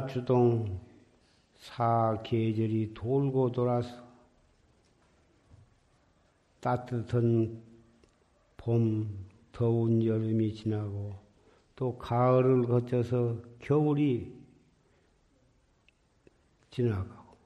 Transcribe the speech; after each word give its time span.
추나추동 0.00 0.80
사 1.58 2.20
계절이 2.22 2.94
돌고 2.94 3.52
돌아서 3.52 4.08
따뜻한 6.60 7.60
봄, 8.56 9.26
더운 9.52 10.04
여름이 10.04 10.54
지나고 10.54 11.14
또 11.76 11.98
가을을 11.98 12.66
거쳐서 12.66 13.40
겨울이 13.58 14.32
지나가고 16.70 17.36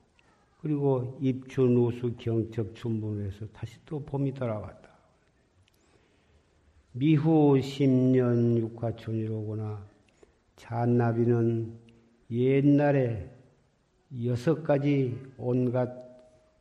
그리고 0.61 1.19
입추, 1.21 1.63
누수, 1.63 2.15
경첩, 2.17 2.75
춘분에서 2.75 3.47
다시 3.49 3.79
또 3.85 4.05
봄이 4.05 4.35
돌아왔다. 4.35 4.91
미후 6.93 7.59
10년 7.61 8.57
육화춘이로구나. 8.59 9.85
잔나비는 10.57 11.84
옛날에 12.31 13.31
여섯 14.25 14.63
가지 14.63 15.21
온갖 15.37 16.05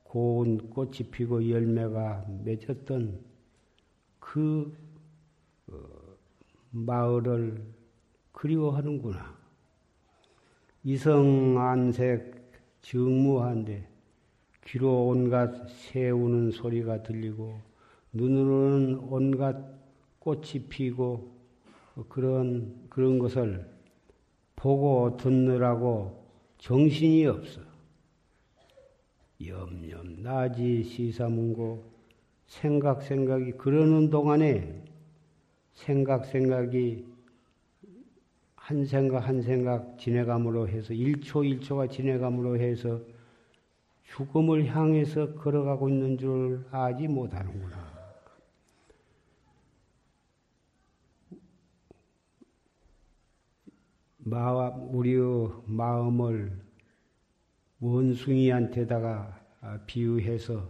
고운 0.03 0.69
꽃이 0.69 1.09
피고 1.11 1.49
열매가 1.49 2.25
맺었던 2.43 3.19
그 4.19 4.75
어, 5.67 5.75
마을을 6.71 7.63
그리워하는구나. 8.31 9.37
이성안색 10.83 12.51
정무한데 12.81 13.87
귀로 14.65 15.07
온갖 15.07 15.69
새 15.69 16.09
우는 16.09 16.51
소리가 16.51 17.03
들리고 17.03 17.59
눈으로는 18.11 18.99
온갖 18.99 19.57
꽃이 20.19 20.67
피고 20.69 21.31
그런 22.09 22.85
그런 22.89 23.19
것을 23.19 23.72
보고 24.63 25.17
듣느라고 25.17 26.23
정신이 26.57 27.25
없어. 27.25 27.59
염염 29.45 30.23
나지 30.23 30.81
시사문고 30.83 31.83
생각 32.45 33.01
생각이 33.01 33.51
그러는 33.57 34.09
동안에 34.09 34.81
생각 35.73 36.25
생각이 36.25 37.05
한 38.55 38.85
생각 38.85 39.27
한 39.27 39.41
생각 39.41 39.99
지내감으로 39.99 40.69
해서 40.69 40.93
1초 40.93 41.59
1초가 41.59 41.91
지내감으로 41.91 42.57
해서 42.57 43.01
죽음을 44.05 44.73
향해서 44.73 45.33
걸어가고 45.33 45.89
있는 45.89 46.17
줄 46.17 46.63
알지 46.71 47.09
못하는구나. 47.09 47.82
우리의 54.25 55.49
마음을 55.65 56.61
원숭이한테다가 57.79 59.41
비유해서 59.85 60.67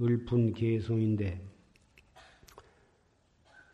읊은 0.00 0.52
개송인데 0.52 1.40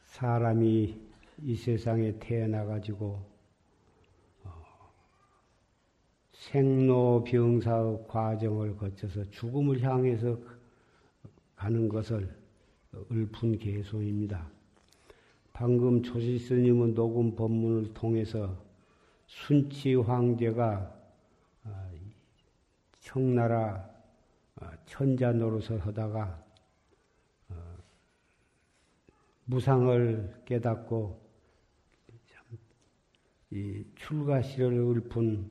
사람이 0.05 1.01
이 1.43 1.57
세상에 1.57 2.19
태어나 2.19 2.65
가지고 2.65 3.19
어, 4.45 4.53
생로병사의 6.33 8.05
과정을 8.07 8.77
거쳐서 8.77 9.31
죽음을 9.31 9.81
향해서 9.83 10.39
가는 11.57 11.89
것을 11.89 12.29
읊은 13.11 13.59
개송입니다. 13.59 14.51
방금 15.53 16.03
조시 16.03 16.39
스님은 16.39 16.95
녹음 16.95 17.35
법문을 17.35 17.95
통해서 17.95 18.70
순치 19.31 19.95
황제가 19.95 20.93
아, 21.63 21.91
청나라 22.99 23.89
아, 24.57 24.77
천자 24.87 25.33
노릇을 25.33 25.79
하다가 25.87 26.45
어, 27.51 27.55
무상을 29.45 30.43
깨닫고 30.45 31.31
이 33.53 33.85
출가시를 33.95 34.73
읊은 34.73 35.51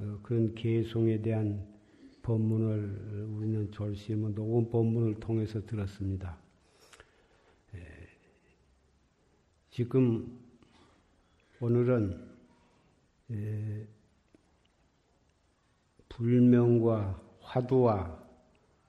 어, 0.00 0.18
그런 0.24 0.52
개송에 0.56 1.22
대한 1.22 1.64
법문을 2.22 3.28
우리는 3.30 3.70
졸시면 3.70 4.34
녹음 4.34 4.68
법문을 4.68 5.20
통해서 5.20 5.64
들었습니다. 5.64 6.36
지금 9.70 10.40
오늘은 11.60 12.33
예, 13.34 13.86
불명과 16.08 17.20
화두와 17.40 18.22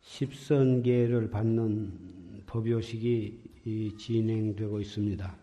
십선계를 0.02 1.32
받는 1.32 2.44
법요식이 2.46 3.96
진행되고 3.98 4.80
있습니다. 4.80 5.36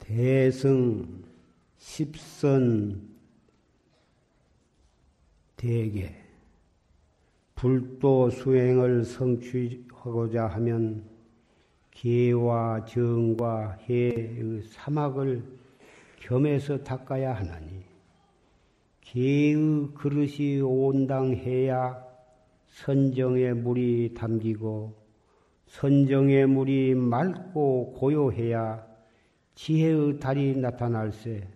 대승 0.00 1.24
십선 1.78 3.16
대계 5.56 6.21
불도 7.62 8.28
수행을 8.28 9.04
성취하고자 9.04 10.48
하면 10.48 11.04
개와 11.92 12.84
정과 12.86 13.78
해의 13.82 14.62
사막을 14.64 15.44
겸해서 16.18 16.82
닦아야 16.82 17.34
하나니 17.34 17.84
개의 19.00 19.54
그릇이 19.94 20.60
온당해야 20.60 22.04
선정의 22.66 23.54
물이 23.54 24.14
담기고 24.14 24.94
선정의 25.68 26.48
물이 26.48 26.96
맑고 26.96 27.92
고요해야 27.92 28.84
지혜의 29.54 30.18
달이 30.18 30.56
나타날세. 30.56 31.46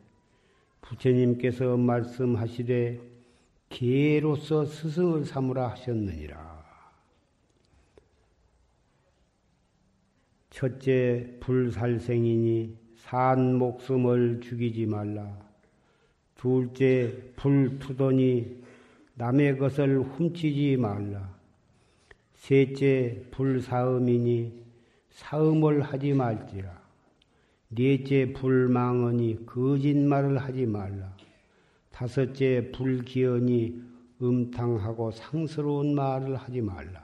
부처님께서 0.83 1.77
말씀하시되 1.77 3.16
개로서 3.69 4.65
스승을 4.65 5.25
삼으라 5.25 5.69
하셨느니라. 5.69 6.65
첫째 10.51 11.37
불살생이니 11.41 12.77
산 12.97 13.59
목숨을 13.59 14.41
죽이지 14.41 14.87
말라. 14.87 15.39
둘째 16.35 17.15
불투더니 17.37 18.63
남의 19.15 19.59
것을 19.59 20.01
훔치지 20.01 20.77
말라. 20.77 21.35
셋째 22.35 23.23
불사음이니 23.31 24.65
사음을 25.11 25.83
하지 25.83 26.13
말지라. 26.13 26.81
넷째 27.69 28.33
불망언이 28.33 29.47
거짓말을 29.47 30.39
하지 30.39 30.67
말라. 30.67 31.16
다섯째 31.97 32.73
불기언이 32.73 33.81
음탕하고 34.21 35.13
상스러운 35.13 35.95
말을 35.95 36.37
하지 36.37 36.61
말라. 36.61 37.03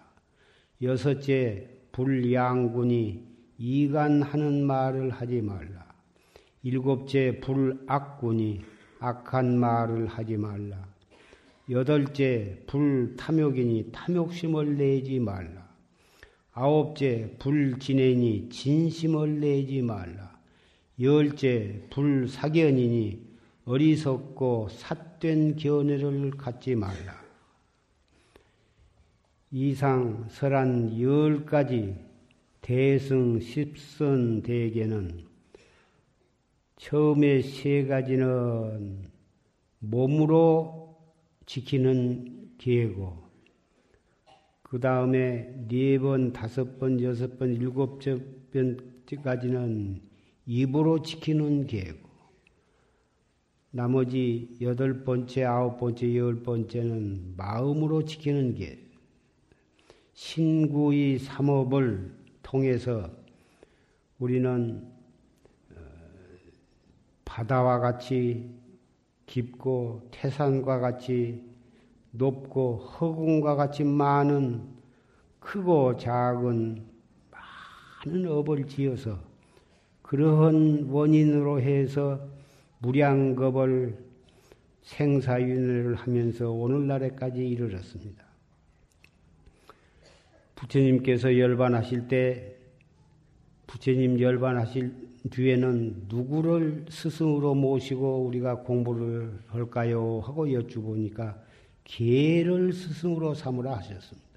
여섯째 0.82 1.66
불양군이 1.92 3.22
이간하는 3.56 4.66
말을 4.66 5.08
하지 5.08 5.40
말라. 5.40 5.86
일곱째 6.62 7.40
불악군이 7.40 8.60
악한 8.98 9.58
말을 9.58 10.08
하지 10.08 10.36
말라. 10.36 10.86
여덟째 11.70 12.62
불탐욕이니 12.66 13.92
탐욕심을 13.92 14.76
내지 14.76 15.18
말라. 15.20 15.70
아홉째 16.52 17.34
불진행이 17.38 18.50
진심을 18.50 19.40
내지 19.40 19.80
말라. 19.80 20.38
열째 21.00 21.80
불사견이니 21.88 23.31
어리석고 23.64 24.68
삿된 24.70 25.56
견해를 25.56 26.32
갖지 26.32 26.74
말라. 26.74 27.22
이상 29.50 30.26
설한 30.30 31.00
열 31.00 31.44
가지 31.44 31.94
대승 32.60 33.38
십선 33.38 34.42
대계는 34.42 35.26
처음에 36.76 37.42
세 37.42 37.84
가지는 37.86 39.08
몸으로 39.78 40.96
지키는 41.46 42.54
계고, 42.58 43.18
그 44.62 44.80
다음에 44.80 45.54
네 45.68 45.98
번, 45.98 46.32
다섯 46.32 46.78
번, 46.78 47.00
여섯 47.02 47.38
번, 47.38 47.52
일곱 47.54 48.00
번까지는 48.52 50.00
입으로 50.46 51.02
지키는 51.02 51.66
계고, 51.66 52.11
나머지 53.74 54.54
여덟 54.60 55.02
번째, 55.02 55.44
아홉 55.44 55.78
번째, 55.78 56.14
열 56.14 56.42
번째는 56.42 57.34
마음으로 57.38 58.04
지키는 58.04 58.54
게 58.54 58.78
신구의 60.12 61.18
삼업을 61.18 62.14
통해서 62.42 63.10
우리는 64.18 64.86
어, 65.70 65.74
바다와 67.24 67.78
같이 67.78 68.50
깊고 69.24 70.06
태산과 70.10 70.80
같이 70.80 71.42
높고 72.10 72.76
허공과 72.76 73.56
같이 73.56 73.84
많은 73.84 74.68
크고 75.40 75.96
작은 75.96 76.84
많은 78.04 78.28
업을 78.28 78.66
지어서 78.66 79.18
그러한 80.02 80.88
원인으로 80.90 81.62
해서 81.62 82.31
무량겁을 82.82 83.96
생사윤회를 84.82 85.94
하면서 85.94 86.50
오늘날에까지 86.50 87.48
이르렀습니다. 87.48 88.24
부처님께서 90.56 91.38
열반하실 91.38 92.08
때 92.08 92.56
부처님 93.66 94.20
열반하실 94.20 94.92
뒤에는 95.30 96.06
누구를 96.08 96.86
스승으로 96.88 97.54
모시고 97.54 98.24
우리가 98.26 98.56
공부를 98.58 99.38
할까요? 99.46 100.20
하고 100.24 100.52
여쭈보니까 100.52 101.40
개를 101.84 102.72
스승으로 102.72 103.34
삼으라 103.34 103.76
하셨습니다. 103.76 104.28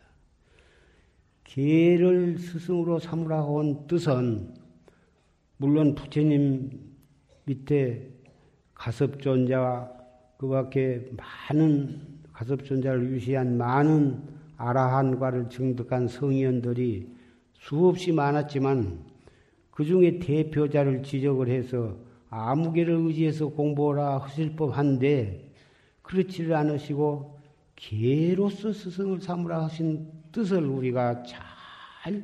개를 1.44 2.38
스승으로 2.38 3.00
삼으라 3.00 3.44
한 3.44 3.88
뜻은 3.88 4.54
물론 5.58 5.96
부처님 5.96 6.70
밑에 7.46 8.15
가섭존자와 8.76 9.90
그 10.38 10.48
밖에 10.48 11.10
많은 11.50 12.00
가섭존자를 12.34 13.10
유시한 13.12 13.58
많은 13.58 14.22
아라한과를 14.58 15.50
증득한 15.50 16.08
성현들이 16.08 17.10
수없이 17.54 18.12
많았지만 18.12 19.00
그 19.72 19.84
중에 19.84 20.20
대표자를 20.20 21.04
지적을 21.04 21.50
해서 21.50 21.98
아무개를 22.30 22.94
의지해서 22.96 23.48
공부하라 23.48 24.20
하실 24.20 24.56
법한데 24.56 25.52
그렇지를 26.02 26.54
않으시고 26.56 27.40
개로서 27.76 28.72
스승을 28.72 29.22
삼으라 29.22 29.64
하신 29.64 30.08
뜻을 30.32 30.66
우리가 30.66 31.24
잘 31.24 32.24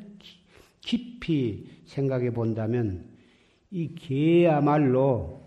깊이 0.82 1.70
생각해 1.86 2.32
본다면 2.32 3.06
이 3.70 3.94
개야말로 3.96 5.42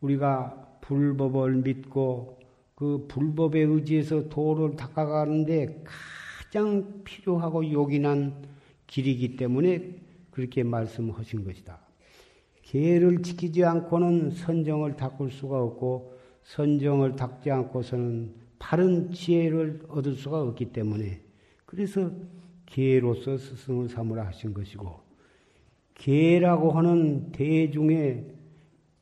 우리가 0.00 0.78
불법을 0.80 1.56
믿고 1.56 2.38
그 2.74 3.06
불법에 3.08 3.60
의지해서 3.60 4.28
도를 4.28 4.76
닦아가는데 4.76 5.82
가장 5.84 7.02
필요하고 7.04 7.70
요긴한 7.72 8.44
길이기 8.86 9.36
때문에 9.36 9.96
그렇게 10.30 10.62
말씀하신 10.62 11.44
것이다. 11.44 11.80
계를 12.62 13.22
지키지 13.22 13.64
않고는 13.64 14.32
선정을 14.32 14.96
닦을 14.96 15.30
수가 15.30 15.62
없고 15.62 16.14
선정을 16.42 17.16
닦지 17.16 17.50
않고서는 17.50 18.34
바른 18.58 19.12
지혜를 19.12 19.84
얻을 19.88 20.14
수가 20.14 20.42
없기 20.42 20.72
때문에 20.72 21.20
그래서 21.64 22.10
계로서 22.66 23.38
스승을 23.38 23.88
삼으라 23.88 24.26
하신 24.26 24.52
것이고 24.52 25.00
계라고 25.94 26.72
하는 26.72 27.32
대중의 27.32 28.35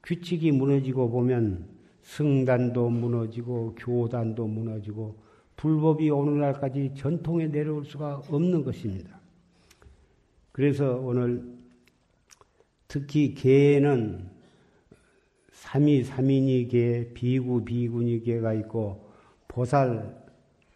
규칙이 0.04 0.52
무너지고 0.52 1.10
보면 1.10 1.66
승단도 2.02 2.90
무너지고 2.90 3.74
교단도 3.76 4.46
무너지고 4.46 5.16
불법이 5.56 6.10
오늘날까지 6.10 6.92
전통에 6.94 7.48
내려올 7.48 7.84
수가 7.84 8.22
없는 8.28 8.62
것입니다. 8.62 9.18
그래서 10.52 10.96
오늘 10.98 11.42
특히 12.86 13.34
개는 13.34 14.28
삼위 15.50 16.04
삼인이 16.04 16.68
개, 16.68 17.08
비구 17.14 17.64
비군이 17.64 18.22
개가 18.22 18.52
있고 18.54 19.08
보살 19.48 20.22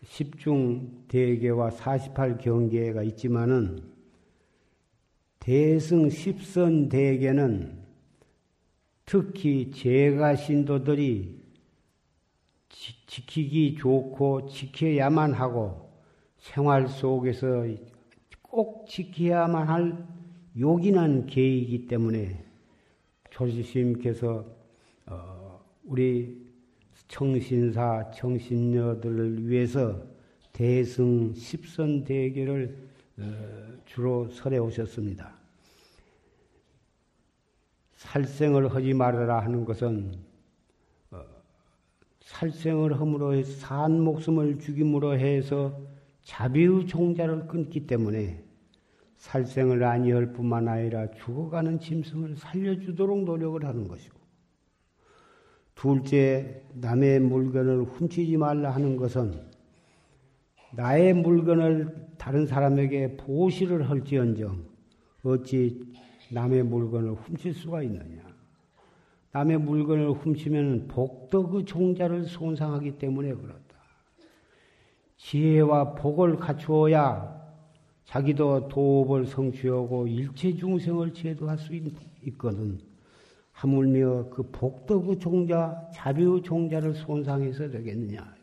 십중 0.04 1.04
대계와 1.08 1.70
사십팔 1.70 2.38
경계가 2.38 3.02
있지만은 3.02 3.80
대승 5.38 6.08
십선 6.08 6.88
대계는 6.88 7.77
특히 9.10 9.70
제가 9.70 10.36
신도들이 10.36 11.40
지키기 13.06 13.76
좋고 13.76 14.48
지켜야만 14.48 15.32
하고 15.32 15.90
생활 16.36 16.86
속에서 16.86 17.64
꼭 18.42 18.86
지켜야만 18.86 19.66
할 19.66 20.06
요긴한 20.58 21.24
계이기 21.24 21.86
때문에 21.86 22.44
조지스님께서 23.30 24.44
어 25.06 25.64
우리 25.84 26.46
청신사 27.08 28.10
청신녀들을 28.10 29.48
위해서 29.48 30.02
대승 30.52 31.32
십선 31.32 32.04
대계를 32.04 32.76
어 33.16 33.78
주로 33.86 34.28
설해 34.28 34.58
오셨습니다. 34.58 35.37
살생을 37.98 38.72
하지 38.72 38.94
말아라 38.94 39.40
하는 39.40 39.64
것은 39.64 40.12
어, 41.10 41.20
살생을 42.20 42.98
함으로 43.00 43.34
해서 43.34 43.50
산 43.58 44.00
목숨을 44.00 44.60
죽임으로 44.60 45.18
해서 45.18 45.80
자비의 46.22 46.86
종자를 46.86 47.48
끊기 47.48 47.86
때문에 47.88 48.44
살생을 49.16 49.82
아니할 49.82 50.32
뿐만 50.32 50.68
아니라 50.68 51.10
죽어가는 51.10 51.80
짐승을 51.80 52.36
살려주도록 52.36 53.24
노력을 53.24 53.64
하는 53.64 53.88
것이고 53.88 54.16
둘째, 55.74 56.62
남의 56.74 57.20
물건을 57.20 57.82
훔치지 57.82 58.36
말라 58.36 58.70
하는 58.70 58.96
것은 58.96 59.42
나의 60.72 61.14
물건을 61.14 62.10
다른 62.16 62.46
사람에게 62.46 63.16
보시를 63.16 63.90
할지언정 63.90 64.64
어찌 65.24 65.87
남의 66.30 66.62
물건을 66.64 67.12
훔칠 67.12 67.54
수가 67.54 67.82
있느냐. 67.82 68.22
남의 69.32 69.58
물건을 69.58 70.12
훔치면 70.12 70.88
복도 70.88 71.48
그 71.48 71.64
종자를 71.64 72.24
손상하기 72.24 72.98
때문에 72.98 73.34
그렇다. 73.34 73.58
지혜와 75.16 75.94
복을 75.94 76.36
갖추어야 76.36 77.38
자기도 78.04 78.68
도업을 78.68 79.26
성취하고 79.26 80.06
일체 80.06 80.54
중생을 80.54 81.12
제도할 81.12 81.58
수 81.58 81.74
있거든. 82.22 82.80
하물며 83.52 84.30
그 84.30 84.42
복도 84.50 85.02
그 85.02 85.18
종자, 85.18 85.90
자비의 85.92 86.42
종자를 86.42 86.94
손상해서 86.94 87.68
되겠느냐. 87.70 88.34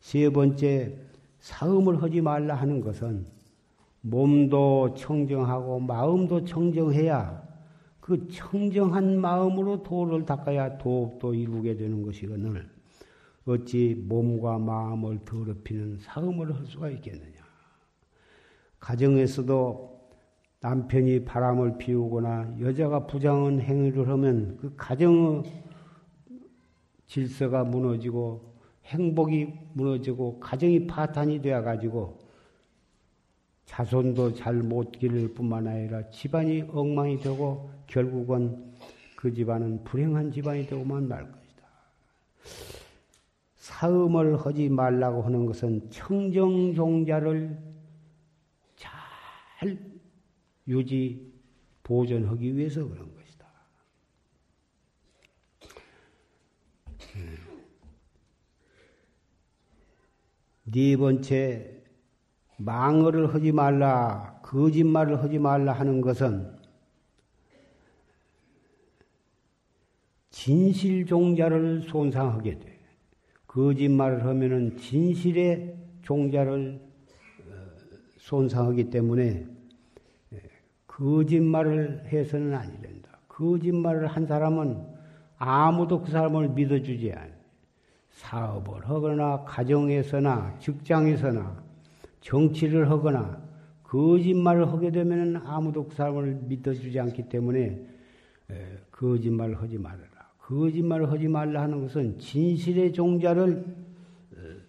세 0.00 0.28
번째, 0.28 0.98
사음을 1.38 2.02
하지 2.02 2.20
말라 2.20 2.56
하는 2.56 2.80
것은 2.80 3.24
몸도 4.02 4.94
청정하고 4.94 5.80
마음도 5.80 6.44
청정해야 6.44 7.42
그 8.00 8.26
청정한 8.28 9.20
마음으로 9.20 9.82
도를 9.82 10.26
닦아야 10.26 10.76
도업도 10.78 11.34
이루게 11.34 11.76
되는 11.76 12.02
것이거늘 12.02 12.68
어찌 13.44 13.94
몸과 14.06 14.58
마음을 14.58 15.20
더럽히는 15.24 15.98
사음을 15.98 16.54
할 16.54 16.66
수가 16.66 16.90
있겠느냐. 16.90 17.42
가정에서도 18.78 19.92
남편이 20.60 21.24
바람을 21.24 21.78
피우거나 21.78 22.56
여자가 22.60 23.06
부장한 23.06 23.60
행위를 23.60 24.08
하면 24.08 24.56
그 24.58 24.74
가정의 24.76 25.42
질서가 27.06 27.64
무너지고 27.64 28.54
행복이 28.84 29.52
무너지고 29.74 30.38
가정이 30.40 30.86
파탄이 30.86 31.42
되어 31.42 31.62
가지고 31.62 32.18
자손도 33.72 34.34
잘 34.34 34.62
못 34.62 34.92
기를 34.92 35.32
뿐만 35.32 35.66
아니라 35.66 36.06
집안이 36.10 36.60
엉망이 36.68 37.18
되고 37.18 37.70
결국은 37.86 38.70
그 39.16 39.32
집안은 39.32 39.82
불행한 39.84 40.30
집안이 40.30 40.66
되고만 40.66 41.08
말 41.08 41.32
것이다. 41.32 41.62
사음을 43.54 44.36
하지 44.44 44.68
말라고 44.68 45.22
하는 45.22 45.46
것은 45.46 45.88
청정종자를 45.88 47.58
잘 48.76 49.78
유지 50.68 51.32
보존하기 51.82 52.54
위해서 52.54 52.86
그런 52.86 53.10
것이다. 53.14 53.46
네 60.64 60.94
번째 60.98 61.81
망어를 62.64 63.34
하지 63.34 63.52
말라, 63.52 64.38
거짓말을 64.42 65.22
하지 65.22 65.38
말라 65.38 65.72
하는 65.72 66.00
것은 66.00 66.50
진실 70.30 71.06
종자를 71.06 71.82
손상하게 71.82 72.58
돼. 72.58 72.78
거짓말을 73.46 74.24
하면은 74.24 74.76
진실의 74.76 75.76
종자를 76.02 76.80
어, 77.48 77.52
손상하기 78.16 78.90
때문에 78.90 79.46
예, 80.32 80.42
거짓말을 80.86 82.06
해서는 82.06 82.54
아니 82.54 82.80
된다. 82.80 83.18
거짓말을 83.28 84.06
한 84.06 84.26
사람은 84.26 84.86
아무도 85.36 86.00
그 86.00 86.10
사람을 86.10 86.48
믿어주지 86.50 87.12
않아. 87.12 87.32
사업을 88.10 88.88
하거나 88.88 89.44
가정에서나 89.44 90.58
직장에서나 90.58 91.61
정치를 92.22 92.90
하거나 92.90 93.42
거짓말을 93.82 94.72
하게 94.72 94.90
되면 94.90 95.36
아무도 95.44 95.86
그 95.86 95.94
사람을 95.94 96.40
믿어주지 96.44 96.98
않기 96.98 97.28
때문에 97.28 97.86
거짓말을 98.90 99.60
하지 99.60 99.76
말아라. 99.76 100.08
거짓말을 100.38 101.10
하지 101.10 101.28
말라 101.28 101.62
하는 101.62 101.82
것은 101.82 102.18
진실의 102.18 102.92
종자를 102.92 103.64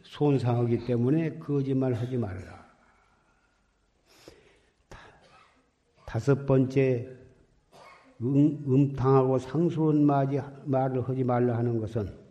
손상하기 0.04 0.86
때문에 0.86 1.40
거짓말을 1.40 1.98
하지 1.98 2.18
말아라. 2.18 2.64
다섯 6.06 6.46
번째, 6.46 7.10
음, 8.22 8.64
음탕하고 8.68 9.40
상스러운 9.40 10.06
말을 10.06 11.02
하지 11.08 11.24
말라 11.24 11.58
하는 11.58 11.80
것은 11.80 12.23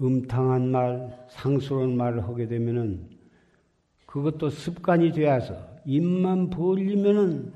음탕한 0.00 0.70
말, 0.70 1.26
상스러운 1.28 1.96
말을 1.96 2.22
하게 2.24 2.46
되면은 2.46 3.08
그것도 4.06 4.50
습관이 4.50 5.12
되어서 5.12 5.54
입만 5.84 6.50
벌리면은 6.50 7.52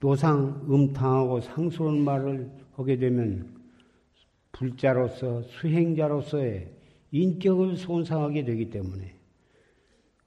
노상 0.00 0.66
음탕하고 0.68 1.40
상스러운 1.40 2.02
말을 2.02 2.50
하게 2.74 2.96
되면 2.96 3.62
불자로서 4.52 5.42
수행자로서의 5.42 6.72
인격을 7.12 7.76
손상하게 7.76 8.44
되기 8.44 8.70
때문에 8.70 9.14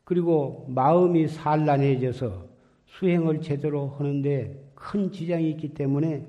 그리고 0.03 0.67
마음이 0.69 1.27
산란해져서 1.27 2.47
수행을 2.85 3.41
제대로 3.41 3.87
하는데 3.87 4.71
큰 4.75 5.11
지장이 5.11 5.49
있기 5.51 5.73
때문에 5.73 6.25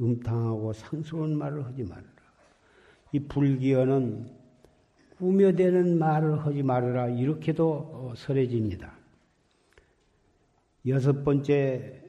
음탕하고 0.00 0.72
상스러운 0.72 1.36
말을 1.36 1.66
하지 1.66 1.82
말라. 1.82 2.13
이 3.14 3.20
불기어는 3.20 4.26
꾸며대는 5.18 6.00
말을 6.00 6.44
하지 6.44 6.64
말아라. 6.64 7.10
이렇게도 7.10 7.70
어, 7.70 8.12
설해집니다. 8.16 8.92
여섯 10.88 11.22
번째, 11.22 12.02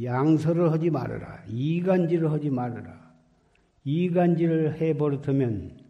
양설을 0.00 0.70
하지 0.70 0.90
말아라. 0.90 1.42
이간질을 1.48 2.30
하지 2.30 2.50
말아라. 2.50 3.12
이간질을 3.82 4.80
해버릇하면 4.80 5.80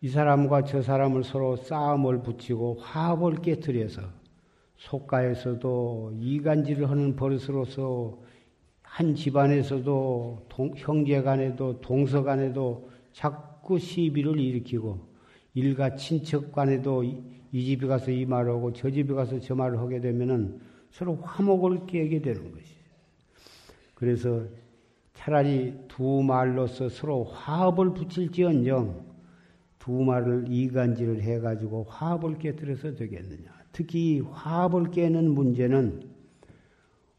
이 0.00 0.08
사람과 0.08 0.62
저 0.62 0.80
사람을 0.80 1.24
서로 1.24 1.56
싸움을 1.56 2.22
붙이고 2.22 2.76
화합을 2.80 3.42
깨뜨려서 3.42 4.02
속가에서도 4.76 6.12
이간질을 6.20 6.88
하는 6.88 7.16
버릇으로서 7.16 8.22
한 8.94 9.12
집안에서도 9.16 10.46
동, 10.48 10.72
형제 10.76 11.20
간에도 11.20 11.80
동서 11.80 12.22
간에도 12.22 12.88
자꾸 13.10 13.76
시비를 13.76 14.38
일으키고 14.38 15.00
일가 15.54 15.96
친척 15.96 16.52
간에도 16.52 17.02
이, 17.02 17.20
이 17.50 17.64
집에 17.64 17.88
가서 17.88 18.12
이 18.12 18.24
말을 18.24 18.52
하고 18.52 18.72
저 18.72 18.88
집에 18.88 19.12
가서 19.12 19.40
저 19.40 19.56
말을 19.56 19.80
하게 19.80 20.00
되면은 20.00 20.60
서로 20.92 21.16
화목을 21.16 21.86
깨게 21.86 22.22
되는 22.22 22.52
것이죠. 22.52 22.80
그래서 23.96 24.44
차라리 25.14 25.74
두 25.88 26.22
말로서 26.22 26.88
서로 26.88 27.24
화합을 27.24 27.94
붙일지언정 27.94 29.06
두 29.80 29.90
말을 29.90 30.44
이간질을 30.48 31.20
해가지고 31.20 31.86
화합을 31.88 32.38
깨뜨려서 32.38 32.94
되겠느냐. 32.94 33.52
특히 33.72 34.20
화합을 34.20 34.92
깨는 34.92 35.34
문제는 35.34 36.13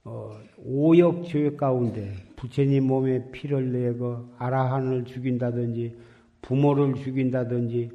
어, 0.07 0.37
오역 0.63 1.25
죄 1.25 1.55
가운데 1.55 2.13
부처님 2.35 2.85
몸에 2.85 3.31
피를 3.31 3.71
내고 3.71 4.29
아라한을 4.37 5.05
죽인다든지 5.05 5.97
부모를 6.43 6.93
죽인다든지 6.93 7.89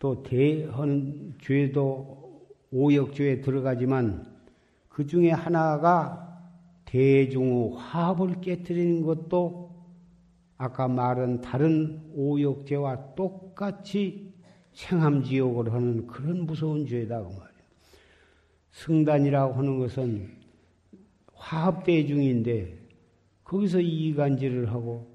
또 0.00 0.24
대하는 0.24 1.34
죄도 1.40 2.48
오역 2.72 3.14
죄에 3.14 3.42
들어가지만 3.42 4.26
그 4.88 5.06
중에 5.06 5.30
하나가 5.30 6.26
대중의 6.86 7.74
화합을 7.76 8.40
깨뜨리는 8.40 9.02
것도 9.02 9.70
아까 10.58 10.88
말한 10.88 11.42
다른 11.42 12.00
오역죄와 12.12 13.14
똑같이 13.14 14.34
생함지옥을 14.72 15.72
하는 15.72 16.08
그런 16.08 16.44
무서운 16.44 16.86
죄다 16.86 17.18
그 17.18 17.28
말이야. 17.28 17.46
승단이라고 18.72 19.54
하는 19.54 19.78
것은 19.78 20.39
화합대 21.40 22.06
중인데 22.06 22.78
거기서 23.44 23.80
이간질을 23.80 24.70
하고 24.70 25.10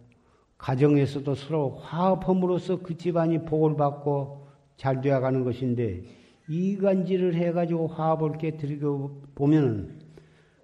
가정에서도 0.57 1.35
서로 1.35 1.77
화합함으로써 1.77 2.81
그 2.81 2.97
집안이 2.97 3.45
복을 3.45 3.77
받고 3.77 4.47
잘 4.75 5.01
되어가는 5.01 5.43
것인데 5.43 6.03
이간질을 6.49 7.35
해가지고 7.35 7.87
화합을 7.87 8.37
깨뜨리고 8.39 9.21
보면은 9.35 9.99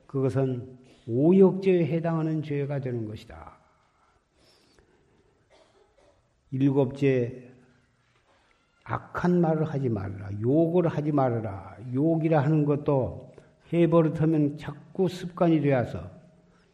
그것은 0.08 0.77
오역죄에 1.08 1.86
해당하는 1.86 2.44
죄가 2.44 2.80
되는 2.80 3.08
것이다. 3.08 3.58
일곱째, 6.51 7.50
악한 8.84 9.39
말을 9.39 9.65
하지 9.65 9.89
말라. 9.89 10.30
욕을 10.41 10.88
하지 10.88 11.12
말아라. 11.12 11.77
욕이라 11.94 12.41
하는 12.41 12.65
것도 12.65 13.31
해버릇하면 13.72 14.58
자꾸 14.58 15.08
습관이 15.08 15.62
되어서 15.62 16.10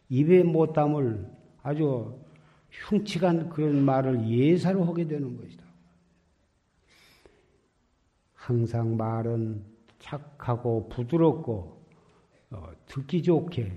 입에 0.08 0.42
못 0.42 0.72
담을 0.72 1.30
아주 1.62 2.18
흉측한 2.70 3.50
그런 3.50 3.84
말을 3.84 4.28
예사로 4.28 4.84
하게 4.84 5.06
되는 5.06 5.36
것이다. 5.36 5.64
항상 8.34 8.96
말은 8.96 9.62
착하고 9.98 10.88
부드럽고 10.88 11.78
어, 12.50 12.70
듣기 12.86 13.22
좋게 13.22 13.70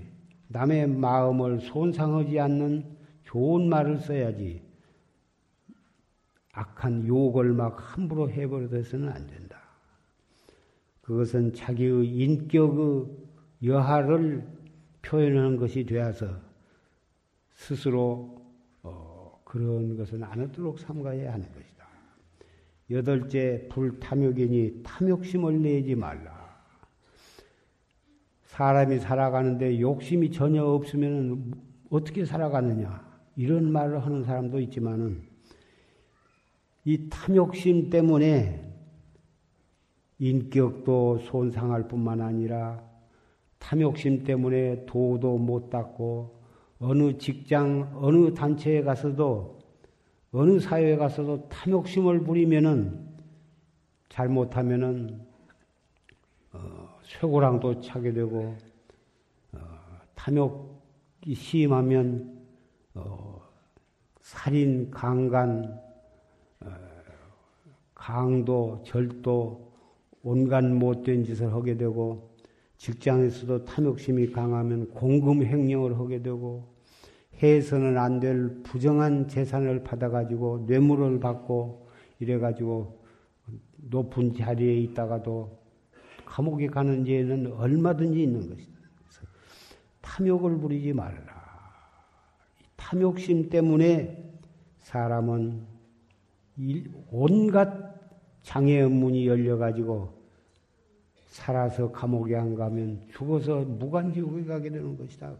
남의 0.48 0.88
마음을 0.88 1.60
손상하지 1.60 2.38
않는 2.40 2.96
좋은 3.24 3.68
말을 3.68 3.98
써야지 3.98 4.62
악한 6.52 7.06
욕을 7.06 7.52
막 7.52 7.76
함부로 7.78 8.30
해버려서는 8.30 9.08
안 9.08 9.26
된다. 9.26 9.41
그것은 11.02 11.52
자기의 11.52 12.06
인격의 12.06 13.06
여하를 13.64 14.46
표현하는 15.02 15.56
것이 15.56 15.84
되어서 15.84 16.40
스스로 17.54 18.40
어, 18.82 19.40
그런 19.44 19.96
것은 19.96 20.22
안 20.22 20.40
하도록 20.40 20.78
삼가야 20.78 21.32
하는 21.32 21.46
것이다. 21.52 21.86
여덟째 22.90 23.68
불탐욕이니 23.70 24.82
탐욕심을 24.82 25.60
내지 25.60 25.94
말라. 25.94 26.42
사람이 28.42 28.98
살아가는데 28.98 29.80
욕심이 29.80 30.30
전혀 30.30 30.62
없으면 30.62 31.52
어떻게 31.90 32.24
살아가느냐 32.24 33.12
이런 33.34 33.72
말을 33.72 34.04
하는 34.04 34.22
사람도 34.22 34.60
있지만은 34.60 35.22
이 36.84 37.08
탐욕심 37.08 37.90
때문에 37.90 38.61
인격도 40.22 41.18
손상할 41.18 41.88
뿐만 41.88 42.20
아니라 42.20 42.80
탐욕심 43.58 44.22
때문에 44.22 44.86
도도 44.86 45.36
못 45.36 45.68
닦고 45.68 46.40
어느 46.78 47.18
직장, 47.18 47.90
어느 48.00 48.32
단체에 48.32 48.84
가서도 48.84 49.58
어느 50.30 50.60
사회에 50.60 50.96
가서도 50.96 51.48
탐욕심을 51.48 52.20
부리면은 52.20 53.04
잘못하면은 54.10 55.26
어, 56.52 57.00
쇠고랑도 57.02 57.80
차게 57.80 58.12
되고 58.12 58.54
어, 59.54 59.58
탐욕이 60.14 61.34
심하면 61.34 62.46
어, 62.94 63.42
살인, 64.20 64.88
강간, 64.88 65.80
어, 66.60 66.70
강도, 67.94 68.80
절도 68.86 69.71
온갖 70.22 70.64
못된 70.64 71.24
짓을 71.24 71.52
하게 71.52 71.76
되고 71.76 72.30
직장에서도 72.76 73.64
탐욕심이 73.64 74.30
강하면 74.30 74.90
공금 74.90 75.42
횡령을 75.42 75.98
하게 75.98 76.22
되고 76.22 76.72
해서는 77.42 77.98
안 77.98 78.20
될 78.20 78.62
부정한 78.62 79.26
재산을 79.26 79.82
받아가지고 79.82 80.64
뇌물을 80.66 81.18
받고 81.18 81.88
이래가지고 82.20 83.02
높은 83.90 84.32
자리에 84.34 84.76
있다가도 84.76 85.60
감옥에 86.24 86.68
가는 86.68 87.04
죄는 87.04 87.52
얼마든지 87.52 88.22
있는 88.22 88.48
것이다. 88.48 88.72
탐욕을 90.00 90.58
부리지 90.58 90.92
말라. 90.92 91.42
탐욕심 92.76 93.48
때문에 93.48 94.40
사람은 94.78 95.66
온갖 97.10 97.91
장애의 98.52 98.90
문이 98.90 99.26
열려가지고 99.26 100.10
살아서 101.24 101.90
감옥에 101.90 102.36
안 102.36 102.54
가면 102.54 103.00
죽어서 103.10 103.60
무간지옥에 103.60 104.44
가게 104.44 104.68
되는 104.68 104.94
것이다. 104.98 105.32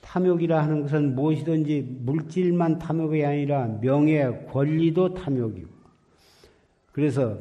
탐욕이라 0.00 0.62
하는 0.62 0.80
것은 0.80 1.14
무엇이든지 1.14 1.98
물질만 2.00 2.78
탐욕이 2.78 3.22
아니라 3.22 3.66
명예, 3.82 4.46
권리도 4.50 5.12
탐욕이고. 5.12 5.68
그래서 6.90 7.38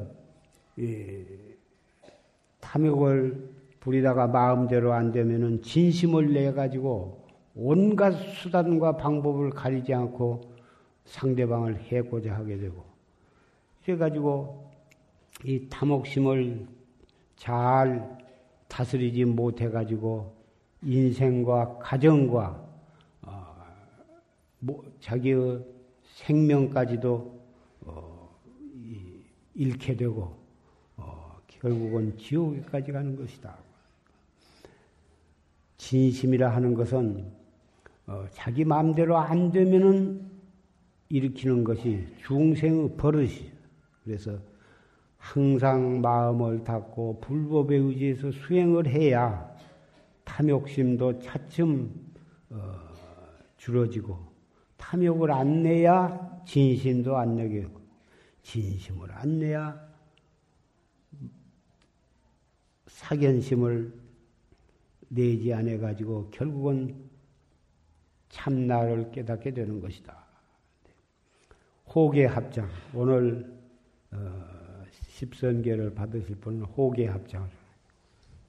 탐욕을 2.59 3.49
부리다가 3.79 4.27
마음대로 4.27 4.91
안 4.91 5.13
되면은 5.13 5.61
진심을 5.61 6.33
내 6.33 6.51
가지고 6.51 7.25
온갖 7.55 8.11
수단과 8.11 8.97
방법을 8.97 9.51
가리지 9.51 9.93
않고 9.93 10.41
상대방을 11.05 11.83
해고자 11.83 12.35
하게 12.35 12.57
되고 12.57 12.90
그래 13.83 13.97
가지고 13.97 14.69
이 15.43 15.67
탐욕심을 15.69 16.67
잘 17.35 18.17
다스리지 18.67 19.25
못해 19.25 19.69
가지고 19.69 20.35
인생과 20.83 21.79
가정과 21.79 22.63
어, 23.23 23.55
뭐 24.59 24.83
자기의 24.99 25.65
생명까지도 26.03 27.41
어, 27.81 28.39
잃게 29.55 29.95
되고 29.95 30.37
어, 30.97 31.37
결국은 31.47 32.17
지옥에까지 32.17 32.91
가는 32.91 33.15
것이다. 33.15 33.57
진심이라 35.77 36.49
하는 36.55 36.75
것은 36.75 37.31
어, 38.05 38.25
자기 38.31 38.63
마음대로 38.63 39.17
안 39.17 39.51
되면은 39.51 40.29
일으키는 41.09 41.63
것이 41.63 42.07
중생의 42.25 42.95
버릇이. 42.95 43.50
그래서 44.03 44.39
항상 45.17 46.01
마음을 46.01 46.63
닫고 46.63 47.19
불법에 47.21 47.75
의지해서 47.75 48.31
수행을 48.31 48.87
해야 48.87 49.49
탐욕심도 50.23 51.19
차츰 51.19 51.91
어, 52.49 52.79
줄어지고 53.57 54.17
탐욕을 54.77 55.31
안 55.31 55.61
내야 55.63 56.41
진심도 56.45 57.17
안 57.17 57.35
내게 57.35 57.67
진심을 58.41 59.11
안 59.11 59.39
내야 59.39 59.91
사견심을 62.87 63.93
내지 65.09 65.53
않아 65.53 65.77
가지고 65.77 66.29
결국은 66.31 67.09
참나를 68.29 69.11
깨닫게 69.11 69.53
되는 69.53 69.81
것이다. 69.81 70.25
호계 71.93 72.25
합장 72.25 72.69
오늘 72.93 73.60
어, 74.13 74.83
십선계를 75.09 75.93
받으실 75.93 76.35
분은 76.35 76.63
호계 76.63 77.07
합장을 77.07 77.47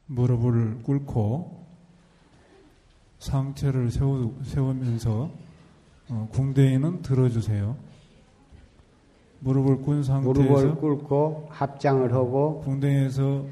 무릎을 0.07 0.83
꿇고 0.83 1.67
상체를 3.19 3.91
세우, 3.91 4.35
세우면서 4.43 5.31
어, 6.09 6.29
궁대에는 6.33 7.03
들어주세요. 7.03 7.77
무릎을 9.41 9.83
꿇은 9.83 10.03
상태에서 10.03 10.41
무릎을 10.41 10.75
꿇고 10.77 11.49
합장을 11.51 12.13
하고 12.13 12.61
궁대에서 12.61 13.47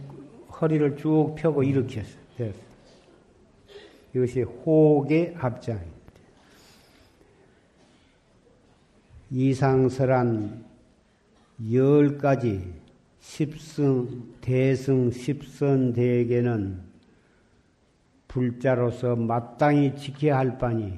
허리를 0.60 0.96
쭉 0.96 1.34
펴고 1.36 1.62
일으켰어요. 1.62 2.20
됐어. 2.36 2.58
이것이 4.14 4.42
호계 4.42 5.34
합장입니다. 5.36 6.00
이상설한 9.30 10.69
열 11.68 12.16
가지 12.16 12.72
십승, 13.18 14.34
대승, 14.40 15.10
십선 15.10 15.92
대에게는 15.92 16.80
불자로서 18.28 19.14
마땅히 19.14 19.94
지켜야 19.94 20.38
할 20.38 20.56
바니 20.56 20.94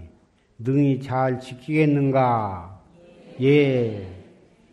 능히 0.58 1.00
잘 1.00 1.40
지키겠는가? 1.40 2.80
예. 3.42 4.06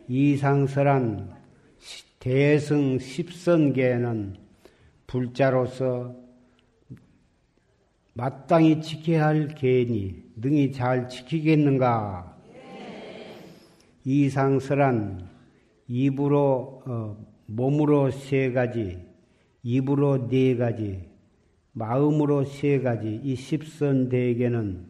이상설한 0.08 1.34
대승 2.19 2.99
십선계는 2.99 4.36
불자로서 5.08 6.15
마땅히 8.13 8.82
지켜야 8.82 9.25
할 9.25 9.47
계니 9.47 10.23
능히 10.36 10.71
잘 10.71 11.10
지키겠는가? 11.10 12.38
이상설한 14.06 15.28
입으로 15.89 16.84
어, 16.86 17.25
몸으로 17.47 18.12
세 18.12 18.52
가지, 18.52 19.04
입으로 19.63 20.30
네 20.30 20.56
가지, 20.56 21.10
마음으로 21.73 22.45
세 22.45 22.80
가지 22.80 23.19
이 23.23 23.36
십선 23.36 24.08
대에게는 24.10 24.86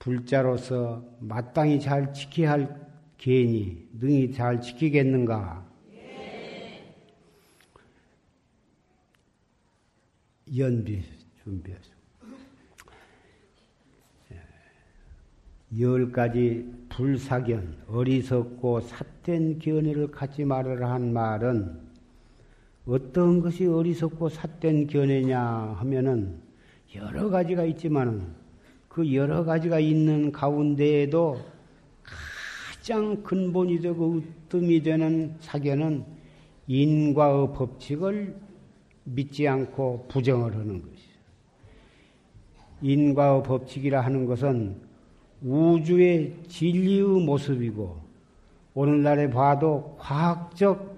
불자로서 0.00 1.04
마땅히 1.20 1.80
잘 1.80 2.12
지켜야 2.12 2.50
할 2.52 2.82
개인이 3.16 3.88
능히 4.00 4.32
잘 4.32 4.60
지키겠는가? 4.60 5.70
연비 10.54 11.02
준비하죠. 11.42 11.92
열 15.78 16.12
가지 16.12 16.70
불사견, 16.94 17.84
어리석고 17.88 18.80
삿된 18.80 19.58
견해를 19.58 20.10
갖지 20.10 20.44
말아라 20.44 20.92
한 20.92 21.12
말은 21.12 21.80
어떤 22.86 23.40
것이 23.40 23.66
어리석고 23.66 24.28
삿된 24.28 24.88
견해냐 24.88 25.40
하면은 25.78 26.40
여러 26.94 27.30
가지가 27.30 27.64
있지만은 27.64 28.26
그 28.88 29.14
여러 29.14 29.44
가지가 29.44 29.80
있는 29.80 30.32
가운데에도 30.32 31.40
가장 32.02 33.22
근본이 33.22 33.80
되고 33.80 34.20
으뜸이 34.48 34.82
되는 34.82 35.34
사견은 35.40 36.04
인과의 36.66 37.54
법칙을 37.54 38.36
믿지 39.04 39.48
않고 39.48 40.08
부정을 40.08 40.52
하는 40.52 40.82
것이죠. 40.82 41.12
인과의 42.82 43.42
법칙이라 43.44 44.00
하는 44.02 44.26
것은 44.26 44.91
우주의 45.44 46.34
진리의 46.48 47.02
모습이고 47.24 48.00
오늘날에 48.74 49.28
봐도 49.30 49.96
과학적 49.98 50.92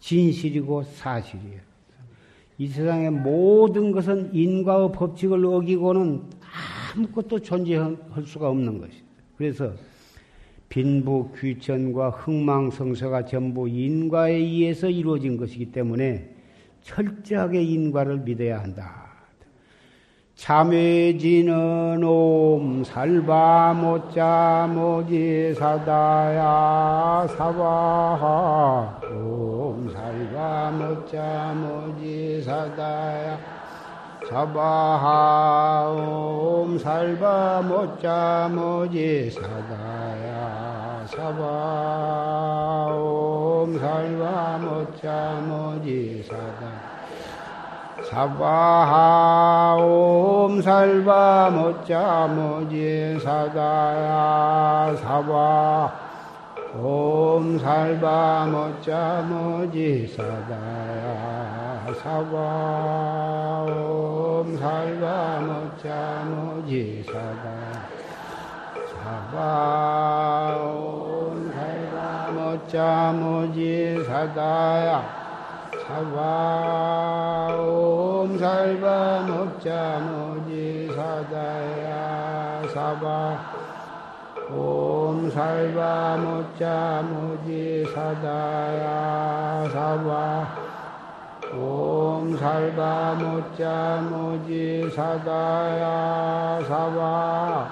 진실이고 0.00 0.82
사실이에요. 0.82 1.60
이 2.58 2.66
세상의 2.66 3.10
모든 3.10 3.92
것은 3.92 4.34
인과의 4.34 4.92
법칙을 4.92 5.44
어기고는 5.44 6.22
아무것도 6.94 7.40
존재할 7.40 7.96
수가 8.24 8.50
없는 8.50 8.78
것이다. 8.78 9.06
그래서 9.36 9.72
빈부 10.68 11.30
귀천과 11.38 12.10
흥망성쇠가 12.10 13.24
전부 13.26 13.68
인과에 13.68 14.34
의해서 14.34 14.90
이루어진 14.90 15.36
것이기 15.36 15.72
때문에 15.72 16.34
철저하게 16.82 17.62
인과를 17.62 18.18
믿어야 18.18 18.60
한다. 18.60 19.07
참회지는 20.38 22.00
옴 22.04 22.84
살바 22.84 23.74
못자 23.74 24.68
모지 24.72 25.52
사다야 25.52 27.26
사바하. 27.36 29.00
옴 29.10 29.90
살바 29.92 30.70
못자 30.70 31.54
모지 31.56 32.40
사다야 32.44 33.36
사바하. 34.30 35.88
옴 35.90 36.78
살바 36.78 37.62
못자 37.62 38.48
모지 38.54 39.32
사다야 39.32 41.04
사바 41.08 42.86
옴 42.94 43.76
살바 43.76 44.58
못자 44.58 45.42
모지 45.48 46.22
사다야 46.22 46.87
사바하 48.08 49.76
옴 49.76 50.62
살바 50.62 51.50
못자 51.50 52.26
모지 52.28 53.20
사다야 53.22 54.96
사바. 54.96 55.92
옴 56.80 57.58
살바 57.58 58.46
못자 58.46 59.22
모지 59.28 60.06
사다야 60.16 61.84
사바. 62.02 63.66
옴 63.76 64.56
살바 64.56 65.40
못자 65.40 66.24
모지 66.30 67.04
사다야 67.04 67.72
사바. 69.04 70.56
옴 70.64 71.52
살바 71.52 72.32
못자 72.32 73.12
모지 73.12 74.02
사다야 74.06 75.27
사바 75.88 77.56
옴살바 77.56 79.24
먹자 79.26 80.00
모지 80.00 80.90
사다야 80.94 82.62
사바. 82.74 83.40
옴살바 84.52 86.18
먹자 86.18 87.02
모지 87.08 87.86
사다야 87.94 89.66
사바. 89.72 90.46
옴 91.56 92.36
살바 92.36 93.14
먹자 93.14 94.02
모지 94.10 94.90
사다야 94.94 96.60
사바. 96.68 97.66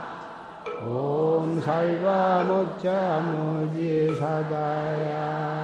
옴살바 0.89 2.45
먹자 2.45 3.21
모지 3.21 4.17
사다야 4.19 5.56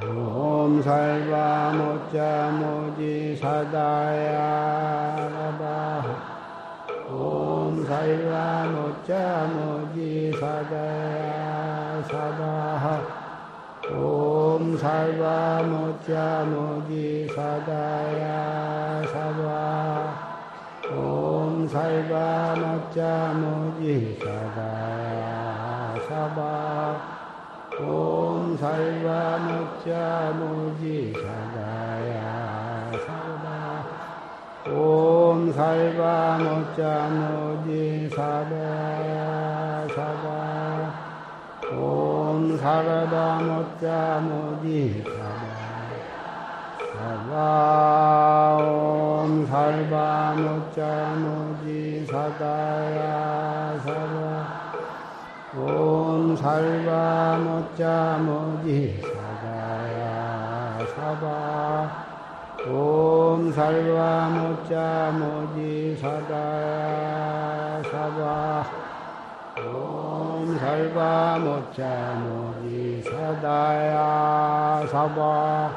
옴 0.00 0.80
살바 0.80 1.72
모자 1.72 2.52
모지 2.52 3.36
사다야. 3.36 5.16
라바 5.34 6.04
옴 7.10 7.84
살바 7.84 8.66
모자 8.66 9.50
모지 9.52 10.30
사다야. 10.38 12.00
사바하 12.04 13.02
옴 13.92 14.76
살바 14.78 15.64
모자 15.64 16.44
모지 16.44 17.26
사다야. 17.34 19.02
사바 19.12 20.28
옴살바 20.90 22.54
모자 22.56 23.32
모지 23.34 24.18
사다야 24.22 24.97
사바 26.38 27.80
옴 27.80 28.56
살바 28.56 29.38
먹자 29.38 30.32
무지 30.38 31.12
사다야 31.12 32.92
사바 33.04 34.70
옴 34.70 35.52
살바 35.52 36.38
먹자 36.38 37.08
무지 37.08 38.08
사다야 38.14 39.88
사바 39.88 41.76
옴 41.76 42.56
살바 42.56 43.40
먹자 43.40 44.20
무지 44.20 45.02
사다 45.04 45.42
사바 46.94 48.58
옴 48.62 49.44
살바 49.44 50.34
먹자 50.36 51.16
무지 51.16 52.06
사다야 52.06 53.80
사바 53.84 54.17
옴 55.58 56.36
살바 56.36 57.38
못자 57.38 58.18
모지 58.18 59.02
사바야 59.02 60.78
사바. 60.94 62.06
옴 62.70 63.52
살바 63.52 64.28
못자 64.28 65.10
모지 65.18 65.96
사다야 66.00 67.82
사바. 67.90 68.64
옴 69.74 70.56
살바 70.58 71.38
못자 71.40 72.14
모지 72.22 73.02
사다야 73.02 74.86
사바. 74.86 75.70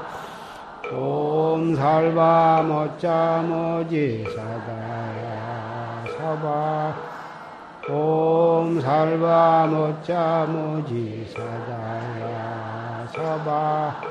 옴 0.93 1.75
살바 1.75 2.61
못자 2.67 3.43
모지 3.47 4.25
사다야 4.35 6.03
사바 6.17 7.10
옴 7.91 8.79
살바 8.79 9.67
모자 9.67 10.47
모지 10.47 11.29
사다야 11.35 13.05
사바. 13.13 14.01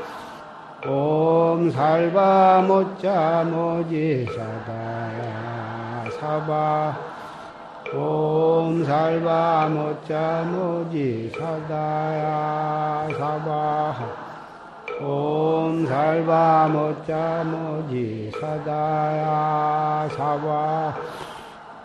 옴 0.86 1.70
살바 1.70 2.60
모자 2.68 3.42
모지 3.44 4.26
사다야 4.26 6.10
사바. 6.10 6.94
옴 7.94 8.84
살바 8.84 9.68
모자 9.70 10.44
모지 10.44 11.32
사다야 11.34 13.08
사바. 13.16 13.94
옴 15.00 15.86
살바 15.86 16.68
모자 16.68 17.44
모지 17.44 18.30
사다야 18.38 20.06
사바 20.14 20.94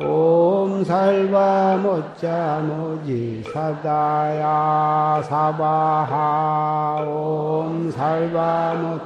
옴 0.00 0.84
살바 0.84 1.78
모자 1.78 2.60
모지 2.60 3.42
사다야 3.52 5.20
사바하 5.24 7.02
옴 7.04 7.90
살바 7.90 8.74
모 8.74 9.00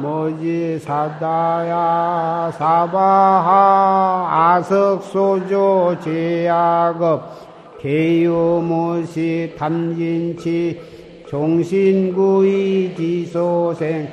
모지 0.00 0.78
사다야 0.78 2.50
사바하 2.56 4.54
아석소조 4.56 5.98
제약업 6.02 7.78
개유모시 7.78 9.54
탐진치 9.58 10.80
종신구이 11.28 12.94
지소생 12.96 14.10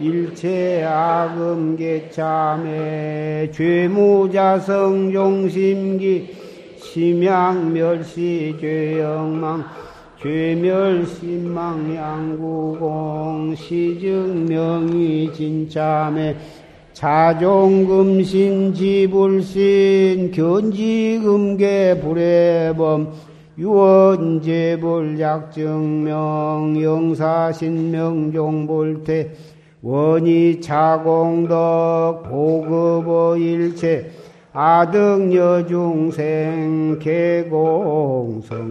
일체 0.00 0.84
악음계참에 0.84 1.50
죄무자성 3.52 5.10
종심기 5.12 6.36
심양멸시 6.80 8.56
죄영망 8.60 9.64
죄멸심망 10.22 11.96
양구공 11.96 13.54
시증명이 13.56 15.32
진참에 15.32 16.36
자종금신 16.92 18.74
지불신 18.74 20.30
견지금계 20.32 22.00
불해범 22.00 23.12
유언제불 23.58 25.18
약증명 25.20 26.78
영사신명 26.80 28.32
종볼태 28.32 29.32
원이 29.80 30.60
자공덕 30.60 32.24
보급어 32.24 33.36
일체 33.36 34.10
아등여중생 34.52 35.78
개공성불도 36.98 38.68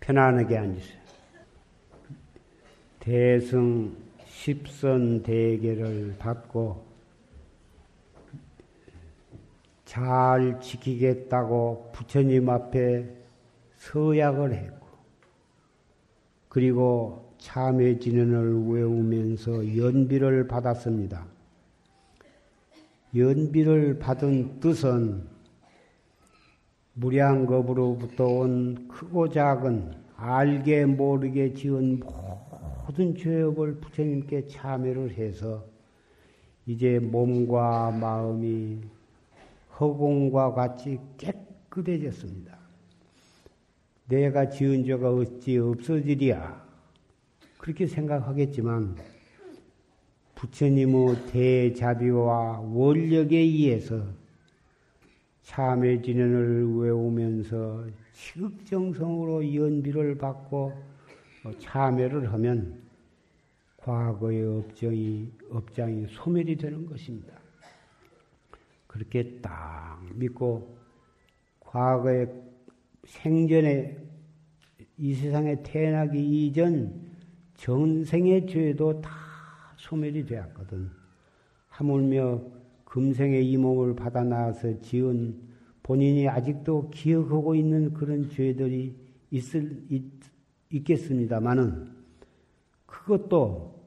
편안하게 0.00 0.56
앉으세요. 0.56 0.98
대승 3.00 3.94
십선 4.26 5.22
대계를 5.22 6.16
받고 6.18 6.86
잘 9.84 10.58
지키겠다고 10.60 11.90
부처님 11.92 12.48
앞에 12.48 13.04
서약을 13.76 14.54
했고 14.54 14.77
그리고 16.58 17.36
참회 17.38 17.96
진언을 18.00 18.66
외우면서 18.66 19.76
연비를 19.76 20.48
받았습니다. 20.48 21.24
연비를 23.14 24.00
받은 24.00 24.58
뜻은 24.58 25.22
무량겁으로부터 26.94 28.26
온 28.26 28.88
크고 28.88 29.28
작은 29.28 29.92
알게 30.16 30.86
모르게 30.86 31.54
지은 31.54 32.00
모든 32.88 33.14
죄업을 33.14 33.76
부처님께 33.76 34.48
참회를 34.48 35.12
해서 35.12 35.64
이제 36.66 36.98
몸과 36.98 37.92
마음이 37.92 38.80
허공과 39.78 40.54
같이 40.54 40.98
깨끗해졌습니다. 41.18 42.47
내가 44.08 44.48
지은 44.48 44.84
죄가 44.84 45.12
어찌 45.12 45.58
없어지랴. 45.58 46.66
그렇게 47.58 47.86
생각하겠지만 47.86 48.96
부처님의 50.34 51.26
대자비와 51.30 52.60
원력에 52.60 53.36
의해서 53.36 54.02
참회 55.42 56.00
진언을 56.00 56.76
외우면서 56.76 57.84
치극정성으로 58.12 59.54
연비를 59.54 60.16
받고 60.16 60.72
참회를 61.58 62.32
하면 62.32 62.80
과거의 63.78 64.42
업장이, 64.44 65.30
업장이 65.50 66.06
소멸이 66.08 66.56
되는 66.56 66.86
것입니다. 66.86 67.34
그렇게 68.86 69.38
딱 69.42 70.00
믿고 70.14 70.78
과거의 71.60 72.47
생전에 73.08 73.96
이 74.98 75.14
세상에 75.14 75.62
태어나기 75.62 76.46
이전 76.46 77.08
전생의 77.54 78.46
죄도 78.46 79.00
다 79.00 79.10
소멸이 79.76 80.26
되었거든. 80.26 80.90
하물며 81.68 82.42
금생의 82.84 83.50
이 83.50 83.56
몸을 83.56 83.96
받아 83.96 84.22
나와서 84.24 84.80
지은 84.80 85.40
본인이 85.82 86.28
아직도 86.28 86.90
기억하고 86.90 87.54
있는 87.54 87.94
그런 87.94 88.28
죄들이 88.28 88.94
있을, 89.30 89.84
있, 89.88 90.04
있겠습니다만은 90.70 91.90
그것도 92.86 93.78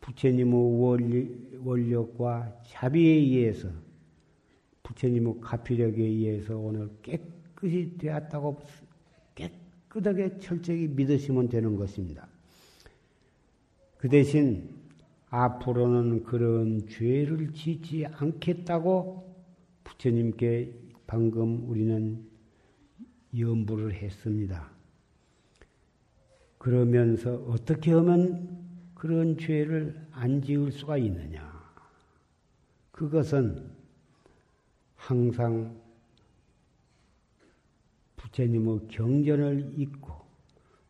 부처님의 0.00 0.80
원리, 0.80 1.58
원력과 1.62 2.60
자비에 2.64 3.12
의해서 3.12 3.68
부처님의 4.82 5.34
가피력에 5.40 6.02
의해서 6.02 6.56
오늘 6.58 6.88
깨끗 7.02 7.37
이 7.66 7.96
되었다고 7.98 8.60
깨끗하게 9.34 10.38
철저히 10.38 10.86
믿으시면 10.88 11.48
되는 11.48 11.76
것입니다. 11.76 12.28
그 13.96 14.08
대신 14.08 14.78
앞으로는 15.30 16.22
그런 16.24 16.86
죄를 16.86 17.52
짓지 17.52 18.06
않겠다고 18.06 19.34
부처님께 19.84 20.72
방금 21.06 21.68
우리는 21.68 22.24
연부를 23.36 23.92
했습니다. 23.94 24.70
그러면서 26.58 27.34
어떻게 27.48 27.92
하면 27.92 28.58
그런 28.94 29.36
죄를 29.38 30.06
안 30.12 30.42
지을 30.42 30.72
수가 30.72 30.98
있느냐? 30.98 31.48
그것은 32.90 33.70
항상 34.96 35.80
부처님의 38.38 38.88
경전을 38.88 39.72
읽고 39.76 40.12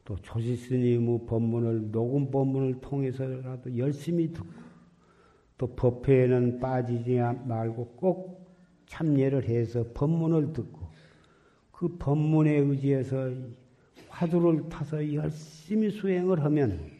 또 0.04 0.16
조지스님의 0.16 1.20
법문을 1.26 1.90
녹음 1.90 2.30
법문을 2.30 2.80
통해서라도 2.80 3.76
열심히 3.76 4.30
듣고 4.32 4.48
또 5.56 5.74
법회에는 5.74 6.60
빠지지 6.60 7.16
말고 7.16 7.96
꼭 7.96 8.54
참여를 8.86 9.44
해서 9.48 9.84
법문을 9.94 10.52
듣고 10.52 10.88
그 11.72 11.96
법문에 11.98 12.52
의지해서 12.58 13.32
화두를 14.08 14.68
타서 14.68 15.14
열심히 15.14 15.90
수행을 15.90 16.44
하면 16.44 16.90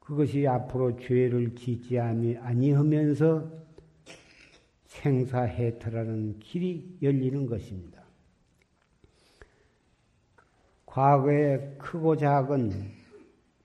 그것이 0.00 0.46
앞으로 0.46 0.96
죄를 0.98 1.54
짓지 1.56 1.98
아니하면서 1.98 3.66
생사해탈하는 4.86 6.38
길이 6.38 6.96
열리는 7.02 7.46
것입니다. 7.46 7.95
과거에 10.96 11.74
크고 11.76 12.16
작은 12.16 12.72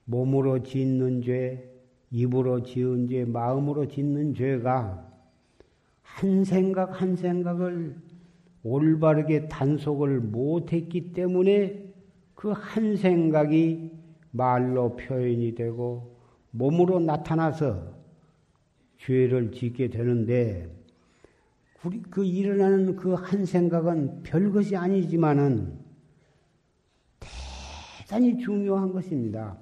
몸으로 0.04 0.62
짓는 0.62 1.22
죄, 1.22 1.66
입으로 2.10 2.62
지은 2.62 3.08
죄, 3.08 3.24
마음으로 3.24 3.88
짓는 3.88 4.34
죄가 4.34 5.10
한 6.02 6.44
생각 6.44 7.00
한 7.00 7.16
생각을 7.16 7.96
올바르게 8.62 9.48
단속을 9.48 10.20
못했기 10.20 11.14
때문에 11.14 11.94
그 12.34 12.52
한 12.52 12.96
생각이 12.96 13.90
말로 14.32 14.94
표현이 14.96 15.54
되고 15.54 16.14
몸으로 16.50 17.00
나타나서 17.00 17.94
죄를 18.98 19.52
짓게 19.52 19.88
되는데 19.88 20.68
그 22.10 22.26
일어나는 22.26 22.94
그 22.94 23.14
한 23.14 23.46
생각은 23.46 24.22
별것이 24.22 24.76
아니지만은 24.76 25.81
대단히 28.12 28.36
중요한 28.36 28.92
것입니다. 28.92 29.56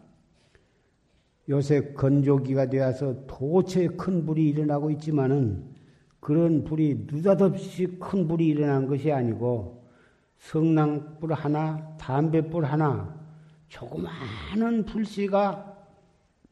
요새 1.49 1.93
건조기가 1.93 2.69
되어서 2.69 3.25
도처에 3.29 3.87
큰 3.97 4.27
불이 4.27 4.49
일어나고 4.49 4.91
있지만은 4.91 5.65
그런 6.19 6.65
불이 6.65 7.07
느닷없이 7.09 7.87
큰 8.01 8.27
불이 8.27 8.49
일어난 8.49 8.89
것이 8.89 9.13
아니고 9.13 9.85
성낭불 10.39 11.33
하나, 11.33 11.97
담배불 11.97 12.65
하나, 12.65 13.17
조그마한 13.69 14.85
불씨가 14.85 15.77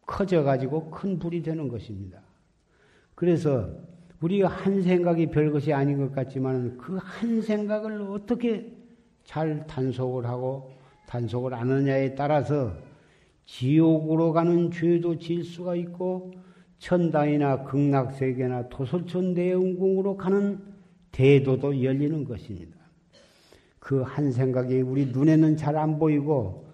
커져가지고 0.07 0.91
큰 0.91 1.19
불이 1.19 1.43
되는 1.43 1.67
것입니다. 1.67 2.21
그래서 3.17 3.69
우리가 4.21 4.47
한 4.47 4.83
생각이 4.83 5.27
별것이 5.31 5.73
아닌 5.73 5.99
것 5.99 6.13
같지만 6.13 6.79
그 6.79 6.97
한 6.99 7.43
생각을 7.43 8.03
어떻게 8.03 8.73
잘 9.25 9.67
단속을 9.67 10.27
하고 10.27 10.78
단속을 11.09 11.55
안 11.55 11.71
하느냐에 11.71 12.15
따라서 12.15 12.75
지옥으로 13.47 14.33
가는 14.33 14.71
죄도 14.71 15.19
질 15.19 15.43
수가 15.43 15.75
있고 15.75 16.33
천당이나 16.79 17.65
극락세계나 17.65 18.69
토설촌 18.69 19.35
대웅궁으로 19.35 20.17
가는 20.19 20.61
대도도 21.11 21.83
열리는 21.83 22.25
것입니다. 22.25 22.77
그 23.81 24.03
한 24.03 24.31
생각이 24.31 24.83
우리 24.83 25.07
눈에는 25.07 25.57
잘 25.57 25.77
안 25.77 25.99
보이고 25.99 26.69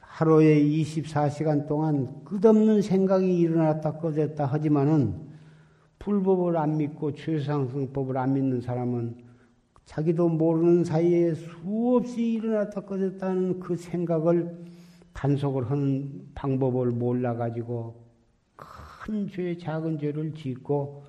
하루에 0.00 0.62
24시간 0.62 1.66
동안 1.68 2.24
끝없는 2.24 2.80
생각이 2.80 3.38
일어났다 3.38 3.98
꺼졌다 3.98 4.46
하지만은 4.46 5.32
불법을 5.98 6.56
안 6.56 6.78
믿고 6.78 7.12
최상승법을 7.14 8.16
안 8.16 8.32
믿는 8.32 8.62
사람은 8.62 9.16
자기도 9.92 10.28
모르는 10.28 10.84
사이에 10.84 11.34
수없이 11.34 12.34
일어났다 12.34 12.80
꺼졌다는 12.82 13.60
그 13.60 13.76
생각을 13.76 14.64
단속을 15.12 15.70
하는 15.70 16.28
방법을 16.34 16.90
몰라가지고 16.90 18.02
큰 18.56 19.28
죄, 19.28 19.56
작은 19.56 19.98
죄를 19.98 20.34
짓고, 20.34 21.04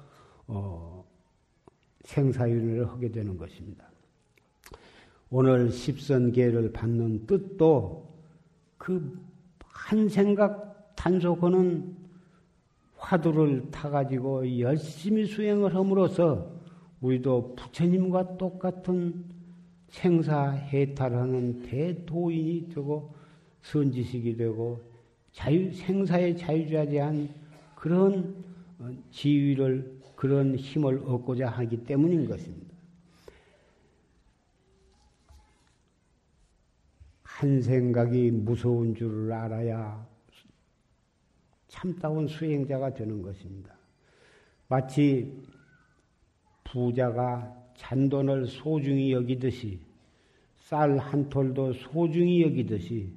어, 0.48 1.06
생사윤회를 2.04 2.90
하게 2.90 3.10
되는 3.10 3.38
것입니다. 3.38 3.86
오늘 5.30 5.72
십선계를 5.72 6.74
받는 6.74 7.26
뜻도 7.26 8.14
그 8.78 9.34
한 9.74 10.08
생각 10.08 10.96
단속하는 10.96 11.98
화두를 12.98 13.70
타가지고 13.70 14.60
열심히 14.60 15.26
수행을 15.26 15.76
함으로써 15.76 16.50
우리도 17.04 17.56
부처님과 17.56 18.38
똑같은 18.38 19.26
생사해탈하는 19.90 21.64
대도인이 21.64 22.70
되고 22.70 23.14
선지식이 23.62 24.38
되고 24.38 24.82
자유, 25.34 25.72
생사에 25.74 26.36
자유자재한 26.36 27.30
그런 27.76 28.44
어, 28.80 28.90
지위를, 29.12 30.00
그런 30.16 30.56
힘을 30.56 31.00
얻고자 31.06 31.50
하기 31.50 31.84
때문인 31.84 32.26
것입니다. 32.26 32.74
한 37.24 37.62
생각이 37.62 38.32
무서운 38.32 38.96
줄을 38.96 39.34
알아야 39.34 40.08
참다운 41.68 42.28
수행자가 42.28 42.94
되는 42.94 43.22
것입니다. 43.22 43.76
마치 44.70 45.44
부자가 46.74 47.56
잔돈을 47.76 48.48
소중히 48.48 49.12
여기듯이 49.12 49.80
쌀 50.58 50.98
한 50.98 51.30
톨도 51.30 51.72
소중히 51.74 52.42
여기듯이 52.42 53.14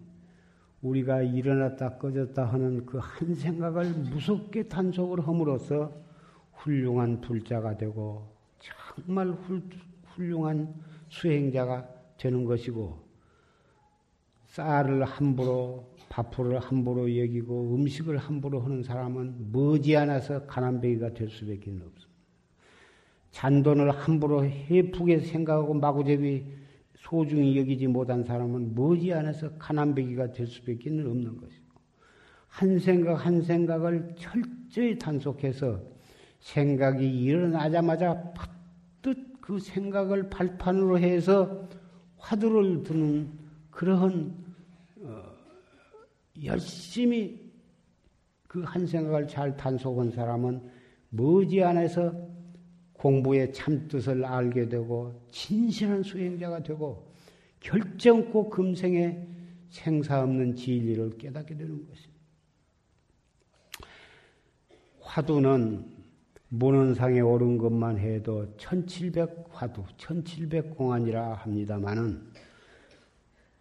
우리가 0.83 1.23
일어났다 1.23 1.97
꺼졌다 1.97 2.45
하는 2.45 2.85
그 2.85 2.99
한 2.99 3.35
생각을 3.35 3.95
무섭게 4.13 4.65
단속을 4.65 5.27
함으로써 5.27 5.91
훌륭한 6.53 7.23
불자가 7.23 7.79
되고 7.79 8.29
정말 8.59 9.31
훌, 9.31 9.63
훌륭한 10.05 10.75
수행자가 11.09 11.89
되는 12.19 12.45
것이고 12.45 12.99
쌀을 14.49 15.03
함부로 15.05 15.95
밥풀을 16.11 16.59
함부로 16.59 17.09
여기고 17.19 17.75
음식을 17.75 18.19
함부로 18.19 18.61
하는 18.61 18.83
사람은 18.83 19.51
머지않아서 19.51 20.45
가난뱅이가 20.47 21.15
될 21.15 21.31
수밖에 21.31 21.71
없습니다. 21.71 22.06
잔돈을 23.37 23.91
함부로 23.91 24.47
해프게 24.47 25.21
생각하고 25.21 25.75
마구잡이 25.75 26.43
소중히 26.95 27.59
여기지 27.59 27.87
못한 27.87 28.25
사람은 28.25 28.75
머지않아서 28.75 29.59
가난뱅이가 29.59 30.33
될 30.33 30.47
수밖에 30.47 30.89
없는 30.89 31.37
것이고 31.37 31.67
한 32.49 32.79
생각 32.79 33.27
한 33.27 33.43
생각을 33.43 34.15
철저히 34.17 34.99
단속해서 34.99 35.83
생각이 36.41 37.07
일어나자마자 37.07 38.33
팍뜻 39.03 39.43
그 39.43 39.59
생각을 39.59 40.31
발판으로 40.31 40.99
해서 40.99 41.69
화두를 42.17 42.85
드는 42.85 43.31
그러한 43.71 44.35
열심히 46.43 47.53
그 48.49 48.63
한 48.65 48.87
생각을 48.87 49.29
잘 49.29 49.55
단속한 49.55 50.11
사람은 50.11 50.63
머지않아서 51.11 52.36
공부의 53.07 53.53
참뜻을 53.53 54.25
알게 54.25 54.69
되고 54.69 55.15
진실한 55.31 56.03
수행자가 56.03 56.65
되고 56.65 57.07
결정코 57.61 58.51
금생에 58.51 59.17
생사 59.71 60.23
없는 60.23 60.57
진리를 60.57 61.17
깨닫게 61.17 61.57
되는 61.57 61.87
것입니다. 61.87 62.17
화두는 65.01 65.85
문헌상에 66.49 67.21
오른 67.21 67.59
것만 67.59 67.99
해도 67.99 68.53
1700 68.57 69.51
화두, 69.53 69.85
1700 69.97 70.77
공안이라 70.77 71.35
합니다마는 71.35 72.21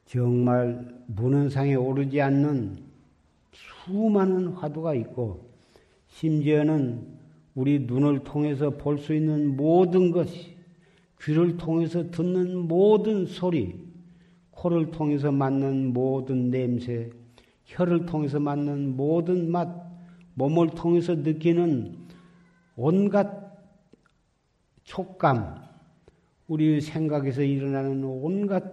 정말 0.07 1.03
문헌상에 1.05 1.75
오르지 1.75 2.19
않는 2.19 2.79
수많은 3.51 4.47
화두가 4.47 4.95
있고 4.95 5.51
심지어는 6.07 7.14
우리 7.55 7.79
눈을 7.79 8.19
통해서 8.19 8.69
볼 8.71 8.97
수 8.99 9.13
있는 9.13 9.55
모든 9.55 10.11
것이 10.11 10.55
귀를 11.21 11.57
통해서 11.57 12.11
듣는 12.11 12.67
모든 12.67 13.25
소리, 13.25 13.79
코를 14.51 14.91
통해서 14.91 15.31
맡는 15.31 15.93
모든 15.93 16.51
냄새, 16.51 17.09
혀를 17.63 18.05
통해서 18.05 18.39
맡는 18.39 18.95
모든 18.95 19.49
맛, 19.49 19.67
몸을 20.35 20.71
통해서 20.71 21.15
느끼는 21.15 21.97
온갖 22.75 23.55
촉감, 24.83 25.63
우리 26.47 26.81
생각에서 26.81 27.41
일어나는 27.41 28.03
온갖 28.03 28.63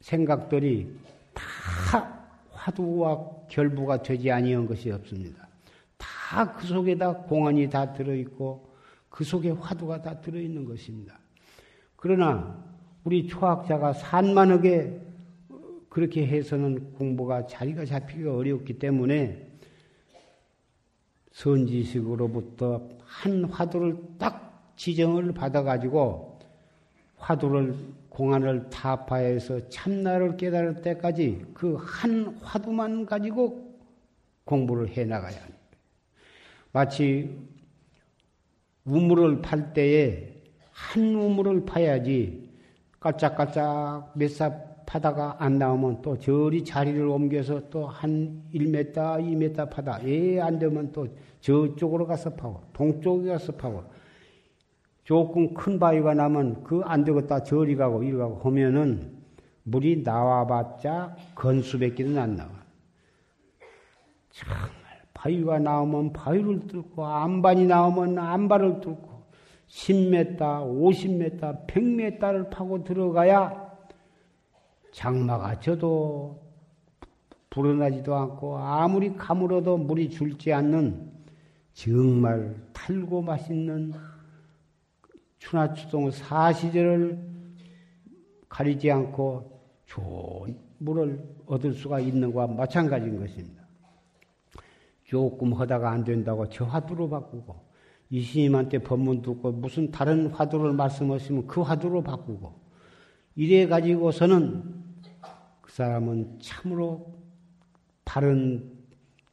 생각들이 0.00 0.96
다 1.34 2.30
화두와 2.52 3.46
결부가 3.48 4.02
되지 4.02 4.30
아니한 4.30 4.66
것이 4.66 4.90
없습니다. 4.90 5.47
다 5.98 6.54
그 6.56 6.66
속에다 6.66 7.22
공안이 7.24 7.68
다 7.70 7.92
들어있고 7.92 8.68
그 9.08 9.24
속에 9.24 9.50
화두가 9.50 10.02
다 10.02 10.20
들어있는 10.20 10.64
것입니다. 10.64 11.18
그러나 11.96 12.62
우리 13.04 13.26
초학자가 13.26 13.92
산만하게 13.92 15.00
그렇게 15.88 16.26
해서는 16.26 16.92
공부가 16.92 17.46
자리가 17.46 17.84
잡히기가 17.84 18.34
어렵기 18.36 18.78
때문에 18.78 19.48
선지식으로부터 21.32 22.88
한 23.04 23.44
화두를 23.44 23.96
딱 24.18 24.72
지정을 24.76 25.32
받아가지고 25.32 26.38
화두를 27.16 27.74
공안을 28.10 28.70
타파해서 28.70 29.68
참나를 29.68 30.36
깨달을 30.36 30.82
때까지 30.82 31.46
그 31.54 31.76
한 31.76 32.36
화두만 32.42 33.06
가지고 33.06 33.76
공부를 34.44 34.88
해 34.88 35.04
나가야 35.04 35.36
합니다. 35.40 35.57
마치 36.72 37.36
우물을 38.84 39.42
팔 39.42 39.72
때에 39.72 40.34
한 40.72 41.14
우물을 41.14 41.64
파야지 41.64 42.50
깔짝깔짝 43.00 44.12
몇 44.16 44.28
삽 44.30 44.68
파다가 44.88 45.36
안 45.38 45.58
나오면 45.58 46.00
또 46.00 46.18
저리 46.18 46.64
자리를 46.64 47.06
옮겨서 47.06 47.68
또 47.68 47.86
한 47.86 48.42
1m, 48.54 48.94
2m 48.94 49.68
파다. 49.68 50.00
예, 50.06 50.40
안 50.40 50.58
되면 50.58 50.90
또 50.92 51.06
저쪽으로 51.40 52.06
가서 52.06 52.30
파고, 52.34 52.62
동쪽에 52.72 53.28
가서 53.28 53.52
파고, 53.52 53.84
조금 55.04 55.52
큰 55.52 55.78
바위가 55.78 56.14
나면 56.14 56.64
그 56.64 56.80
안 56.84 57.04
되겠다 57.04 57.42
저리 57.42 57.76
가고 57.76 58.02
이리 58.02 58.16
가고 58.16 58.36
하면은 58.36 59.12
물이 59.64 60.02
나와봤자 60.04 61.16
건수밖에는 61.34 62.16
안 62.18 62.36
나와. 62.36 62.50
정말 64.30 64.77
바위가 65.28 65.58
나오면 65.58 66.12
바위를 66.12 66.66
뚫고 66.66 67.04
안반이 67.04 67.66
나오면 67.66 68.18
안반을 68.18 68.80
뚫고 68.80 69.08
10m, 69.68 70.38
50m, 70.38 71.66
100m를 71.66 72.50
파고 72.50 72.82
들어가야 72.82 73.68
장마가 74.92 75.60
져도 75.60 76.40
불어나지도 77.50 78.14
않고 78.14 78.56
아무리 78.58 79.14
가물어도 79.14 79.76
물이 79.76 80.10
줄지 80.10 80.52
않는 80.52 81.12
정말 81.74 82.56
달고 82.72 83.22
맛있는 83.22 83.92
추나추동 85.38 86.10
사시절을 86.10 87.18
가리지 88.48 88.90
않고 88.90 89.60
좋은 89.84 90.58
물을 90.78 91.22
얻을 91.46 91.74
수가 91.74 92.00
있는 92.00 92.32
것과 92.32 92.54
마찬가지인 92.54 93.20
것입니다. 93.20 93.57
조금 95.08 95.54
하다가 95.54 95.90
안 95.90 96.04
된다고 96.04 96.46
저 96.50 96.66
화두로 96.66 97.08
바꾸고 97.08 97.56
이 98.10 98.22
스님한테 98.22 98.80
법문 98.80 99.22
듣고 99.22 99.52
무슨 99.52 99.90
다른 99.90 100.26
화두를 100.26 100.74
말씀하시면 100.74 101.46
그 101.46 101.62
화두로 101.62 102.02
바꾸고 102.02 102.60
이래 103.34 103.66
가지고서는 103.66 104.62
그 105.62 105.72
사람은 105.72 106.38
참으로 106.42 107.14
바른 108.04 108.70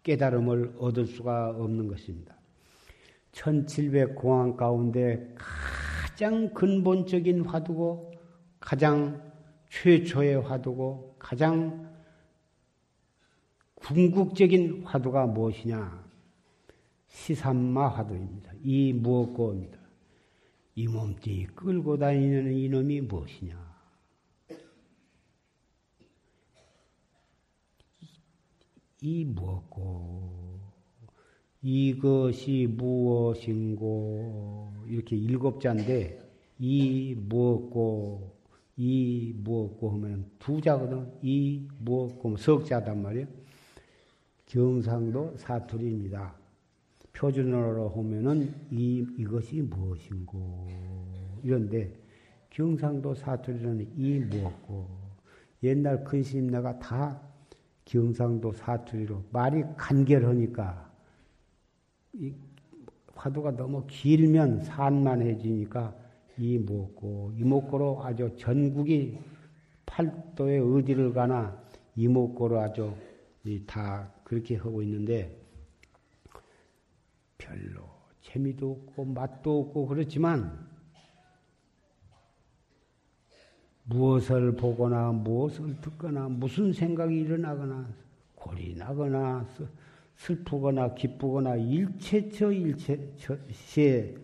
깨달음을 0.03 0.75
얻을 0.79 1.07
수가 1.07 1.49
없는 1.49 1.89
것입니다. 1.89 2.35
1700 3.33 4.15
공안 4.15 4.55
가운데 4.55 5.35
가장 5.35 6.53
근본적인 6.53 7.41
화두고 7.41 8.13
가장 8.61 9.21
최초의 9.69 10.39
화두고 10.39 11.17
가장 11.19 11.84
궁극적인 13.85 14.81
화두가 14.83 15.27
무엇이냐? 15.27 16.03
시삼마 17.07 17.87
화두입니다. 17.89 18.51
이 18.63 18.91
무엇고입니다. 18.93 19.77
이 20.73 20.87
몸뚱이 20.87 21.45
끌고 21.53 21.95
다니는 21.99 22.51
이놈이 22.51 23.01
무엇이냐? 23.01 23.75
이 29.01 29.23
무엇고 29.23 30.59
이것이 31.61 32.67
무엇인고 32.75 34.73
이렇게 34.87 35.15
일곱 35.15 35.61
자인데 35.61 36.27
이 36.57 37.13
무엇고 37.15 38.35
이 38.77 39.31
무엇고 39.37 39.91
하면 39.91 40.31
두 40.39 40.59
자거든 40.59 41.13
이 41.21 41.67
무엇고 41.77 42.37
석자단 42.37 42.99
말이에요. 43.03 43.44
경상도 44.55 45.35
사투리입니다. 45.35 46.33
표준어로 47.11 47.89
하면은 47.89 48.55
이 48.71 49.05
이것이 49.17 49.61
무엇인고. 49.61 50.69
이런데 51.43 51.93
경상도 52.51 53.15
사투리는 53.15 53.85
이 53.97 54.19
무엇고. 54.19 54.87
옛날 55.61 56.05
큰 56.05 56.23
스님네가 56.23 56.79
다 56.79 57.19
경상도 57.83 58.53
사투리로 58.53 59.23
말이 59.29 59.61
간결하니까 59.75 60.89
이 62.13 62.33
화두가 63.13 63.57
너무 63.57 63.85
길면 63.87 64.61
산만해지니까 64.63 65.93
이 66.37 66.57
먹고. 66.59 67.33
이목고로 67.35 68.05
아주 68.05 68.33
전국이 68.37 69.19
팔도의 69.85 70.61
어디를 70.61 71.11
가나 71.11 71.61
이목고로 71.97 72.61
아주 72.61 72.93
다 73.67 74.14
그렇게 74.25 74.57
하고 74.57 74.81
있는데 74.81 75.33
별로 77.37 77.83
재미도 78.21 78.71
없고 78.71 79.05
맛도 79.05 79.61
없고 79.61 79.87
그렇지만 79.87 80.67
무엇을 83.83 84.57
보거나 84.57 85.13
무엇을 85.13 85.79
듣거나 85.79 86.27
무슨 86.27 86.73
생각이 86.73 87.15
일어나거나 87.21 87.87
골이 88.33 88.75
나거나 88.75 89.47
슬프거나 90.17 90.95
기쁘거나 90.95 91.55
일체처 91.55 92.51
일체시에 92.51 94.15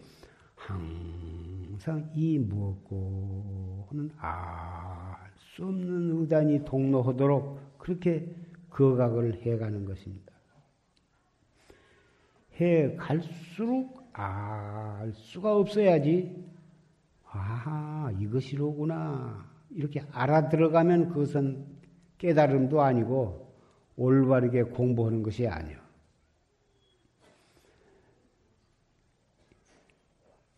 항상 0.56 2.12
이 2.14 2.38
무엇고 2.40 3.88
하는 3.90 4.12
알 4.18 5.32
수 5.56 5.66
없는 5.66 6.22
의단이 6.22 6.64
동로하도록 6.64 7.78
그렇게 7.78 8.34
거각을 8.72 9.42
해가는 9.42 9.86
것입니다. 9.86 10.32
해 12.60 12.96
갈수록 12.96 14.10
알 14.14 15.12
수가 15.14 15.56
없어야지. 15.56 16.46
아, 17.26 18.12
이것이로구나. 18.20 19.50
이렇게 19.70 20.04
알아들어가면 20.12 21.10
그것은 21.10 21.66
깨달음도 22.18 22.82
아니고 22.82 23.56
올바르게 23.96 24.64
공부하는 24.64 25.24
것이 25.24 25.48
아니요. 25.48 25.80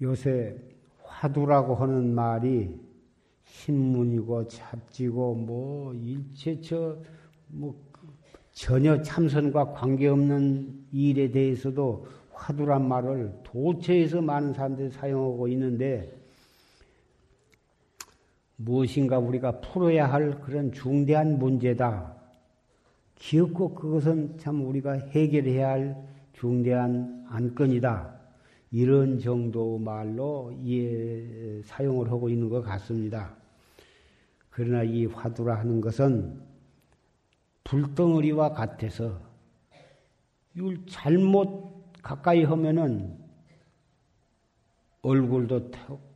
요새 0.01 0.57
화두라고 1.03 1.75
하는 1.75 2.13
말이 2.13 2.77
신문이고 3.43 4.47
잡지고 4.47 5.35
뭐 5.35 5.93
일체처 5.93 6.97
뭐 7.47 7.92
전혀 8.53 9.01
참선과 9.01 9.73
관계없는 9.73 10.85
일에 10.91 11.31
대해서도 11.31 12.07
화두란 12.31 12.87
말을 12.87 13.33
도처에서 13.43 14.21
많은 14.21 14.53
사람들이 14.53 14.91
사용하고 14.91 15.47
있는데 15.49 16.11
무엇인가 18.55 19.17
우리가 19.19 19.59
풀어야 19.59 20.11
할 20.11 20.39
그런 20.41 20.71
중대한 20.71 21.39
문제다. 21.39 22.15
기었고 23.15 23.73
그것은 23.73 24.37
참 24.37 24.65
우리가 24.65 24.93
해결해야 24.93 25.69
할 25.69 26.07
중대한 26.33 27.25
안건이다. 27.29 28.13
이런 28.71 29.19
정도 29.19 29.77
말로 29.77 30.53
예, 30.65 31.61
사용을 31.63 32.09
하고 32.09 32.29
있는 32.29 32.49
것 32.49 32.61
같습니다. 32.61 33.35
그러나 34.49 34.83
이 34.83 35.05
화두라 35.05 35.55
하는 35.55 35.81
것은 35.81 36.52
불덩어리와 37.63 38.53
같아서 38.53 39.19
이걸 40.55 40.85
잘못 40.87 41.91
가까이 42.01 42.43
하면은 42.43 43.17
얼굴도 45.01 45.71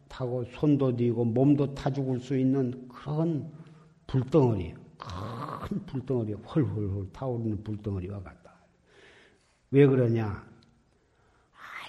타고 0.08 0.46
손도 0.46 0.96
뒤고 0.96 1.26
몸도 1.26 1.74
타 1.76 1.90
죽을 1.92 2.20
수 2.20 2.38
있는 2.38 2.88
그런 2.88 3.52
불덩어리, 4.08 4.74
큰 4.98 5.86
불덩어리, 5.86 6.34
헐헐헐 6.34 7.12
타오르는 7.12 7.64
불덩어리와 7.64 8.22
같다. 8.24 8.54
왜 9.72 9.86
그러냐? 9.86 10.48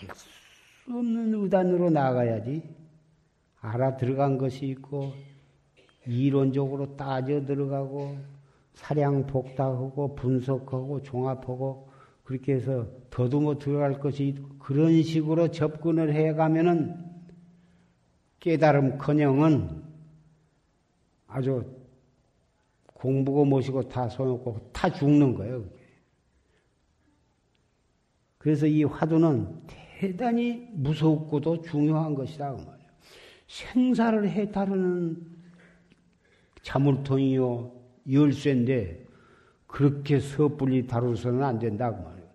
알 0.02 0.14
수 0.14 0.28
없는 0.90 1.34
의단으로 1.34 1.90
나가야지. 1.90 2.62
알아 3.60 3.96
들어간 3.96 4.38
것이 4.38 4.66
있고, 4.68 5.12
이론적으로 6.06 6.96
따져 6.96 7.44
들어가고, 7.44 8.18
사량 8.78 9.26
복닥하고, 9.26 10.14
분석하고, 10.14 11.02
종합하고, 11.02 11.90
그렇게 12.22 12.54
해서 12.54 12.86
더듬어 13.10 13.58
들어갈 13.58 13.98
것이 13.98 14.36
그런 14.60 15.02
식으로 15.02 15.50
접근을 15.50 16.14
해 16.14 16.32
가면은 16.32 16.94
깨달음 18.38 18.98
커녕은 18.98 19.82
아주 21.26 21.64
공부고 22.94 23.46
모시고 23.46 23.88
다 23.88 24.08
소용없고 24.08 24.70
다 24.72 24.92
죽는 24.92 25.34
거예요. 25.34 25.64
그래서 28.38 28.66
이 28.66 28.84
화두는 28.84 29.62
대단히 29.98 30.68
무섭고도 30.74 31.62
중요한 31.62 32.14
것이다. 32.14 32.54
그. 32.54 32.64
생사를 33.48 34.30
해다루는 34.30 35.36
자물통이요, 36.62 37.77
열쇠인데, 38.10 39.06
그렇게 39.66 40.20
섣불리 40.20 40.86
다루서는 40.86 41.42
안 41.42 41.58
된다. 41.58 41.94
그 41.94 42.00
말이에요. 42.02 42.28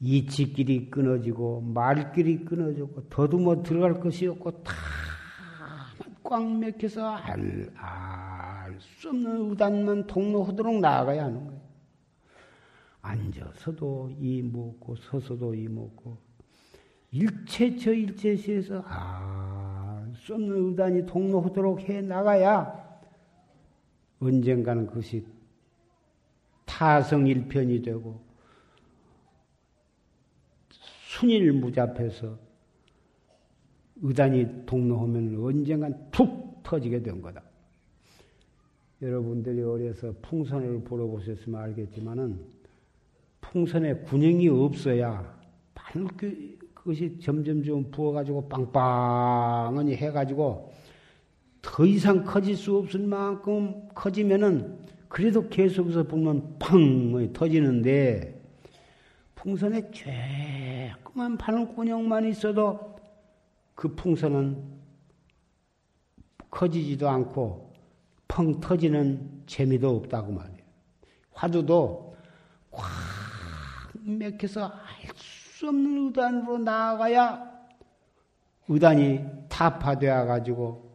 이치길이 0.00 0.90
끊어지고 0.90 1.60
말길이 1.60 2.44
끊어지고 2.44 3.08
더듬어 3.08 3.62
들어갈 3.62 4.00
것이 4.00 4.26
없고 4.26 4.64
다꽉 6.22 6.58
맥혀서 6.58 7.06
알 7.06 8.78
수 8.80 9.10
없는 9.10 9.50
의단만 9.50 10.06
통로하도록 10.06 10.80
나아가야 10.80 11.24
하는 11.24 11.46
거예요. 11.46 11.60
앉아서도 13.02 14.10
이 14.18 14.42
먹고 14.42 14.96
서서도 14.96 15.54
이 15.54 15.68
먹고 15.68 16.16
일체처 17.10 17.92
일체시에서 17.92 18.82
알 18.86 20.12
수 20.16 20.34
없는 20.34 20.70
의단이 20.70 21.06
통로하도록 21.06 21.88
해 21.88 22.00
나가야 22.00 22.81
언젠가는 24.22 24.86
그것이 24.86 25.26
타성일편이 26.64 27.82
되고 27.82 28.20
순일무잡해서 31.08 32.38
의단이 34.00 34.64
동로하면 34.64 35.44
언젠간 35.44 36.10
툭 36.10 36.62
터지게 36.62 37.02
된 37.02 37.20
거다. 37.20 37.42
여러분들이 39.02 39.62
어려서 39.62 40.14
풍선을 40.22 40.84
보러 40.84 41.06
보셨으면 41.06 41.60
알겠지만은 41.60 42.40
풍선에 43.40 43.94
군형이 44.04 44.48
없어야 44.48 45.38
밝게 45.74 46.56
그것이 46.72 47.18
점점 47.20 47.62
좀 47.62 47.90
부어가지고 47.90 48.48
빵빵하니 48.48 49.96
해가지고 49.96 50.71
더 51.62 51.86
이상 51.86 52.24
커질 52.24 52.56
수 52.56 52.76
없을 52.76 53.00
만큼 53.00 53.88
커지면은 53.94 54.78
그래도 55.08 55.48
계속해서 55.48 56.04
불면 56.04 56.56
팡 56.58 57.32
터지는데 57.32 58.40
풍선에 59.34 59.90
쬐끄만 59.90 61.38
바늘구녕만 61.38 62.28
있어도 62.28 62.96
그 63.74 63.94
풍선은 63.94 64.62
커지지도 66.50 67.08
않고 67.08 67.72
펑 68.28 68.60
터지는 68.60 69.42
재미도 69.46 69.96
없다고 69.96 70.32
말이에요. 70.32 70.62
화두도 71.32 72.16
확 72.70 73.92
맥혀서 74.04 74.66
알 74.66 75.02
수 75.62 75.68
없는 75.68 76.06
의단으로 76.06 76.58
나아가야 76.58 77.40
의단이 78.66 79.24
타파되어 79.48 80.24
가지고 80.26 80.91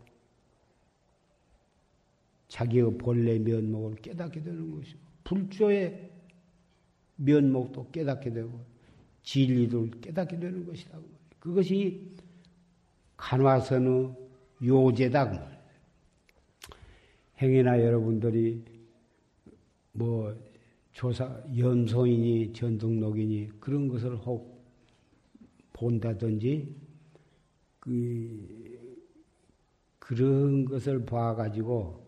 자기의 2.47 2.97
본래 2.97 3.37
면목을 3.39 3.95
깨닫게 3.95 4.41
되는 4.41 4.71
것이고 4.71 4.99
불조의 5.23 6.11
면목도 7.17 7.91
깨닫게 7.91 8.31
되고 8.31 8.63
진리도 9.23 9.89
깨닫게 10.01 10.39
되는 10.39 10.65
것이다. 10.65 10.99
그것이 11.39 12.15
간화선의 13.17 14.15
요제다. 14.63 15.31
그 15.31 16.77
행여나 17.41 17.81
여러분들이 17.81 18.63
뭐 19.91 20.35
조사 20.93 21.43
염소이니 21.55 22.53
전등록이니 22.53 23.59
그런 23.59 23.87
것을 23.87 24.15
혹 24.17 24.65
본다든지 25.73 26.75
그 27.79 28.77
그런 29.99 30.65
것을 30.65 31.05
봐가지고 31.05 32.06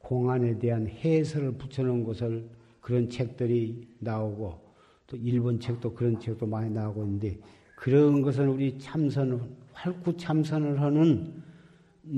공안에 0.00 0.58
대한 0.58 0.88
해설을 0.88 1.52
붙여놓은 1.52 2.04
것을 2.04 2.48
그런 2.80 3.08
책들이 3.08 3.86
나오고 3.98 4.58
또 5.06 5.16
일본 5.16 5.60
책도 5.60 5.94
그런 5.94 6.18
책도 6.18 6.46
많이 6.46 6.70
나오고 6.70 7.04
있는데 7.04 7.38
그런 7.76 8.22
것은 8.22 8.48
우리 8.48 8.78
참선을 8.78 9.40
활구 9.72 10.16
참선을 10.16 10.80
하는 10.80 11.42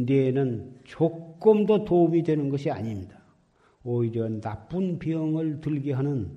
데에는 0.07 0.81
조금도 0.85 1.85
도움이 1.85 2.23
되는 2.23 2.49
것이 2.49 2.71
아닙니다. 2.71 3.21
오히려 3.85 4.29
나쁜 4.29 4.99
병을 4.99 5.61
들게 5.61 5.93
하는 5.93 6.31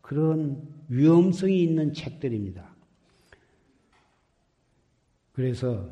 그런 0.00 0.62
위험성이 0.88 1.62
있는 1.62 1.92
책들입니다. 1.92 2.70
그래서 5.32 5.88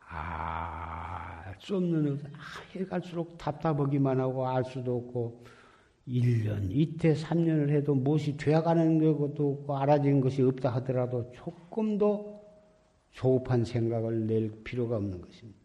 알 0.00 0.89
수 1.60 1.76
없는 1.76 2.20
해 2.74 2.84
갈수록 2.84 3.36
답답하기만 3.38 4.20
하고 4.20 4.46
알 4.46 4.64
수도 4.64 4.96
없고 4.96 5.44
1년, 6.08 6.68
이태, 6.70 7.14
3년을 7.14 7.70
해도 7.70 7.94
무엇이 7.94 8.36
되어가는 8.36 8.98
것도 9.18 9.52
없고 9.52 9.76
알아진 9.76 10.20
것이 10.20 10.42
없다 10.42 10.70
하더라도 10.76 11.30
조금도 11.32 12.40
조급한 13.12 13.64
생각을 13.64 14.26
낼 14.26 14.50
필요가 14.64 14.96
없는 14.96 15.20
것입니다. 15.20 15.60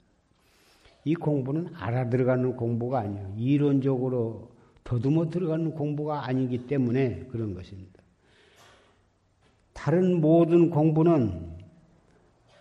이 1.03 1.13
공부는 1.15 1.69
알아 1.75 2.09
들어가는 2.09 2.55
공부가 2.55 2.99
아니에요. 2.99 3.33
이론적으로 3.37 4.49
더듬어 4.83 5.29
들어가는 5.29 5.71
공부가 5.71 6.27
아니기 6.27 6.67
때문에 6.67 7.25
그런 7.31 7.53
것입니다. 7.53 8.01
다른 9.73 10.19
모든 10.21 10.69
공부는 10.69 11.55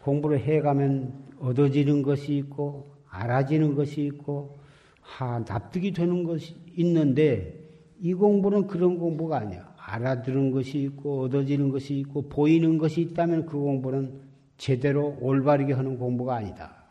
공부를 0.03 0.41
해가면 0.41 1.35
얻어지는 1.41 2.03
것이 2.03 2.37
있고 2.37 2.94
알아지는 3.15 3.75
것이 3.75 4.05
있고 4.07 4.57
하, 5.01 5.39
납득이 5.41 5.93
되는 5.93 6.25
것이 6.25 6.57
있는데 6.77 7.61
이 8.01 8.13
공부는 8.13 8.67
그런 8.67 8.99
공부가 8.99 9.39
아니야. 9.39 9.73
알아들은 9.77 10.51
것이 10.51 10.81
있고 10.83 11.23
얻어지는 11.23 11.69
것이 11.69 11.99
있고 11.99 12.29
보이는 12.29 12.79
것이 12.79 13.03
있다면 13.03 13.47
그 13.47 13.59
공부는 13.59 14.21
제대로 14.57 15.17
올바르게 15.21 15.75
하는 15.75 15.99
공부가 15.99 16.37
아니다. 16.37 16.85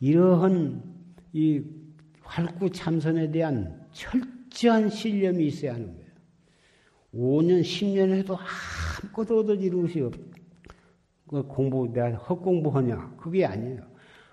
이러한 0.00 0.82
이 1.32 1.62
활구 2.22 2.70
참선에 2.70 3.30
대한 3.30 3.86
철저한 3.92 4.90
신념이 4.90 5.46
있어야 5.46 5.74
하는 5.74 5.94
거예요. 5.94 6.10
5년, 7.14 7.62
10년 7.62 8.12
해도 8.12 8.36
아무것도 8.36 9.40
얻어지는 9.40 9.82
것이 9.82 10.00
없. 10.00 10.14
그 11.26 11.42
공부 11.44 11.88
내가 11.92 12.10
헛공부하냐? 12.10 13.16
그게 13.16 13.44
아니에요. 13.44 13.89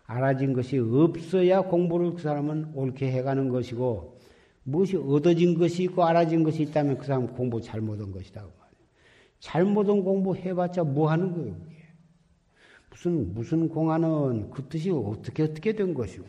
알아진 0.08 0.54
것이 0.54 0.80
없어야 0.80 1.62
공부를 1.62 2.14
그 2.14 2.22
사람은 2.22 2.72
옳게 2.74 3.12
해가는 3.12 3.50
것이고 3.50 4.18
무엇이 4.64 4.98
얻어진 4.98 5.58
것이 5.58 5.84
있고 5.84 6.04
알아진 6.04 6.44
것이 6.44 6.64
있다면 6.64 6.98
그 6.98 7.06
사람 7.06 7.28
공부 7.28 7.62
잘못한 7.62 8.12
것이다. 8.12 8.46
잘못한 9.40 10.04
공부 10.04 10.36
해봤자 10.36 10.84
뭐 10.84 11.10
하는 11.10 11.34
거예요, 11.34 11.54
그게. 11.54 11.76
무슨, 12.90 13.34
무슨 13.34 13.70
공안은 13.70 14.50
그 14.50 14.64
뜻이 14.68 14.90
어떻게 14.90 15.44
어떻게 15.44 15.74
된 15.74 15.94
것이고, 15.94 16.26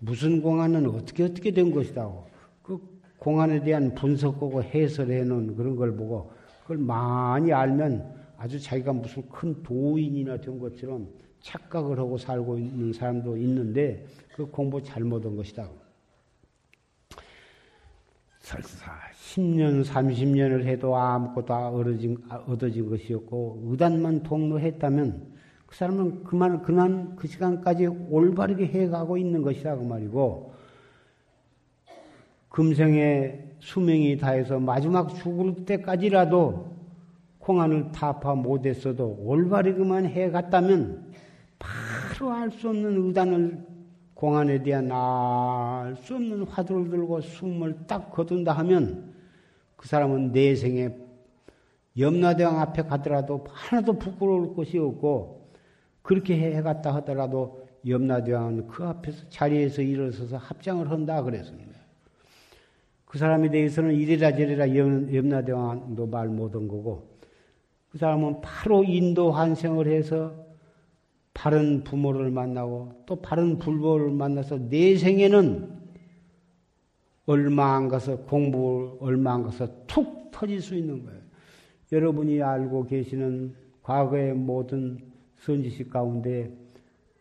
무슨 0.00 0.42
공안은 0.42 0.88
어떻게 0.88 1.22
어떻게 1.22 1.52
된 1.52 1.70
것이다고. 1.70 2.26
그 2.62 2.80
공안에 3.18 3.62
대한 3.62 3.94
분석하고 3.94 4.62
해설해 4.64 5.22
놓은 5.24 5.54
그런 5.54 5.76
걸 5.76 5.94
보고, 5.94 6.32
그걸 6.62 6.78
많이 6.78 7.52
알면 7.52 8.22
아주 8.38 8.58
자기가 8.58 8.92
무슨 8.92 9.28
큰 9.28 9.62
도인이나 9.62 10.40
된 10.40 10.58
것처럼 10.58 11.08
착각을 11.42 11.98
하고 11.98 12.16
살고 12.16 12.58
있는 12.58 12.92
사람도 12.92 13.36
있는데 13.36 14.06
그 14.34 14.46
공부 14.46 14.82
잘못한 14.82 15.36
것이다. 15.36 15.68
설사 18.40 18.92
10년, 19.14 19.84
30년을 19.84 20.64
해도 20.64 20.96
아무것도 20.96 21.54
얻어진, 21.54 22.16
얻어진 22.46 22.88
것이었고 22.88 23.62
의단만 23.66 24.22
통로했다면 24.22 25.32
그 25.66 25.76
사람은 25.76 26.24
그만, 26.24 26.62
그만 26.62 27.16
그 27.16 27.26
시간까지 27.26 27.86
올바르게 27.86 28.66
해가고 28.66 29.16
있는 29.16 29.42
것이다. 29.42 29.76
그 29.76 29.82
말이고 29.84 30.54
금생의 32.50 33.56
수명이 33.60 34.18
다해서 34.18 34.58
마지막 34.60 35.14
죽을 35.14 35.64
때까지라도 35.64 36.72
공안을 37.38 37.92
타파 37.92 38.34
못했어도 38.34 39.16
올바르게만 39.20 40.06
해갔다면 40.06 41.11
바로 41.62 42.32
알 42.32 42.50
수 42.50 42.68
없는 42.68 43.06
의단을 43.06 43.64
공안에 44.14 44.62
대한 44.62 44.90
알 44.90 45.94
수 45.96 46.16
없는 46.16 46.42
화두를 46.44 46.90
들고 46.90 47.20
숨을 47.20 47.86
딱 47.86 48.10
거둔다 48.10 48.52
하면 48.52 49.14
그 49.76 49.86
사람은 49.88 50.32
내생에 50.32 50.90
염라대왕 51.98 52.58
앞에 52.60 52.82
가더라도 52.82 53.44
하나도 53.48 53.98
부끄러울 53.98 54.54
것이 54.54 54.78
없고 54.78 55.50
그렇게 56.02 56.36
해갔다 56.56 56.94
하더라도 56.96 57.66
염라대왕은 57.86 58.66
그 58.68 58.84
앞에서 58.84 59.28
자리에서 59.28 59.82
일어서서 59.82 60.36
합장을 60.36 60.90
한다 60.90 61.22
그랬습니다. 61.22 61.78
그 63.04 63.18
사람에 63.18 63.50
대해서는 63.50 63.94
이래라 63.94 64.32
저래라 64.32 64.74
염라대왕도 64.74 66.06
말 66.06 66.28
못한 66.28 66.66
거고 66.66 67.12
그 67.90 67.98
사람은 67.98 68.40
바로 68.40 68.82
인도 68.84 69.30
환생을 69.30 69.86
해서 69.86 70.41
바른 71.34 71.82
부모를 71.82 72.30
만나고 72.30 73.02
또 73.06 73.16
바른 73.16 73.58
불보를 73.58 74.10
만나서 74.10 74.68
내 74.68 74.96
생에는 74.96 75.80
얼마 77.26 77.76
안 77.76 77.88
가서 77.88 78.18
공부 78.18 78.98
얼마 79.00 79.34
안 79.34 79.42
가서 79.42 79.68
툭 79.86 80.30
터질 80.30 80.60
수 80.60 80.74
있는 80.74 81.04
거예요. 81.04 81.20
여러분이 81.90 82.42
알고 82.42 82.86
계시는 82.86 83.54
과거의 83.82 84.34
모든 84.34 84.98
선지식 85.38 85.90
가운데 85.90 86.50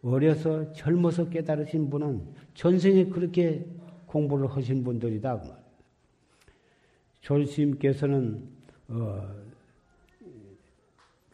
어려서 0.03 0.71
젊어서 0.73 1.29
깨달으신 1.29 1.89
분은 1.89 2.21
전생에 2.53 3.05
그렇게 3.05 3.65
공부를 4.07 4.47
하신 4.47 4.83
분들이다. 4.83 5.39
그 5.39 5.53
조심께서는 7.21 8.43
어, 8.89 9.29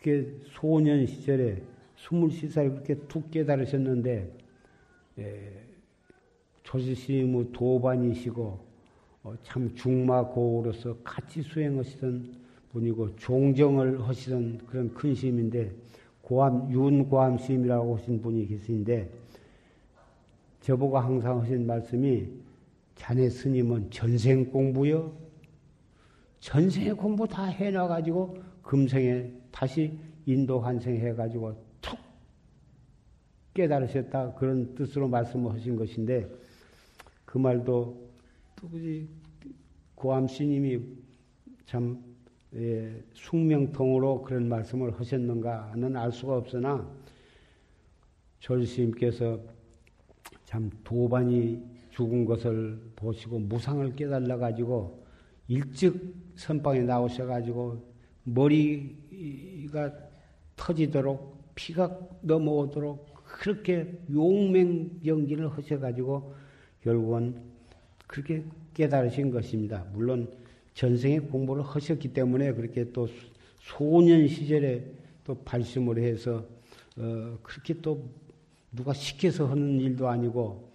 그 0.02 0.42
소년 0.52 1.06
시절에 1.06 1.62
23살 2.08 2.72
그렇게 2.72 2.96
툭 3.08 3.30
깨달으셨는데, 3.32 4.38
예, 5.20 5.54
조지스님의 6.64 7.52
도반이시고, 7.52 8.60
어, 9.24 9.34
참 9.44 9.74
중마고로서 9.76 10.98
같이 11.04 11.42
수행하시던 11.42 12.36
분이고, 12.72 13.16
종정을 13.18 14.08
하시던 14.08 14.60
그런 14.68 14.94
큰 14.94 15.14
스님인데, 15.14 15.72
고암, 16.22 16.72
윤고암 16.72 17.38
스님이라고 17.38 17.98
하신 17.98 18.22
분이 18.22 18.48
계신데, 18.48 19.10
저보고 20.62 20.98
항상 20.98 21.42
하신 21.42 21.66
말씀이, 21.66 22.28
자네 22.96 23.30
스님은 23.30 23.92
전생 23.92 24.50
공부요? 24.50 25.14
전생의 26.40 26.96
공부 26.96 27.28
다 27.28 27.46
해놔가지고, 27.46 28.38
금생에 28.62 29.32
다시 29.52 29.98
인도 30.26 30.60
환생해가지고 30.60 31.48
툭 31.50 31.67
깨달으셨다. 33.58 34.36
그런 34.36 34.76
뜻으로 34.76 35.08
말씀을 35.08 35.52
하신 35.54 35.76
것인데, 35.76 36.30
그 37.26 37.40
말도 37.40 38.10
누구지 38.62 39.08
고암 39.96 40.28
스님이 40.28 40.80
참 41.66 42.04
예, 42.56 43.04
숙명통으로 43.14 44.22
그런 44.22 44.48
말씀을 44.48 44.98
하셨는가는 44.98 45.96
알 45.98 46.12
수가 46.12 46.38
없으나 46.38 46.90
조스님께서 48.40 49.40
참 50.46 50.70
도반이 50.84 51.62
죽은 51.90 52.26
것을 52.26 52.80
보시고 52.96 53.40
무상을 53.40 53.96
깨달아 53.96 54.38
가지고 54.38 55.04
일찍 55.50 56.16
선방에 56.36 56.82
나오셔 56.84 57.26
가지고 57.26 57.84
머리가 58.24 59.94
터지도록 60.56 61.54
피가 61.56 62.00
넘어오도록 62.22 63.17
그렇게 63.28 64.00
용맹정진을 64.12 65.50
하셔가지고 65.50 66.34
결국은 66.82 67.42
그렇게 68.08 68.44
깨달으신 68.74 69.30
것입니다. 69.30 69.86
물론 69.94 70.32
전생에 70.74 71.20
공부를 71.20 71.64
하셨기 71.64 72.14
때문에 72.14 72.54
그렇게 72.54 72.92
또 72.92 73.08
소년 73.60 74.28
시절에 74.28 74.86
또 75.24 75.36
발심을 75.44 75.98
해서 75.98 76.46
어 76.98 77.38
그렇게 77.44 77.80
또 77.82 78.10
누가 78.72 78.94
시켜서 78.94 79.48
하는 79.48 79.80
일도 79.80 80.08
아니고 80.08 80.72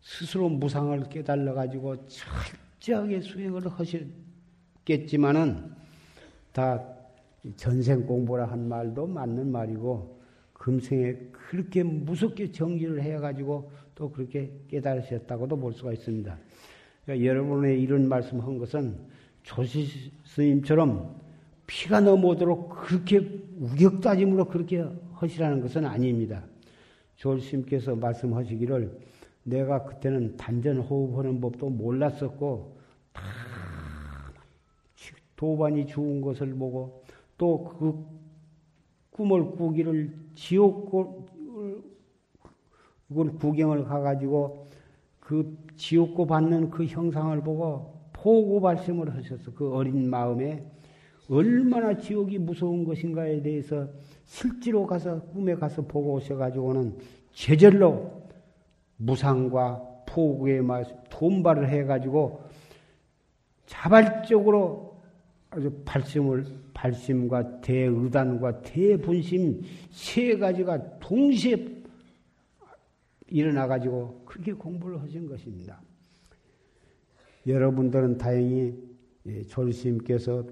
스스로 0.00 0.48
무상을 0.48 1.08
깨달아 1.08 1.54
가지고 1.54 1.96
철저하게 2.08 3.20
수행을 3.20 3.62
하셨겠지만은 3.68 5.72
다 6.52 6.82
전생 7.56 8.06
공부라 8.06 8.46
한 8.46 8.68
말도 8.68 9.06
맞는 9.06 9.52
말이고 9.52 10.20
금생에 10.54 11.14
그렇게 11.48 11.82
무섭게 11.82 12.52
정리를 12.52 13.02
해 13.02 13.16
가지고 13.18 13.70
또 13.94 14.10
그렇게 14.10 14.52
깨달으셨다고도 14.68 15.56
볼 15.56 15.72
수가 15.72 15.92
있습니다. 15.92 16.36
그러니까 17.04 17.26
여러분의 17.26 17.80
이런 17.80 18.08
말씀 18.08 18.40
한 18.40 18.58
것은 18.58 18.96
조시 19.42 20.12
스님처럼 20.24 21.20
피가 21.66 22.00
넘어오도록 22.00 22.70
그렇게 22.70 23.18
우격다짐으로 23.58 24.46
그렇게 24.46 24.84
하시라는 25.12 25.60
것은 25.60 25.84
아닙니다. 25.84 26.44
조스님께서 27.16 27.94
말씀하시기를 27.96 28.98
내가 29.44 29.84
그때는 29.84 30.36
단전 30.36 30.78
호흡하는 30.78 31.40
법도 31.40 31.68
몰랐었고 31.70 32.76
다 33.12 33.22
도반이 35.36 35.86
죽은 35.86 36.20
것을 36.20 36.54
보고 36.54 37.02
또 37.36 37.64
그 37.78 38.04
꿈을 39.10 39.52
꾸기를 39.52 40.12
지옥 40.34 40.90
을 43.20 43.32
구경을 43.34 43.84
가가지고 43.84 44.66
그 45.20 45.56
지옥고 45.76 46.26
받는 46.26 46.70
그 46.70 46.84
형상을 46.84 47.40
보고 47.42 47.94
포고 48.12 48.60
발심을 48.60 49.14
하셨어. 49.14 49.52
그 49.54 49.72
어린 49.74 50.08
마음에 50.08 50.64
얼마나 51.28 51.96
지옥이 51.96 52.38
무서운 52.38 52.84
것인가에 52.84 53.40
대해서 53.42 53.88
실제로 54.24 54.86
가서 54.86 55.20
꿈에 55.26 55.54
가서 55.54 55.82
보고 55.82 56.14
오셔가지고는 56.14 56.98
제절로 57.32 58.24
무상과 58.96 60.04
포구의 60.06 60.62
말 60.62 60.84
돈발을 61.10 61.68
해가지고 61.68 62.42
자발적으로 63.66 65.00
아주 65.50 65.72
발심을 65.84 66.46
발심과 66.74 67.60
대의단과 67.60 68.62
대분심 68.62 69.62
세 69.90 70.36
가지가 70.36 70.98
동시에 70.98 71.83
일어나 73.34 73.66
가지고 73.66 74.22
그렇게 74.24 74.52
공부를 74.52 75.02
하신 75.02 75.26
것입니다. 75.26 75.82
여러분들은 77.48 78.16
다행히 78.16 78.78
졸스님께서 79.48 80.46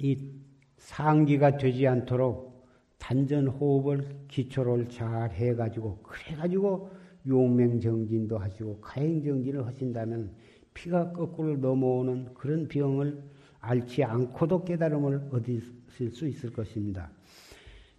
이 0.00 0.30
상기가 0.76 1.56
되지 1.56 1.86
않도록 1.86 2.62
단전 2.98 3.48
호흡을 3.48 4.26
기초를 4.28 4.90
잘 4.90 5.30
해가지고 5.30 6.02
그래가지고 6.02 6.90
용맹정진도 7.26 8.36
하시고 8.36 8.80
가행정진을 8.82 9.66
하신다면 9.66 10.30
피가 10.74 11.12
거꾸로 11.12 11.56
넘어오는 11.56 12.34
그런 12.34 12.68
병을 12.68 13.22
앓지 13.60 14.04
않고도 14.04 14.64
깨달음을 14.64 15.30
얻으실 15.32 16.10
수 16.10 16.28
있을 16.28 16.52
것입니다. 16.52 17.10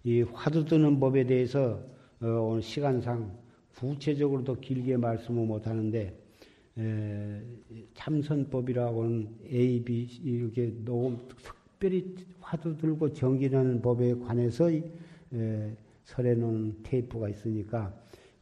이 0.04 0.22
화두 0.22 0.64
드는 0.64 1.00
법에 1.00 1.26
대해서 1.26 1.82
어, 2.22 2.26
오늘 2.26 2.62
시간상 2.62 3.45
구체적으로도 3.78 4.60
길게 4.60 4.96
말씀을 4.96 5.46
못하는데 5.46 6.16
참선법이라고는 7.94 9.28
A, 9.50 9.82
B 9.82 10.04
이렇게 10.24 10.72
너무 10.84 11.18
특별히 11.28 12.14
화두 12.40 12.76
들고 12.76 13.12
정진하는 13.12 13.80
법에 13.80 14.14
관해서 14.14 14.70
설해 16.04 16.34
놓은 16.34 16.82
테이프가 16.82 17.28
있으니까 17.28 17.94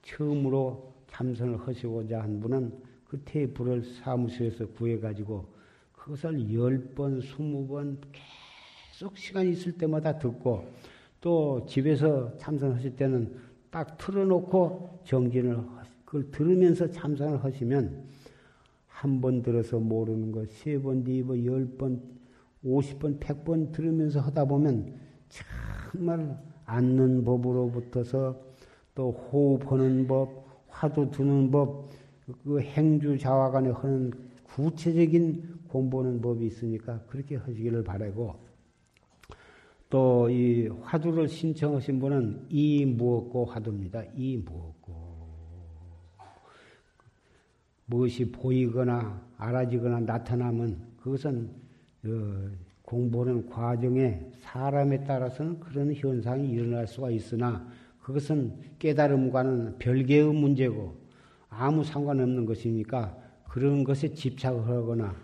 처음으로 0.02 0.94
참선을 1.08 1.66
하시고자 1.66 2.22
한 2.22 2.40
분은 2.40 2.72
그 3.06 3.20
테이프를 3.24 3.82
사무실에서 3.82 4.66
구해가지고 4.68 5.46
그것을 5.92 6.52
열 6.52 6.78
번, 6.94 7.20
스무 7.20 7.66
번 7.66 7.98
계속 8.92 9.16
시간이 9.16 9.52
있을 9.52 9.72
때마다 9.72 10.18
듣고 10.18 10.66
또 11.20 11.64
집에서 11.66 12.36
참선하실 12.36 12.96
때는 12.96 13.34
딱 13.74 13.98
틀어놓고 13.98 15.00
정진을 15.04 15.58
그걸 16.04 16.30
들으면서 16.30 16.88
참선을 16.88 17.42
하시면 17.42 18.04
한 18.86 19.20
번 19.20 19.42
들어서 19.42 19.80
모르는 19.80 20.30
것, 20.30 20.48
세 20.48 20.78
번, 20.80 21.02
네 21.02 21.24
번, 21.24 21.44
열 21.44 21.66
번, 21.76 22.00
오십 22.62 23.00
번, 23.00 23.18
백 23.18 23.42
번 23.44 23.72
들으면서 23.72 24.20
하다 24.20 24.44
보면 24.44 24.94
정말 25.90 26.38
앉는 26.66 27.24
법으로부터서 27.24 28.40
또 28.94 29.10
호흡하는 29.10 30.06
법, 30.06 30.46
화두 30.68 31.10
두는 31.10 31.50
법, 31.50 31.90
그 32.44 32.60
행주 32.60 33.18
자화간에 33.18 33.70
하는 33.70 34.12
구체적인 34.44 35.62
공부하는 35.66 36.20
법이 36.20 36.46
있으니까 36.46 37.00
그렇게 37.08 37.34
하시기를 37.34 37.82
바라고 37.82 38.36
또 39.94 40.28
이 40.28 40.66
화두를 40.82 41.28
신청하신 41.28 42.00
분은 42.00 42.46
이 42.48 42.84
무엇고 42.84 43.44
화두입니다. 43.44 44.02
이 44.16 44.36
무엇고 44.38 44.92
무엇이 47.86 48.28
보이거나 48.32 49.22
알아지거나 49.36 50.00
나타나면 50.00 50.94
그것은 51.00 51.48
어, 52.06 52.50
공부하는 52.82 53.48
과정에 53.48 54.20
사람에 54.40 55.04
따라서는 55.04 55.60
그런 55.60 55.94
현상이 55.94 56.50
일어날 56.50 56.88
수가 56.88 57.10
있으나 57.10 57.64
그것은 58.02 58.52
깨달음과는 58.80 59.78
별개의 59.78 60.32
문제고 60.32 60.96
아무 61.48 61.84
상관없는 61.84 62.46
것이니까 62.46 63.16
그런 63.48 63.84
것에 63.84 64.12
집착을 64.12 64.66
하거나 64.66 65.06
어, 65.06 65.23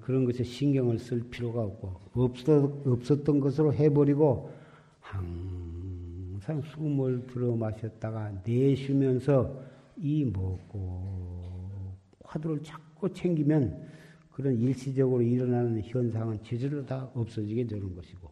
그런 0.00 0.24
것에 0.24 0.44
신경을 0.44 0.98
쓸 0.98 1.28
필요가 1.28 1.62
없고 1.62 2.00
없었, 2.14 2.86
없었던 2.86 3.40
것으로 3.40 3.72
해버리고 3.74 4.52
항상 5.00 6.62
숨을 6.62 7.26
들어 7.26 7.54
마셨다가 7.56 8.42
내쉬면서 8.44 9.60
이 9.96 10.24
먹고 10.24 11.92
화두를 12.24 12.62
자꾸 12.62 13.12
챙기면 13.12 13.88
그런 14.30 14.58
일시적으로 14.58 15.22
일어나는 15.22 15.82
현상은 15.82 16.42
제절로 16.42 16.84
다 16.86 17.10
없어지게 17.14 17.66
되는 17.66 17.94
것이고 17.94 18.30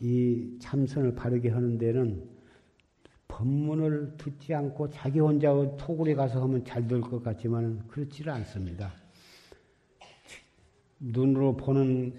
이 0.00 0.56
참선을 0.60 1.14
바르게 1.14 1.50
하는 1.50 1.78
데는 1.78 2.37
법문을 3.28 4.14
듣지 4.16 4.54
않고 4.54 4.90
자기 4.90 5.20
혼자 5.20 5.50
토굴에 5.76 6.14
가서 6.14 6.42
하면 6.42 6.64
잘 6.64 6.86
될 6.88 7.00
것 7.00 7.22
같지만 7.22 7.86
그렇지를 7.88 8.32
않습니다. 8.32 8.92
눈으로 10.98 11.56
보는 11.56 12.12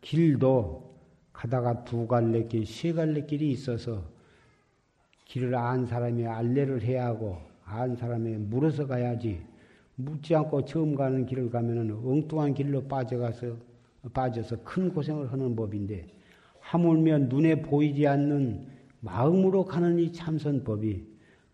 길도 0.00 0.94
가다가 1.32 1.84
두 1.84 2.06
갈래 2.06 2.44
길, 2.46 2.64
세 2.66 2.92
갈래 2.92 3.26
길이 3.26 3.50
있어서 3.50 4.02
길을 5.26 5.54
안 5.54 5.84
사람이 5.84 6.26
알레를 6.26 6.82
해야 6.82 7.06
하고 7.06 7.38
안 7.64 7.96
사람이 7.96 8.30
물어서 8.36 8.86
가야지 8.86 9.42
묻지 9.96 10.34
않고 10.34 10.64
처음 10.64 10.94
가는 10.94 11.26
길을 11.26 11.50
가면은 11.50 11.90
엉뚱한 12.04 12.54
길로 12.54 12.82
빠져가서 12.86 13.56
빠져서 14.12 14.62
큰 14.64 14.92
고생을 14.92 15.32
하는 15.32 15.56
법인데 15.56 16.06
하물며 16.60 17.18
눈에 17.18 17.60
보이지 17.62 18.06
않는 18.06 18.73
마음으로 19.04 19.66
가는 19.66 19.98
이 19.98 20.10
참선법이 20.12 21.04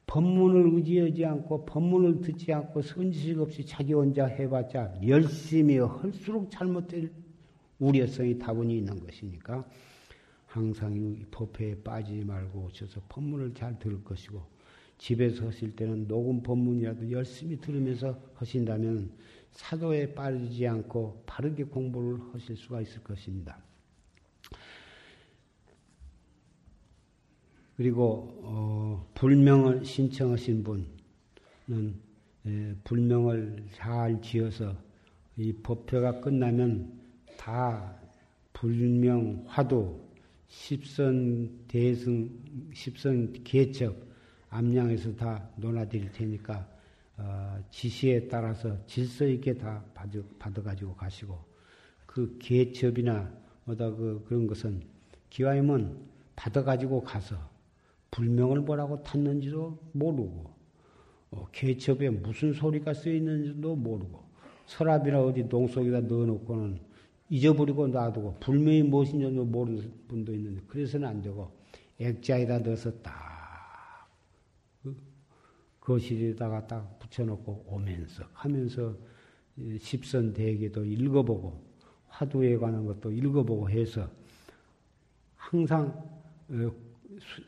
법문을 0.07 0.76
의지하지 0.76 1.24
않고 1.24 1.66
법문을 1.66 2.20
듣지 2.20 2.53
않고 2.53 2.80
선지식 2.82 3.40
없이 3.40 3.66
자기 3.66 3.92
혼자 3.92 4.26
해봤자 4.26 4.94
열심히 5.07 5.78
할수록 5.78 6.51
잘못될 6.51 7.12
우려성이 7.80 8.38
다분히 8.38 8.78
있는 8.78 9.01
것이니까 9.01 9.68
항상 10.46 10.96
이 10.96 11.24
법회에 11.30 11.76
빠지지 11.82 12.24
말고 12.24 12.66
오셔서 12.66 13.01
법문을 13.09 13.55
잘 13.55 13.78
들을 13.78 14.03
것이고 14.05 14.42
집에서 14.98 15.46
하실 15.46 15.74
때는 15.74 16.07
녹음 16.07 16.42
법문이라도 16.42 17.11
열심히 17.11 17.59
들으면서 17.61 18.20
하신다면 18.34 19.11
사도에 19.53 20.14
빠지지 20.14 20.66
않고 20.68 21.24
바르게 21.26 21.64
공부를 21.64 22.20
하실 22.32 22.57
수가 22.57 22.80
있을 22.80 23.03
것입니다. 23.03 23.61
그리고 27.81 28.28
어, 28.43 29.11
불명을 29.14 29.87
신청하신 29.87 30.62
분은 30.62 31.95
에, 32.45 32.74
불명을 32.85 33.68
잘 33.72 34.20
지어서 34.20 34.76
이 35.39 35.51
법회가 35.51 36.20
끝나면 36.20 36.93
다 37.39 37.99
불명 38.53 39.45
화두 39.47 39.99
십선 40.49 41.61
대승 41.68 42.28
십선 42.74 43.33
개척 43.45 43.97
암양에서 44.51 45.16
다 45.16 45.49
논하드릴 45.57 46.12
테니까 46.12 46.68
어, 47.16 47.59
지시에 47.70 48.28
따라서 48.28 48.76
질서 48.85 49.24
있게 49.24 49.55
다 49.55 49.83
받아, 49.95 50.18
받아가지고 50.39 50.97
가시고 50.97 51.43
그 52.05 52.37
개첩이나 52.39 53.33
뭐다 53.64 53.89
그 53.93 54.22
그런 54.28 54.47
것은 54.47 54.83
기와이면 55.31 55.99
받아가지고 56.37 57.05
가서 57.05 57.49
불명을 58.11 58.61
뭐라고 58.61 59.03
탔는지도 59.03 59.79
모르고 59.93 60.51
어, 61.33 61.49
개첩에 61.53 62.11
무슨 62.11 62.53
소리가 62.53 62.95
쓰여 62.95 63.15
있는지도 63.15 63.77
모르고 63.77 64.21
서랍이나 64.67 65.23
어디 65.23 65.45
농속에다 65.45 66.01
넣어놓고는 66.01 66.79
잊어버리고 67.29 67.87
놔두고 67.87 68.37
불명이 68.41 68.83
무엇인지도 68.85 69.45
모르는 69.45 69.93
분도 70.09 70.35
있는데 70.35 70.63
그래서는 70.67 71.09
안 71.09 71.23
되고 71.23 71.51
액자에다 71.99 72.59
넣어서 72.59 72.91
딱 73.03 73.31
그 74.83 74.97
거실에다가 75.81 76.67
딱 76.67 76.99
붙여놓고 76.99 77.65
오면서 77.69 78.25
하면서 78.33 78.97
십선 79.79 80.33
대계도 80.33 80.85
읽어보고 80.85 81.61
화두에 82.09 82.57
관한 82.57 82.87
것도 82.87 83.11
읽어보고 83.13 83.69
해서 83.71 84.09
항상 85.37 85.89
어, 86.49 86.73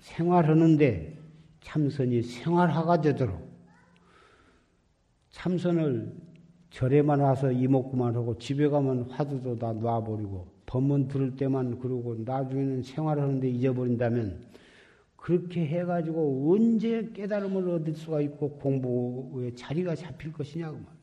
생활하는데 0.01 1.19
참선이 1.63 2.23
생활화가 2.23 3.01
되도록 3.01 3.51
참선을 5.31 6.15
절에만 6.71 7.21
와서 7.21 7.53
이목구만 7.53 8.15
하고 8.15 8.39
집에 8.39 8.69
가면 8.69 9.11
화두도 9.11 9.59
다 9.59 9.73
놔버리고 9.73 10.47
법문 10.67 11.09
들을 11.09 11.37
때만 11.37 11.79
그러고 11.79 12.17
나중에는 12.25 12.83
생활하는데 12.83 13.49
잊어버린다면 13.49 14.53
그렇게 15.17 15.67
해가지고 15.67 16.53
언제 16.53 17.11
깨달음을 17.15 17.69
얻을 17.69 17.95
수가 17.95 18.21
있고 18.23 18.59
공부에 18.59 19.55
자리가 19.55 19.95
잡힐 19.95 20.33
것이냐고 20.33 20.79
말이야. 20.79 21.03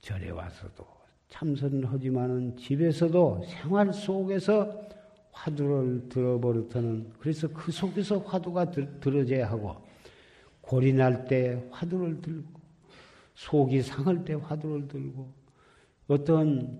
절에 0.00 0.30
와서도 0.30 0.84
참선하지만은 1.28 2.56
집에서도 2.56 3.44
생활 3.46 3.92
속에서 3.92 4.88
화두를 5.32 6.08
들어버릇하는 6.08 7.12
그래서 7.18 7.48
그 7.48 7.72
속에서 7.72 8.18
화두가 8.18 8.70
들, 8.70 9.00
들어져야 9.00 9.50
하고 9.50 9.76
골이 10.60 10.92
날 10.92 11.26
때 11.26 11.62
화두를 11.70 12.20
들고 12.20 12.60
속이 13.34 13.82
상할 13.82 14.24
때 14.24 14.34
화두를 14.34 14.86
들고 14.88 15.28
어떤 16.06 16.78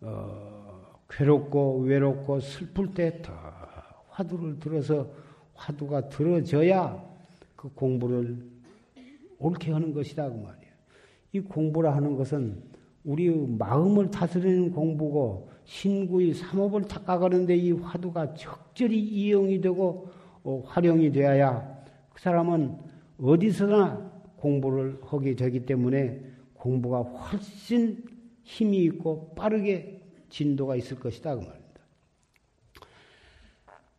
어, 0.00 1.00
괴롭고 1.08 1.80
외롭고 1.80 2.40
슬플 2.40 2.92
때더 2.94 3.32
화두를 4.08 4.60
들어서 4.60 5.10
화두가 5.54 6.08
들어져야 6.08 7.02
그 7.56 7.68
공부를 7.70 8.44
옳게 9.38 9.72
하는 9.72 9.92
것이다 9.92 10.28
그 10.28 10.34
말이에요. 10.34 10.74
이 11.32 11.40
공부라 11.40 11.96
하는 11.96 12.16
것은 12.16 12.62
우리 13.02 13.28
마음을 13.30 14.10
다스리는 14.10 14.72
공부고 14.72 15.50
신구의 15.64 16.34
삼업을 16.34 16.82
닦아가는데 16.82 17.56
이 17.56 17.72
화두가 17.72 18.34
적절히 18.34 18.98
이용이 19.00 19.60
되고 19.60 20.08
어, 20.42 20.62
활용이 20.66 21.10
되어야 21.10 21.84
그 22.12 22.20
사람은 22.20 22.78
어디서나 23.20 24.12
공부를 24.36 25.00
하게 25.02 25.34
되기 25.34 25.64
때문에 25.64 26.20
공부가 26.54 27.00
훨씬 27.00 28.04
힘이 28.42 28.84
있고 28.84 29.34
빠르게 29.34 30.02
진도가 30.28 30.76
있을 30.76 31.00
것이다 31.00 31.34
그 31.34 31.40
말입니다. 31.40 31.64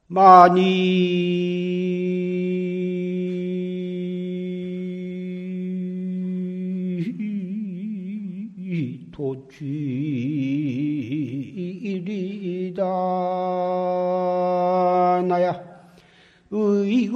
많이 0.08 0.46
도취 9.12 10.85
이리다 12.76 12.84
나야 15.28 15.64
의 16.52 17.08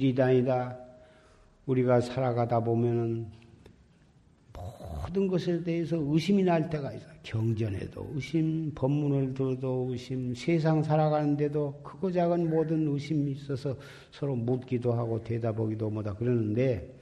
일이다니다 0.00 0.78
우리가 1.66 2.00
살아가다 2.00 2.60
보면은 2.60 3.26
모든 5.02 5.28
것에 5.28 5.62
대해서 5.62 5.96
의심이 5.98 6.42
날 6.42 6.68
때가 6.70 6.92
있어. 6.92 7.06
경전에도 7.22 8.10
의심, 8.14 8.72
법문을 8.74 9.34
들어도 9.34 9.88
의심, 9.90 10.34
세상 10.34 10.82
살아가는데도 10.82 11.80
크고 11.82 12.10
작은 12.10 12.48
모든 12.48 12.92
의심이 12.92 13.32
있어서 13.32 13.76
서로 14.10 14.34
묻기도 14.34 14.92
하고 14.92 15.22
대답하기도 15.22 15.90
뭐다 15.90 16.14
그러는데 16.14 16.92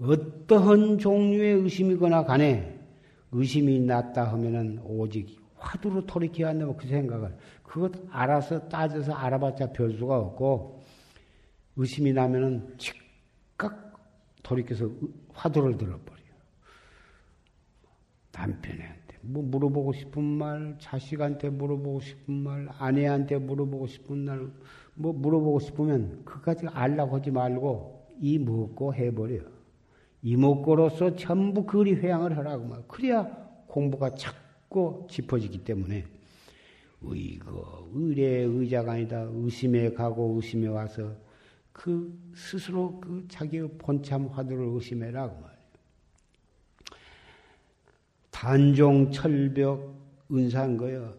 어떠한 0.00 0.98
종류의 0.98 1.62
의심이거나 1.62 2.24
간에 2.24 2.78
의심이 3.32 3.80
났다 3.80 4.32
하면은 4.32 4.80
오직 4.84 5.38
화두로 5.56 6.04
돌이켜야 6.06 6.48
한다고 6.48 6.76
그 6.76 6.86
생각을 6.86 7.34
그것 7.62 7.92
알아서 8.10 8.68
따져서 8.68 9.12
알아봤자 9.12 9.72
별 9.72 9.92
수가 9.92 10.18
없고 10.18 10.83
의심이 11.76 12.12
나면은 12.12 12.74
즉각 12.78 13.94
돌이켜서 14.42 14.90
화두를 15.32 15.76
들어버려. 15.76 16.22
남편한테 18.32 19.18
뭐 19.22 19.42
물어보고 19.42 19.92
싶은 19.92 20.22
말, 20.22 20.76
자식한테 20.78 21.50
물어보고 21.50 22.00
싶은 22.00 22.34
말, 22.34 22.68
아내한테 22.78 23.38
물어보고 23.38 23.86
싶은 23.86 24.24
날, 24.24 24.50
뭐 24.94 25.12
물어보고 25.12 25.60
싶으면 25.60 26.24
그까지 26.24 26.66
알라고 26.68 27.16
하지 27.16 27.30
말고 27.30 28.08
이 28.20 28.38
먹고 28.38 28.94
해버려. 28.94 29.40
이 30.22 30.36
먹고로서 30.36 31.16
전부 31.16 31.64
그리 31.66 31.94
회양을 31.94 32.36
하라고 32.36 32.66
말. 32.66 32.82
그래야 32.88 33.24
공부가 33.66 34.14
자꾸 34.14 35.06
짚어지기 35.10 35.64
때문에 35.64 36.04
의거, 37.02 37.88
의례 37.92 38.42
의자가 38.42 38.92
아니다. 38.92 39.28
의심에 39.30 39.92
가고 39.92 40.36
의심에 40.36 40.68
와서 40.68 41.14
그 41.74 42.16
스스로 42.34 42.98
그 43.00 43.26
자기의 43.28 43.68
본참 43.78 44.28
화두를 44.28 44.64
의심해라고 44.74 45.40
말. 45.40 45.54
단종 48.30 49.10
철벽 49.12 49.94
은산 50.32 50.76
거요. 50.78 51.14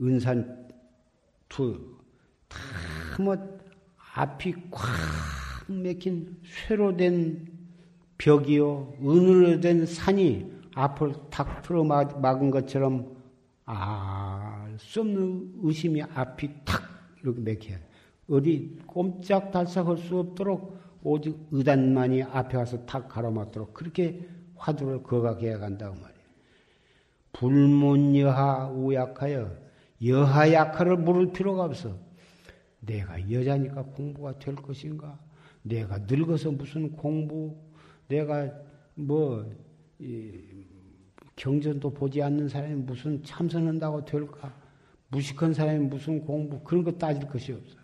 은산 0.00 0.68
투. 1.48 1.98
다 2.48 2.58
뭐 3.20 3.36
앞이 4.14 4.54
꽉 4.70 4.86
막힌 5.66 6.40
쇠로 6.44 6.96
된 6.96 7.48
벽이요. 8.16 8.94
은으로 9.02 9.60
된 9.60 9.84
산이 9.86 10.52
앞을 10.74 11.14
탁 11.30 11.62
틀어 11.62 11.82
막은 11.82 12.50
것처럼 12.52 13.16
알 13.64 14.58
수 14.78 15.00
없는 15.00 15.54
의심이 15.62 16.02
앞이 16.02 16.48
탁 16.64 16.82
이렇게 17.22 17.40
막혀요. 17.40 17.78
어디 18.28 18.78
꼼짝 18.86 19.50
달싹할 19.50 19.96
수 19.98 20.18
없도록 20.18 20.78
오직 21.02 21.36
의단만이 21.50 22.24
앞에 22.24 22.56
와서 22.56 22.84
탁 22.84 23.08
가로막도록 23.08 23.72
그렇게 23.72 24.28
화두를 24.56 25.02
거각해야 25.02 25.58
간다고 25.58 25.94
말이에요. 25.94 26.18
불문여하 27.32 28.68
우약하여 28.70 29.56
여하 30.04 30.52
약화를 30.52 30.96
물을 30.96 31.32
필요가 31.32 31.64
없어. 31.64 31.96
내가 32.80 33.30
여자니까 33.30 33.82
공부가 33.84 34.38
될 34.38 34.54
것인가? 34.56 35.18
내가 35.62 35.98
늙어서 35.98 36.50
무슨 36.50 36.92
공부? 36.92 37.56
내가 38.08 38.52
뭐 38.94 39.48
경전도 41.36 41.90
보지 41.90 42.22
않는 42.22 42.48
사람이 42.48 42.74
무슨 42.82 43.22
참선한다고 43.22 44.04
될까? 44.04 44.52
무식한 45.08 45.54
사람이 45.54 45.86
무슨 45.86 46.20
공부 46.20 46.60
그런 46.60 46.84
거 46.84 46.92
따질 46.92 47.26
것이 47.28 47.52
없어. 47.52 47.77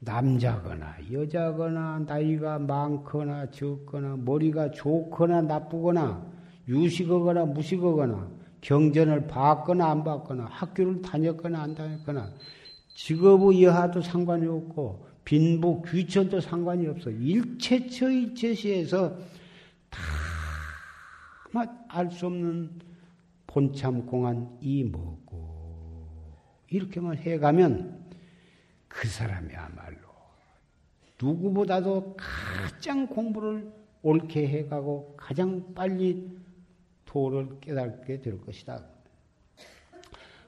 남자거나 0.00 0.96
여자거나 1.10 2.04
나이가 2.06 2.58
많거나 2.58 3.50
적거나 3.50 4.16
머리가 4.16 4.70
좋거나 4.70 5.42
나쁘거나 5.42 6.24
유식하거나 6.68 7.46
무식하거나 7.46 8.30
경전을 8.60 9.26
봤거나 9.26 9.90
안 9.90 10.04
봤거나 10.04 10.46
학교를 10.50 11.02
다녔거나 11.02 11.60
안 11.60 11.74
다녔거나 11.74 12.30
직업의 12.94 13.62
여하도 13.64 14.02
상관이 14.02 14.46
없고 14.46 15.06
빈부 15.24 15.82
귀천도 15.82 16.40
상관이 16.40 16.86
없어. 16.86 17.10
일체처 17.10 18.10
일체시에서 18.10 19.16
다알 21.52 22.10
수 22.10 22.26
없는 22.26 22.70
본참 23.46 24.06
공안 24.06 24.58
이 24.60 24.84
뭐고. 24.84 25.58
이렇게만 26.70 27.18
해가면 27.18 27.97
그 28.88 29.06
사람이야말로 29.06 30.08
누구보다도 31.20 32.16
가장 32.16 33.06
공부를 33.06 33.72
옳게 34.02 34.48
해가고 34.48 35.14
가장 35.16 35.74
빨리 35.74 36.38
도를 37.04 37.58
깨닫게 37.60 38.20
될 38.20 38.40
것이다. 38.40 38.84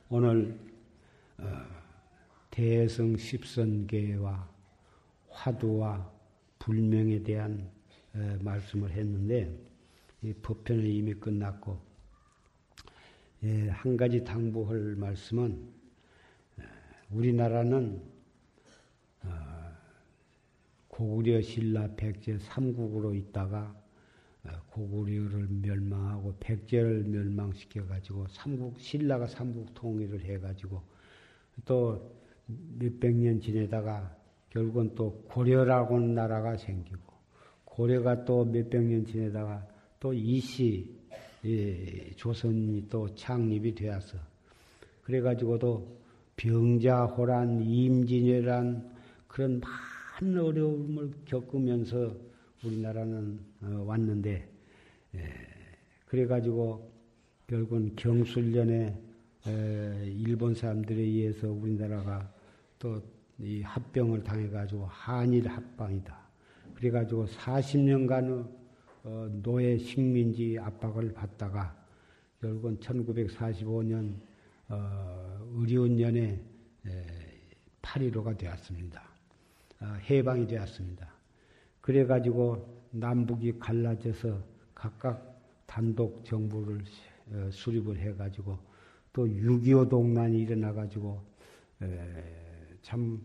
오늘 0.08 0.58
어, 1.38 1.44
대성 2.50 3.16
십선계와 3.16 4.48
화두와 5.30 6.10
불명에 6.58 7.22
대한 7.22 7.70
어, 8.14 8.38
말씀을 8.40 8.90
했는데 8.90 9.56
법편은 10.42 10.84
이미 10.84 11.14
끝났고 11.14 11.80
예, 13.42 13.68
한 13.70 13.96
가지 13.96 14.22
당부할 14.22 14.96
말씀은 14.96 15.72
어, 16.58 16.62
우리나라는 17.10 18.02
고구려 21.00 21.40
신라 21.40 21.88
백제 21.96 22.36
삼국으로 22.40 23.14
있다가 23.14 23.74
어, 24.44 24.50
고구려를 24.68 25.48
멸망하고 25.48 26.36
백제를 26.38 27.04
멸망시켜 27.04 27.86
가지고 27.86 28.26
삼국 28.28 28.78
신라가 28.78 29.26
삼국 29.26 29.72
통일을 29.72 30.22
해 30.26 30.38
가지고 30.38 30.82
또 31.64 32.14
몇백 32.78 33.16
년 33.16 33.40
지내다가 33.40 34.14
결국은 34.50 34.94
또 34.94 35.24
고려라고 35.26 35.96
하는 35.96 36.14
나라가 36.14 36.58
생기고 36.58 37.00
고려가 37.64 38.22
또 38.26 38.44
몇백 38.44 38.82
년 38.82 39.06
지내다가 39.06 39.66
또 39.98 40.12
이시 40.12 41.00
예, 41.46 42.10
조선이 42.10 42.86
또 42.90 43.14
창립이 43.14 43.74
되어서 43.74 44.18
그래가지고도 45.04 45.98
병자호란, 46.36 47.62
임진왜란 47.62 48.90
그런 49.26 49.60
많은 49.60 49.89
어려움을 50.22 51.12
겪으면서 51.24 52.16
우리나라는 52.64 53.40
어, 53.62 53.84
왔는데 53.86 54.48
그래가지고 56.06 56.92
결국은 57.46 57.96
경술련에 57.96 58.96
일본 60.04 60.54
사람들에 60.54 61.00
의해서 61.00 61.50
우리나라가 61.50 62.32
또 62.78 63.02
이 63.42 63.62
합병을 63.62 64.22
당해가지고 64.22 64.86
한일 64.86 65.48
합방이다. 65.48 66.14
그래가지고 66.74 67.26
40년간 67.26 68.60
어, 69.02 69.28
노예 69.42 69.78
식민지 69.78 70.58
압박을 70.60 71.14
받다가 71.14 71.74
결국은 72.38 72.78
1945년 72.80 74.20
어, 74.68 75.38
의리운 75.54 75.96
년에 75.96 76.44
8.15가 77.80 78.36
되었습니다. 78.36 79.09
해방이 79.82 80.46
되었습니다. 80.46 81.08
그래가지고 81.80 82.88
남북이 82.90 83.58
갈라져서 83.58 84.42
각각 84.74 85.40
단독 85.66 86.24
정부를 86.24 86.82
어, 87.32 87.48
수립을 87.52 87.98
해가지고 87.98 88.58
또 89.12 89.26
6.25 89.26 89.88
동란이 89.88 90.40
일어나가지고 90.40 91.20
참 92.82 93.20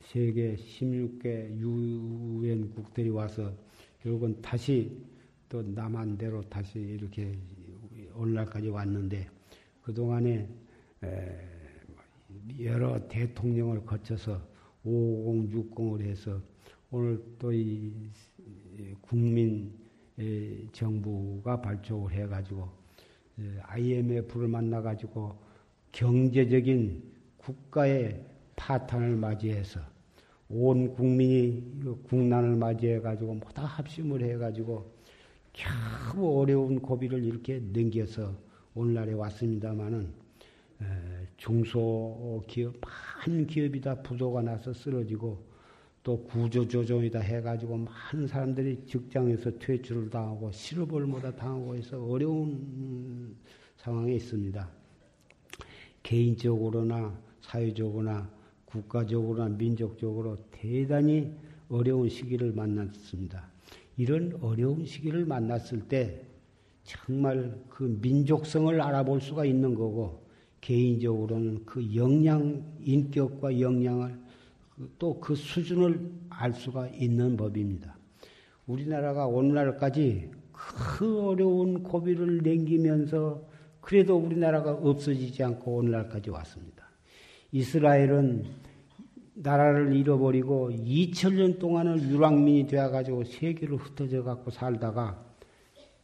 세계 0.00 0.54
16개 0.54 1.50
유엔 1.58 2.70
국들이 2.70 3.10
와서 3.10 3.52
결국은 4.00 4.40
다시 4.40 4.96
또 5.48 5.62
남한대로 5.62 6.42
다시 6.48 6.78
이렇게 6.78 7.36
오늘날까지 8.14 8.68
왔는데 8.68 9.28
그동안에 9.82 10.48
여러 12.60 13.06
대통령을 13.08 13.84
거쳐서 13.84 14.40
5060을 14.84 16.02
해서 16.02 16.40
오늘 16.90 17.22
또 17.38 17.52
이 17.52 17.92
국민 19.00 19.72
정부가 20.72 21.60
발족을 21.60 22.12
해가지고 22.12 22.68
IMF를 23.62 24.48
만나가지고 24.48 25.36
경제적인 25.92 27.02
국가의 27.38 28.24
파탄을 28.56 29.16
맞이해서 29.16 29.80
온 30.48 30.94
국민이 30.94 31.64
국난을 32.04 32.56
맞이해가지고 32.56 33.34
모다 33.34 33.64
합심을 33.64 34.22
해가지고 34.22 34.92
겨우 35.52 36.40
어려운 36.40 36.80
고비를 36.80 37.24
이렇게 37.24 37.58
넘겨서 37.58 38.36
오늘날에 38.74 39.12
왔습니다마는 39.14 40.23
중소기업, 41.36 42.74
많은 42.80 43.46
기업이 43.46 43.80
다 43.80 43.94
부도가 44.02 44.42
나서 44.42 44.72
쓰러지고 44.72 45.38
또 46.02 46.22
구조조정이다 46.24 47.18
해가지고 47.18 47.78
많은 47.78 48.26
사람들이 48.26 48.84
직장에서 48.86 49.58
퇴출을 49.58 50.10
당하고 50.10 50.52
실업을 50.52 51.06
못하 51.06 51.34
당하고 51.34 51.74
해서 51.74 52.02
어려운 52.04 53.34
상황에 53.76 54.14
있습니다. 54.14 54.68
개인적으로나 56.02 57.18
사회적으로나 57.40 58.30
국가적으로나 58.66 59.48
민족적으로 59.56 60.36
대단히 60.50 61.32
어려운 61.68 62.08
시기를 62.08 62.52
만났습니다. 62.52 63.48
이런 63.96 64.38
어려운 64.42 64.84
시기를 64.84 65.24
만났을 65.24 65.88
때 65.88 66.26
정말 66.82 67.58
그 67.70 67.98
민족성을 68.02 68.78
알아볼 68.80 69.20
수가 69.20 69.46
있는 69.46 69.74
거고 69.74 70.23
개인적으로는 70.64 71.66
그 71.66 71.94
역량, 71.94 72.64
인격과 72.80 73.60
역량을 73.60 74.18
또 74.98 75.20
그 75.20 75.34
수준을 75.34 76.10
알 76.30 76.52
수가 76.52 76.88
있는 76.88 77.36
법입니다. 77.36 77.96
우리나라가 78.66 79.26
오늘날까지 79.26 80.30
그 80.52 81.20
어려운 81.20 81.82
고비를 81.82 82.38
넘기면서 82.38 83.46
그래도 83.82 84.16
우리나라가 84.16 84.72
없어지지 84.72 85.42
않고 85.42 85.76
오늘날까지 85.76 86.30
왔습니다. 86.30 86.88
이스라엘은 87.52 88.44
나라를 89.34 89.94
잃어버리고 89.94 90.70
2000년 90.70 91.58
동안을 91.58 92.08
유랑민이 92.08 92.66
되어가지고 92.66 93.24
세계로 93.24 93.76
흩어져 93.76 94.22
갖고 94.22 94.50
살다가 94.50 95.22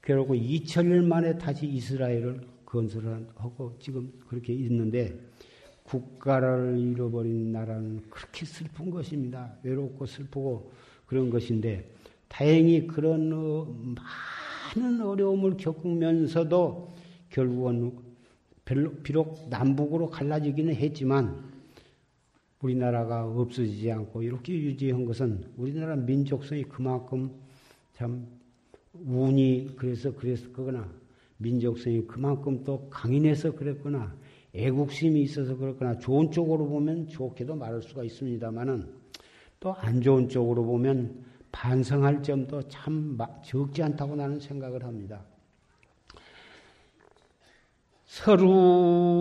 결국 0.03 0.35
2000년 0.35 1.07
만에 1.07 1.39
다시 1.39 1.67
이스라엘을 1.67 2.60
건설하고 2.71 3.77
지금 3.81 4.13
그렇게 4.29 4.53
있는데 4.53 5.19
국가를 5.83 6.79
잃어버린 6.79 7.51
나라는 7.53 8.03
그렇게 8.11 8.47
슬픈 8.47 8.91
것입니다. 8.91 9.53
외롭고 9.63 10.07
슬프고 10.07 10.71
그런 11.07 11.31
것인데 11.31 11.91
다행히 12.29 12.87
그런 12.87 13.33
어, 13.33 13.67
많은 14.77 15.03
어려움을 15.03 15.57
겪으면서도 15.57 16.95
결국은 17.29 17.99
비록 19.03 19.49
남북으로 19.51 20.11
갈라지기는 20.11 20.75
했지만 20.77 21.51
우리나라가 22.63 23.25
없어지지 23.25 23.91
않고 23.91 24.23
이렇게 24.23 24.53
유지한 24.55 25.05
것은 25.05 25.45
우리나라 25.57 25.97
민족성이 25.97 26.63
그만큼 26.63 27.33
참 27.95 28.27
운이 28.93 29.75
그래서 29.77 30.15
그랬거나 30.15 31.00
민족성이 31.41 32.07
그만큼 32.07 32.63
또 32.65 32.89
강인해서 32.91 33.53
그랬거나 33.53 34.15
애국심이 34.55 35.23
있어서 35.23 35.57
그렇거나 35.57 35.99
좋은 35.99 36.31
쪽으로 36.31 36.69
보면 36.69 37.09
좋게도 37.09 37.57
말할 37.57 37.83
수가 37.83 38.05
있습니다만은 38.05 39.01
또 39.61 39.73
안 39.73 40.01
좋은 40.01 40.29
쪽으로 40.29 40.65
보면 40.65 41.25
반성할 41.53 42.23
점도 42.23 42.63
참 42.69 43.19
적지 43.45 43.83
않다고 43.83 44.17
나는 44.17 44.39
생각을 44.41 44.85
합니다. 44.85 45.25
서루 48.07 49.17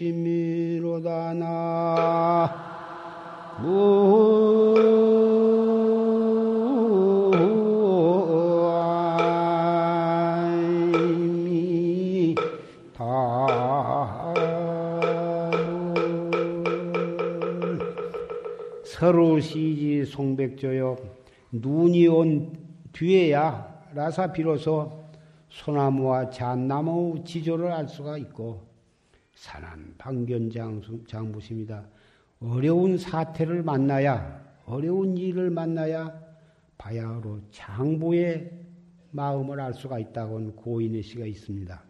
나. 1.35 2.75
서로 18.85 19.39
시지 19.39 20.05
송백조요 20.07 20.97
눈이 21.53 22.07
온 22.09 22.64
뒤에야 22.95 23.91
라사 23.93 24.33
비로소 24.33 25.05
소나무와 25.49 26.31
잣나무 26.31 27.23
지조를 27.25 27.71
알 27.71 27.87
수가 27.87 28.17
있고 28.19 28.67
산한 29.35 29.95
방견장부십니다. 29.99 31.87
어려운 32.41 32.97
사태를 32.97 33.63
만나야 33.63 34.43
어려운 34.65 35.17
일을 35.17 35.51
만나야 35.51 36.25
바야흐로 36.79 37.43
장부의 37.51 38.65
마음을 39.11 39.61
알 39.61 39.75
수가 39.75 39.99
있다고는 39.99 40.57
고인의 40.57 41.03
시가 41.03 41.27
있습니다. 41.27 41.85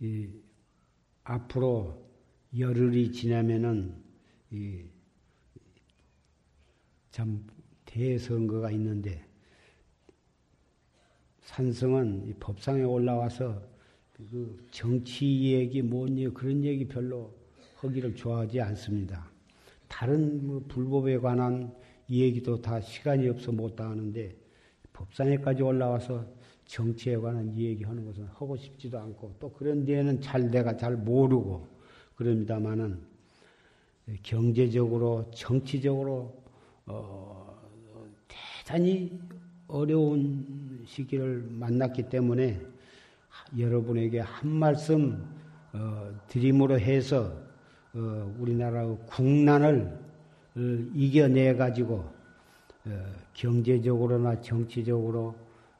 이, 0.00 0.28
앞으로 1.24 2.06
열흘이 2.56 3.12
지나면은 3.12 3.96
이, 4.50 4.84
참 7.16 7.42
대선거가 7.86 8.70
있는데 8.72 9.24
산성은 11.44 12.36
법상에 12.38 12.82
올라와서 12.82 13.62
그 14.12 14.68
정치 14.70 15.54
얘기, 15.54 15.80
뭔 15.80 16.18
얘기, 16.18 16.28
그런 16.28 16.62
얘기 16.62 16.86
별로 16.86 17.32
하기를 17.76 18.16
좋아하지 18.16 18.60
않습니다. 18.60 19.30
다른 19.88 20.46
뭐 20.46 20.62
불법에 20.68 21.16
관한 21.16 21.74
얘기도 22.10 22.60
다 22.60 22.82
시간이 22.82 23.26
없어 23.30 23.50
못 23.50 23.80
하는데 23.80 24.36
법상에까지 24.92 25.62
올라와서 25.62 26.26
정치에 26.66 27.16
관한 27.16 27.56
얘기하는 27.56 28.04
것은 28.04 28.26
하고 28.26 28.58
싶지도 28.58 28.98
않고 28.98 29.36
또 29.40 29.50
그런 29.54 29.86
데에는 29.86 30.20
잘 30.20 30.50
내가 30.50 30.76
잘 30.76 30.94
모르고 30.98 31.66
그럽니다만은 32.16 33.00
경제적으로 34.22 35.30
정치적으로 35.34 36.45
어, 36.86 37.58
대단히 38.28 39.20
어려운 39.66 40.84
시기를 40.86 41.44
만났기 41.50 42.08
때문에 42.08 42.60
여러분에게 43.58 44.20
한 44.20 44.50
말씀 44.50 45.28
어, 45.72 46.14
드림으로 46.28 46.78
해서 46.78 47.32
어, 47.92 48.34
우리나라의 48.38 48.98
국난을 49.06 49.98
어, 50.56 50.60
이겨내 50.94 51.56
가지고 51.56 52.04
어, 52.86 53.12
경제적으로나 53.34 54.40
정치적으로 54.40 55.34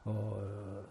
어, 0.04 0.84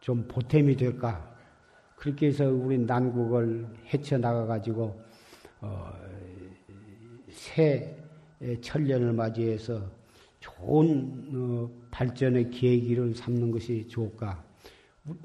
좀 0.00 0.26
보탬이 0.26 0.74
될까? 0.76 1.36
그렇게 1.94 2.28
해서 2.28 2.48
우리 2.48 2.78
난국을 2.78 3.66
헤쳐 3.92 4.18
나가 4.18 4.46
가지고 4.46 5.07
어, 5.60 5.92
새 7.30 7.96
천년을 8.60 9.12
맞이해서 9.12 9.82
좋은 10.40 11.28
어, 11.34 11.70
발전의 11.90 12.50
계기를 12.50 13.14
삼는 13.14 13.50
것이 13.50 13.86
좋을까? 13.88 14.44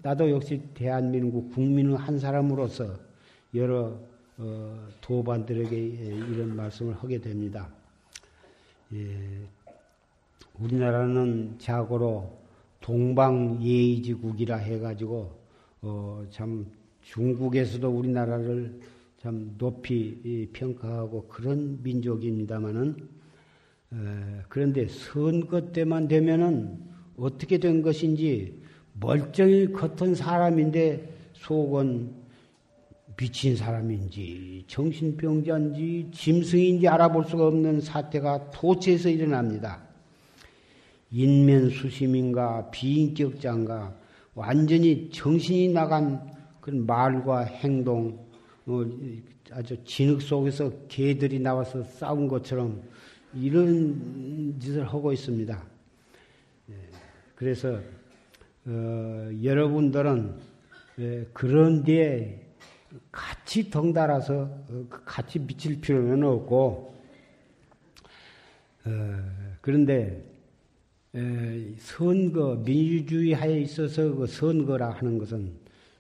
나도 0.02 0.30
역시 0.30 0.62
대한민국 0.74 1.52
국민의 1.54 1.98
한 1.98 2.18
사람으로서 2.18 2.96
여러 3.54 4.00
어, 4.38 4.88
도반들에게 5.02 5.78
이런 5.78 6.56
말씀을 6.56 6.96
하게 6.96 7.20
됩니다. 7.20 7.70
예, 8.94 9.42
우리나라는 10.60 11.56
자고로 11.60 12.42
동방예의지국이라 12.82 14.58
해가지고 14.58 15.32
어, 15.82 16.26
참 16.30 16.66
중국에서도 17.04 17.88
우리나라를 17.88 18.80
참 19.24 19.56
높이 19.58 20.50
평가하고 20.52 21.30
그런 21.30 21.82
민족입니다만은 21.82 23.08
그런데 24.50 24.86
선거 24.90 25.72
때만 25.72 26.10
되면은 26.10 26.78
어떻게 27.16 27.58
된 27.58 27.82
것인지 27.82 28.62
멀쩡히 29.00 29.72
겉은 29.72 30.16
사람인데 30.16 31.08
속은 31.36 32.12
미친 33.16 33.56
사람인지 33.56 34.66
정신병자인지 34.68 36.10
짐승인지 36.12 36.90
알아볼 36.90 37.24
수가 37.24 37.48
없는 37.48 37.80
사태가 37.80 38.52
도처에서 38.52 39.08
일어납니다. 39.08 39.84
인면수심인가 41.12 42.72
비인격자인가 42.72 43.96
완전히 44.36 45.10
정신이 45.12 45.70
나간 45.70 46.30
그런 46.60 46.86
말과 46.86 47.44
행동 47.44 48.16
뭐 48.16 48.33
아주 49.52 49.84
진흙 49.84 50.22
속에서 50.22 50.72
개들이 50.88 51.40
나와서 51.40 51.84
싸운 51.84 52.28
것처럼 52.28 52.82
이런 53.34 54.58
짓을 54.60 54.88
하고 54.88 55.12
있습니다. 55.12 55.64
예, 56.70 56.74
그래서 57.36 57.80
어, 58.66 59.30
여러분들은 59.44 60.36
예, 61.00 61.28
그런 61.34 61.84
데에 61.84 62.40
같이 63.12 63.70
덩달아서 63.70 64.34
어, 64.34 64.86
그 64.90 65.02
같이 65.04 65.40
미칠 65.40 65.82
필요는 65.82 66.24
없고 66.24 66.96
어, 68.86 68.92
그런데 69.62 70.24
에, 71.16 71.76
선거 71.78 72.56
민주주의 72.56 73.34
하에 73.34 73.62
있어서 73.62 74.16
그 74.16 74.26
선거라 74.26 74.92
하는 74.92 75.18
것은 75.18 75.54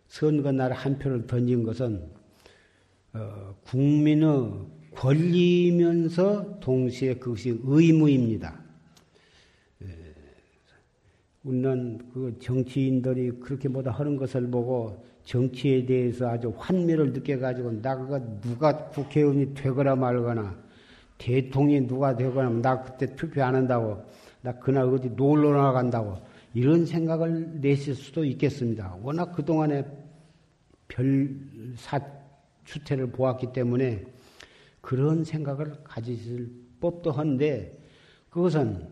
선거 0.07 0.51
날 0.51 0.71
한 0.71 0.97
표를 0.97 1.27
던진 1.27 1.63
것은 1.63 2.22
어, 3.13 3.55
국민의 3.63 4.51
권리면서 4.95 6.59
동시에 6.59 7.15
그것이 7.15 7.59
의무입니다. 7.63 8.59
예. 9.83 9.87
우리는 11.43 11.99
그 12.13 12.37
정치인들이 12.39 13.39
그렇게 13.39 13.69
뭐다 13.69 13.91
하는 13.91 14.17
것을 14.17 14.49
보고 14.49 15.03
정치에 15.23 15.85
대해서 15.85 16.27
아주 16.29 16.53
환멸을 16.57 17.13
느껴가지고 17.13 17.81
나가 17.81 18.19
누가 18.41 18.89
국회의원이 18.89 19.53
되거나 19.53 19.95
말거나 19.95 20.55
대통령이 21.17 21.87
누가 21.87 22.15
되거나 22.15 22.49
나 22.61 22.81
그때 22.81 23.15
투표 23.15 23.43
안 23.43 23.55
한다고 23.55 24.03
나 24.41 24.53
그날 24.53 24.85
어디 24.85 25.09
놀러 25.09 25.51
나간다고 25.51 26.17
이런 26.53 26.85
생각을 26.85 27.61
내실 27.61 27.95
수도 27.95 28.25
있겠습니다. 28.25 28.97
워낙 29.01 29.31
그동안에 29.33 29.85
별 30.87 31.29
사 31.75 31.99
추태를 32.65 33.07
보았기 33.11 33.53
때문에 33.53 34.03
그런 34.81 35.23
생각을 35.23 35.83
가지실 35.83 36.51
법도 36.79 37.11
한데 37.11 37.77
그것은 38.29 38.87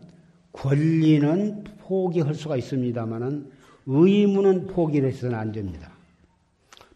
권리는 0.52 1.64
포기할 1.78 2.34
수가 2.34 2.56
있습니다만은 2.56 3.50
의무는 3.86 4.66
포기를 4.66 5.08
해서는 5.08 5.36
안 5.38 5.52
됩니다. 5.52 5.90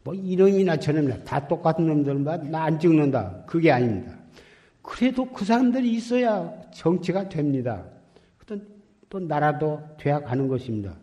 뭐 0.04 0.14
이름이나 0.14 0.76
저름이나 0.76 1.24
다 1.24 1.48
똑같은 1.48 1.86
놈들만 1.86 2.50
나 2.50 2.64
안 2.64 2.78
찍는다. 2.78 3.44
그게 3.46 3.72
아닙니다. 3.72 4.16
그래도 4.82 5.24
그 5.26 5.44
사람들이 5.44 5.92
있어야 5.94 6.52
정치가 6.72 7.28
됩니다. 7.28 7.84
또, 8.46 8.56
또 9.08 9.18
나라도 9.18 9.82
돼야 9.98 10.20
가는 10.20 10.46
것입니다. 10.46 10.94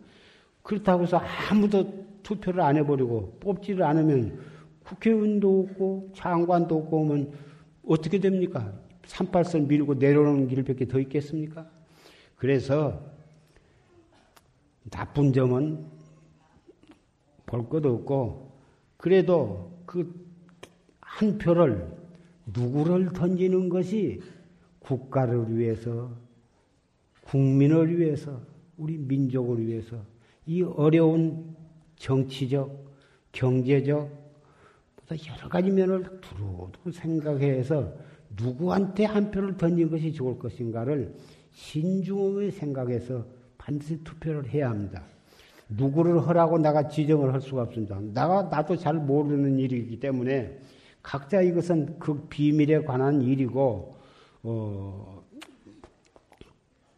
그렇다고 0.62 1.02
해서 1.02 1.20
아무도 1.50 2.04
투표를 2.22 2.62
안 2.62 2.76
해버리고 2.78 3.36
뽑지를 3.40 3.82
않으면 3.84 4.38
국회의원도 4.84 5.60
없고 5.60 6.10
장관도 6.14 6.76
없고 6.76 7.00
오면 7.00 7.32
어떻게 7.86 8.18
됩니까? 8.18 8.72
38선 9.02 9.66
밀고 9.66 9.94
내려오는 9.94 10.48
길밖에 10.48 10.86
더 10.86 10.98
있겠습니까? 11.00 11.68
그래서 12.36 13.00
나쁜 14.90 15.32
점은 15.32 15.86
볼 17.46 17.68
것도 17.68 17.94
없고 17.94 18.52
그래도 18.96 19.82
그 19.86 20.34
한 21.16 21.38
표를 21.38 21.86
누구를 22.46 23.12
던지는 23.12 23.68
것이 23.68 24.20
국가를 24.80 25.56
위해서 25.56 26.10
국민을 27.22 27.98
위해서, 27.98 28.42
우리 28.76 28.98
민족을 28.98 29.64
위해서 29.64 29.96
이 30.44 30.62
어려운 30.62 31.54
정치적, 31.96 32.92
경제적, 33.30 34.10
여러 35.28 35.48
가지 35.48 35.70
면을 35.70 36.04
두루두루 36.20 36.92
생각해서 36.92 37.92
누구한테 38.36 39.04
한 39.04 39.30
표를 39.30 39.56
던진 39.56 39.90
것이 39.90 40.12
좋을 40.12 40.38
것인가를 40.38 41.14
신중하게 41.52 42.50
생각해서 42.50 43.24
반드시 43.56 44.02
투표를 44.02 44.48
해야 44.48 44.70
합니다. 44.70 45.02
누구를 45.68 46.20
허라고 46.20 46.58
내가 46.58 46.88
지정을 46.88 47.32
할 47.32 47.40
수가 47.40 47.62
없습니다. 47.62 47.98
나가 48.12 48.42
나도 48.44 48.76
잘 48.76 48.94
모르는 48.94 49.58
일이기 49.58 49.98
때문에 49.98 50.58
각자 51.02 51.40
이것은 51.40 51.98
그 51.98 52.26
비밀에 52.28 52.82
관한 52.82 53.22
일이고 53.22 53.96
어, 54.42 55.24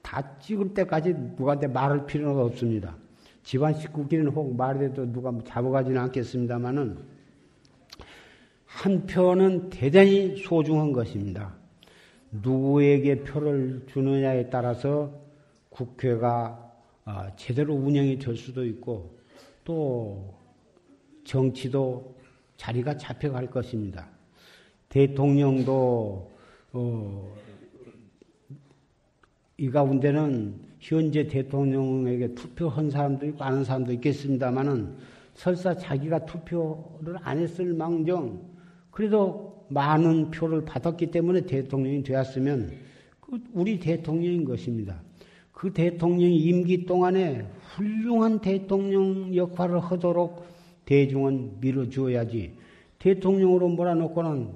다 0.03 0.39
찍을 0.39 0.75
때까지 0.75 1.13
누구한테 1.13 1.67
말할 1.67 2.07
필요는 2.07 2.41
없습니다. 2.43 2.97
집안 3.43 3.75
식구끼리는 3.75 4.31
혹 4.33 4.57
말해도 4.57 5.13
누가 5.13 5.33
잡아가지는 5.45 6.01
않겠습니다만은 6.01 7.16
한 8.67 9.07
표는 9.07 9.71
대단히 9.71 10.37
소중한 10.37 10.93
것입니다. 10.93 11.55
누구에게 12.31 13.23
표를 13.23 13.87
주느냐에 13.87 14.51
따라서 14.51 15.13
국회가 15.71 16.63
아, 17.05 17.31
제대로 17.37 17.75
운영이 17.75 18.19
될 18.19 18.37
수도 18.37 18.67
있고 18.67 19.17
또 19.65 20.35
정치도 21.25 22.17
자리가 22.57 22.97
잡혀갈 22.97 23.49
것입니다. 23.49 24.09
대통령도 24.89 26.31
어, 26.73 27.35
이 29.57 29.71
가운데는 29.71 30.61
현재 30.81 31.27
대통령에게 31.27 32.35
투표한 32.35 32.91
있고 33.27 33.43
아는 33.43 33.65
사람도 33.65 33.93
있겠습니다만은 33.95 34.97
설사 35.35 35.75
자기가 35.75 36.27
투표를 36.27 37.19
안 37.23 37.39
했을 37.39 37.73
망정 37.73 38.56
그래도 38.97 39.67
많은 39.69 40.31
표를 40.31 40.65
받았기 40.65 41.11
때문에 41.11 41.43
대통령이 41.43 42.03
되었으면 42.03 42.73
그 43.21 43.39
우리 43.53 43.79
대통령인 43.79 44.43
것입니다. 44.47 45.03
그 45.53 45.71
대통령 45.71 46.33
임기 46.33 46.87
동안에 46.87 47.47
훌륭한 47.75 48.41
대통령 48.41 49.37
역할을 49.37 49.81
하도록 49.81 50.47
대중은 50.87 51.61
밀어주어야지 51.61 52.55
대통령으로 52.99 53.69
몰아놓고는 53.69 54.49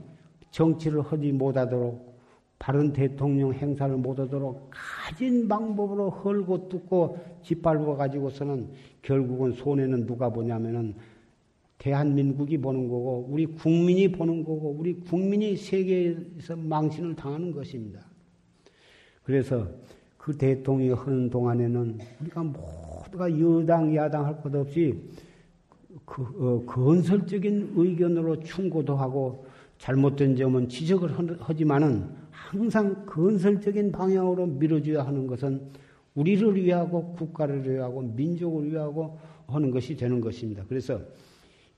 정치를 0.51 1.03
하지 1.03 1.32
못하도록 1.32 2.18
바른 2.59 2.95
대통령 2.95 3.53
행사를 3.53 3.95
못하도록 3.95 4.70
가진 4.70 5.49
방법으로 5.49 6.09
헐고 6.09 6.70
뜯고 6.70 7.18
짓밟아 7.43 7.95
가지고서는 7.95 8.70
결국은 9.03 9.53
손해는 9.53 10.07
누가 10.07 10.30
보냐면은 10.30 10.95
대한민국이 11.81 12.59
보는 12.59 12.89
거고 12.89 13.26
우리 13.31 13.47
국민이 13.47 14.12
보는 14.12 14.45
거고 14.45 14.76
우리 14.78 14.95
국민이 15.01 15.57
세계에서 15.57 16.55
망신을 16.57 17.16
당하는 17.16 17.53
것입니다. 17.53 18.05
그래서 19.22 19.66
그 20.18 20.37
대통령이 20.37 20.93
하는 20.93 21.31
동안에는 21.31 21.99
우리가 22.20 22.43
모두가 22.43 23.41
여당, 23.41 23.95
야당 23.97 24.26
할 24.26 24.43
것 24.43 24.55
없이 24.55 24.95
그, 26.05 26.22
어, 26.22 26.66
건설적인 26.66 27.72
의견으로 27.74 28.41
충고도 28.41 28.95
하고 28.97 29.47
잘못된 29.78 30.37
점은 30.37 30.68
지적을 30.68 31.39
하지만은 31.41 32.11
항상 32.31 33.07
건설적인 33.07 33.91
방향으로 33.91 34.47
밀어줘야 34.47 35.07
하는 35.07 35.26
것은 35.26 35.62
우리를 36.14 36.62
위하고 36.62 37.14
국가를 37.14 37.66
위하고 37.66 38.03
민족을 38.03 38.70
위하고 38.70 39.18
하는 39.47 39.70
것이 39.70 39.97
되는 39.97 40.20
것입니다. 40.20 40.62
그래서 40.68 41.01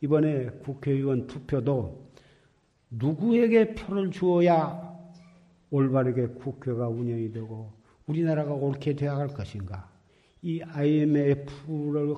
이번에 0.03 0.47
국회의원 0.65 1.29
투표도 1.29 2.11
누구에게 2.91 3.75
표를 3.75 4.11
주어야 4.11 4.93
올바르게 5.71 6.27
국회가 6.27 6.89
운영이 6.89 7.31
되고 7.33 7.73
우리나라가 8.07 8.53
옳게 8.53 8.97
되어갈 8.97 9.29
것인가? 9.29 9.89
이 10.43 10.61
IMF를 10.61 12.17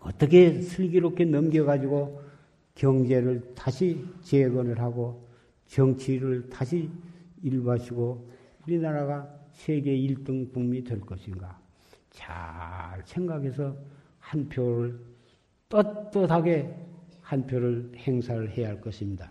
어떻게 0.00 0.60
슬기롭게 0.60 1.24
넘겨가지고 1.24 2.20
경제를 2.74 3.54
다시 3.54 4.04
재건을 4.22 4.80
하고 4.80 5.24
정치를 5.66 6.50
다시 6.50 6.90
일바시고 7.42 8.28
우리나라가 8.66 9.32
세계 9.52 9.96
1등 9.96 10.52
국민이 10.52 10.82
될 10.82 11.00
것인가? 11.00 11.60
잘 12.10 13.00
생각해서 13.04 13.76
한 14.18 14.48
표를 14.48 14.98
떳떳하게 15.68 16.89
한 17.30 17.46
표를 17.46 17.92
행사를 17.96 18.50
해야 18.50 18.70
할 18.70 18.80
것입니다. 18.80 19.30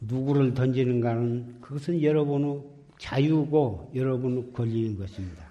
누구를 0.00 0.54
던지는가는 0.54 1.60
그것은 1.60 2.02
여러분의 2.02 2.62
자유고 2.96 3.92
여러분의 3.94 4.50
권리인 4.54 4.96
것입니다. 4.96 5.44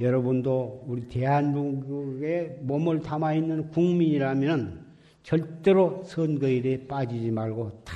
여러분도 0.00 0.82
우리 0.88 1.06
대한민국에 1.06 2.58
몸을 2.62 3.02
담아 3.02 3.34
있는 3.34 3.70
국민이라면 3.70 4.84
절대로 5.22 6.02
선거일에 6.02 6.88
빠지지 6.88 7.30
말고 7.30 7.84
다 7.84 7.94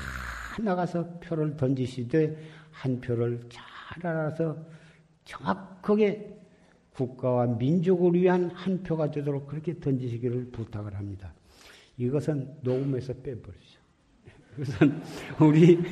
나가서 0.62 1.18
표를 1.18 1.56
던지시되 1.56 2.36
한 2.70 3.00
표를 3.00 3.40
잘 3.48 4.06
알아서 4.06 4.56
정확하게 5.24 6.37
국가와 6.98 7.46
민족을 7.46 8.14
위한 8.14 8.50
한 8.50 8.82
표가 8.82 9.12
되도록 9.12 9.46
그렇게 9.46 9.78
던지시기를 9.78 10.50
부탁을 10.50 10.96
합니다. 10.96 11.32
이것은 11.96 12.56
녹음해서 12.62 13.14
빼버리죠. 13.14 13.78
이것은 14.58 15.00
우리 15.40 15.78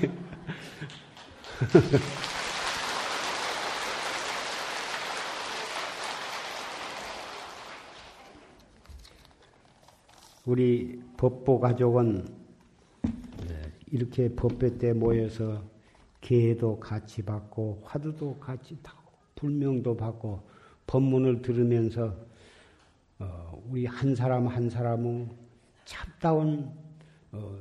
우리 10.44 11.01
법보 11.16 11.60
가족은 11.60 12.26
이렇게 13.93 14.35
법회 14.35 14.78
때 14.78 14.93
모여서 14.93 15.62
개도 16.20 16.81
같이 16.81 17.22
받고 17.22 17.82
화두도 17.85 18.40
같이 18.40 18.76
타고 18.82 19.12
불명도 19.36 19.97
받고 19.97 20.56
법문을 20.86 21.42
들으면서 21.42 22.16
어, 23.18 23.62
우리 23.68 23.86
한 23.86 24.14
사람 24.14 24.46
한 24.46 24.68
사람은 24.68 25.30
참다운 25.84 26.70
어, 27.32 27.58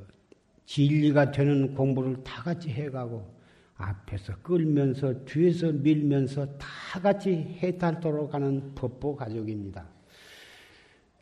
진리가 0.66 1.30
되는 1.30 1.74
공부를 1.74 2.22
다 2.22 2.42
같이 2.42 2.68
해가고 2.70 3.36
앞에서 3.76 4.34
끌면서 4.42 5.24
뒤에서 5.24 5.70
밀면서 5.72 6.46
다 6.58 7.00
같이 7.00 7.32
해탈도록 7.62 8.34
하는 8.34 8.74
법보 8.74 9.16
가족입니다. 9.16 9.86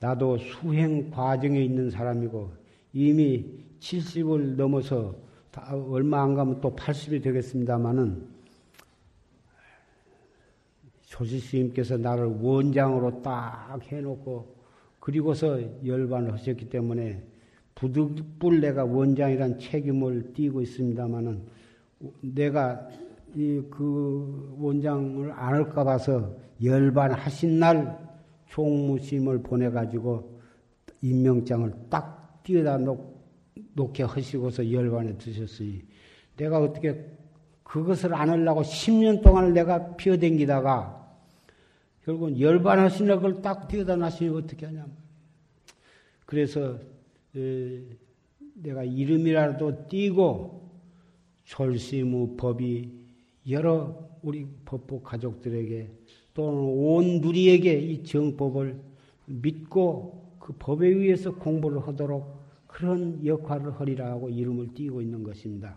나도 0.01 0.39
수행 0.39 1.11
과정에 1.11 1.61
있는 1.63 1.91
사람이고 1.91 2.53
이미 2.93 3.45
70을 3.81 4.57
넘어서 4.57 5.17
얼마 5.91 6.23
안 6.23 6.35
가면 6.35 6.61
또 6.61 6.75
80이 6.75 7.23
되겠습니다마는 7.23 8.34
조지 11.15 11.39
스님께서 11.39 11.97
나를 11.97 12.25
원장으로 12.41 13.23
딱 13.23 13.79
해놓고 13.81 14.53
그리고서 14.99 15.61
열반을 15.87 16.33
하셨기 16.33 16.69
때문에 16.69 17.23
부득불 17.77 18.61
내가 18.61 18.85
원장이란 18.85 19.61
책임을 19.61 20.33
띠고 20.35 20.61
있습니다마는 20.63 21.43
내가 22.21 22.89
이 23.37 23.63
그 23.71 24.57
원장을 24.59 25.31
안 25.33 25.55
할까 25.55 25.85
봐서 25.85 26.35
열반하신 26.63 27.61
날 27.61 27.99
총무심을 28.49 29.43
보내가지고 29.43 30.41
임명장을 31.01 31.73
딱 31.91 32.43
띄어다 32.43 32.79
놓, 32.79 32.99
놓게 33.75 34.03
하시고서 34.03 34.71
열반에 34.71 35.17
드셨으니 35.17 35.83
내가 36.37 36.59
어떻게 36.59 37.05
그것을 37.63 38.15
안 38.15 38.31
하려고 38.31 38.63
10년 38.63 39.23
동안 39.23 39.53
내가 39.53 39.97
피어댕기다가 39.97 41.04
결국은 42.05 42.39
열반하시는 42.39 43.21
걸딱 43.21 43.69
띄어다 43.69 43.97
놨으니 43.97 44.29
어떻게 44.29 44.67
하냐. 44.67 44.87
그래서 46.27 46.79
에, 47.35 47.83
내가 48.55 48.85
이름이라도 48.85 49.89
띄고 49.89 50.71
졸시무 51.45 52.37
법이 52.37 52.93
여러 53.49 54.09
우리 54.23 54.47
법보 54.65 55.03
가족들에게 55.03 55.91
또는 56.35 56.61
온 56.61 57.21
누리에게 57.21 57.79
이 57.79 58.03
정법을 58.05 58.81
믿고 59.27 60.37
그 60.39 60.55
법에 60.59 60.89
의해서 60.89 61.35
공부를 61.35 61.87
하도록 61.87 62.43
그런 62.67 63.25
역할을 63.25 63.73
하리라 63.81 64.15
고 64.17 64.29
이름을 64.29 64.75
띄고 64.75 65.01
있는 65.01 65.23
것입니다. 65.23 65.77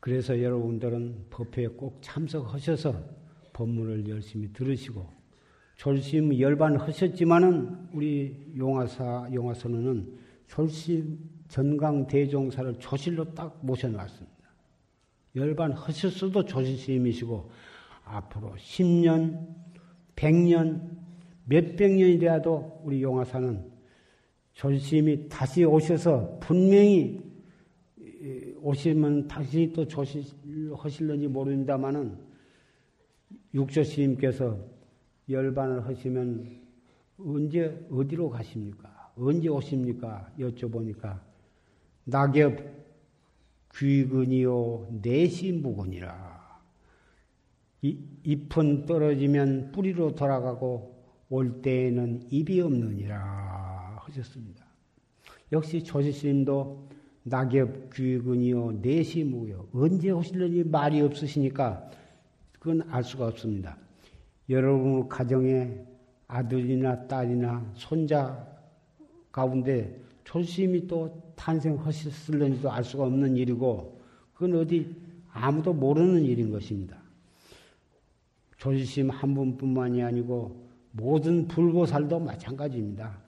그래서 0.00 0.42
여러분들은 0.42 1.26
법회에 1.30 1.68
꼭 1.68 1.98
참석하셔서 2.00 3.19
법문을 3.60 4.08
열심히 4.08 4.50
들으시고 4.54 5.06
졸심 5.76 6.38
열반하셨지만은 6.38 7.88
우리 7.92 8.34
용화사 8.56 9.28
용화선언은 9.32 10.18
졸심 10.46 11.18
전강 11.48 12.06
대종사를 12.06 12.78
조실로 12.78 13.34
딱 13.34 13.58
모셔놨습니다. 13.62 14.30
열반하셨어도 15.36 16.44
조실심이시고 16.44 17.50
앞으로 18.04 18.54
10년, 18.56 19.46
100년, 20.16 20.98
몇백 21.44 21.92
년이라도 21.92 22.80
우리 22.84 23.02
용화사는 23.02 23.70
조심이 24.54 25.28
다시 25.28 25.64
오셔서 25.64 26.38
분명히 26.40 27.20
오시면 28.62 29.28
다시 29.28 29.70
또 29.74 29.86
조실하실는지 29.86 31.28
모릅니다만은 31.28 32.29
육조 33.54 33.84
스님께서 33.84 34.58
열반을 35.28 35.86
하시면 35.86 36.60
언제 37.18 37.86
어디로 37.90 38.30
가십니까? 38.30 39.12
언제 39.16 39.48
오십니까? 39.48 40.32
여쭤보니까 40.38 41.20
낙엽 42.04 42.58
귀근이요 43.74 45.00
내시 45.02 45.52
무근이라 45.52 46.40
잎은 47.82 48.86
떨어지면 48.86 49.72
뿌리로 49.72 50.14
돌아가고 50.14 51.00
올 51.28 51.62
때에는 51.62 52.26
입이 52.30 52.60
없느니라 52.60 53.98
하셨습니다. 54.00 54.66
역시 55.52 55.82
조지스님도 55.82 56.88
낙엽 57.22 57.92
귀근이요 57.94 58.80
내시 58.82 59.24
무요 59.24 59.68
언제 59.72 60.10
오실는지 60.10 60.64
말이 60.64 61.00
없으시니까 61.00 61.90
그건 62.60 62.82
알 62.90 63.02
수가 63.02 63.26
없습니다. 63.26 63.76
여러분 64.48 65.08
가정에 65.08 65.84
아들이나 66.28 67.08
딸이나 67.08 67.72
손자 67.74 68.46
가운데 69.32 70.00
조심히 70.22 70.86
또 70.86 71.32
탄생하셨을는지도 71.34 72.70
알 72.70 72.84
수가 72.84 73.04
없는 73.04 73.36
일이고 73.36 74.00
그건 74.34 74.60
어디 74.60 74.94
아무도 75.32 75.72
모르는 75.72 76.22
일인 76.24 76.50
것입니다. 76.52 76.98
조심 78.58 79.10
한 79.10 79.34
분뿐만이 79.34 80.02
아니고 80.02 80.68
모든 80.92 81.48
불보살도 81.48 82.20
마찬가지입니다. 82.20 83.18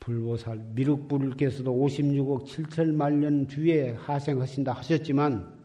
불보살 0.00 0.58
미륵불께서도 0.74 1.72
56억 1.72 2.46
7천 2.46 2.94
만 2.94 3.20
년 3.20 3.46
뒤에 3.46 3.92
하생하신다 3.92 4.72
하셨지만 4.72 5.59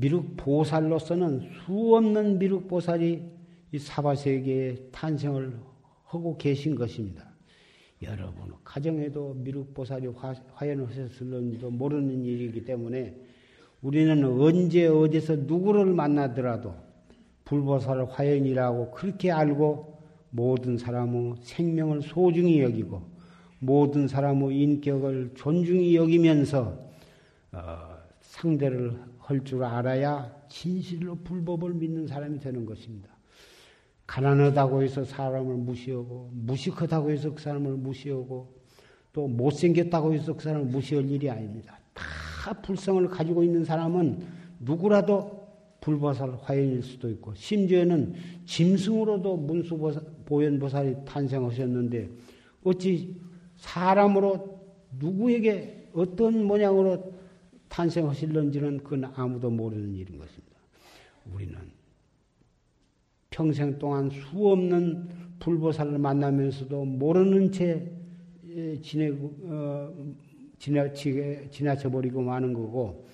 미륵 0.00 0.34
보살로서는 0.38 1.40
수 1.40 1.94
없는 1.94 2.38
미륵 2.38 2.66
보살이 2.68 3.22
이 3.70 3.78
사바세계에 3.78 4.88
탄생을 4.90 5.58
하고 6.04 6.36
계신 6.38 6.74
것입니다. 6.74 7.28
여러분, 8.02 8.54
가정에도 8.64 9.34
미륵 9.34 9.74
보살이 9.74 10.08
화연하셨을는지도 10.54 11.70
모르는 11.70 12.24
일이기 12.24 12.64
때문에 12.64 13.14
우리는 13.82 14.24
언제 14.24 14.86
어디서 14.86 15.36
누구를 15.36 15.84
만나더라도 15.84 16.74
불보살 17.44 18.06
화연이라고 18.06 18.92
그렇게 18.92 19.30
알고 19.30 20.00
모든 20.30 20.78
사람의 20.78 21.34
생명을 21.42 22.00
소중히 22.02 22.62
여기고 22.62 23.02
모든 23.58 24.08
사람의 24.08 24.58
인격을 24.58 25.32
존중히 25.34 25.94
여기면서 25.94 26.88
어, 27.52 27.98
상대를 28.20 29.09
할 29.30 29.44
줄 29.44 29.62
알아야 29.62 30.34
진실로 30.48 31.14
불법을 31.14 31.74
믿는 31.74 32.08
사람이 32.08 32.40
되는 32.40 32.66
것입니다. 32.66 33.08
가난하다고 34.08 34.82
해서 34.82 35.04
사람을 35.04 35.54
무시하고 35.54 36.30
무식하다고 36.32 37.12
해서 37.12 37.32
그 37.32 37.40
사람을 37.40 37.74
무시하고 37.76 38.52
또 39.12 39.28
못생겼다고 39.28 40.14
해서 40.14 40.36
그 40.36 40.42
사람을 40.42 40.66
무시할 40.66 41.08
일이 41.08 41.30
아닙니다. 41.30 41.78
다 41.94 42.52
불성을 42.54 43.06
가지고 43.06 43.44
있는 43.44 43.64
사람은 43.64 44.26
누구라도 44.58 45.46
불보살 45.80 46.36
화연일 46.42 46.82
수도 46.82 47.08
있고 47.08 47.32
심지어는 47.34 48.14
짐승으로도 48.46 49.36
문수보현보살이 49.36 50.96
탄생하셨는데 51.04 52.10
어찌 52.64 53.16
사람으로 53.56 54.60
누구에게 54.98 55.88
어떤 55.92 56.44
모양으로 56.44 57.19
탄생하실런지는 57.70 58.82
그건 58.84 59.04
아무도 59.14 59.48
모르는 59.48 59.94
일인 59.94 60.18
것입니다. 60.18 60.56
우리는 61.32 61.56
평생 63.30 63.78
동안 63.78 64.10
수 64.10 64.50
없는 64.50 65.08
불보살을 65.38 65.98
만나면서도 65.98 66.84
모르는 66.84 67.50
채 67.50 67.90
지내, 68.82 69.10
어, 69.44 69.92
지나치게, 70.58 71.48
지나쳐버리고 71.50 72.20
마는 72.20 72.52
거고, 72.52 73.06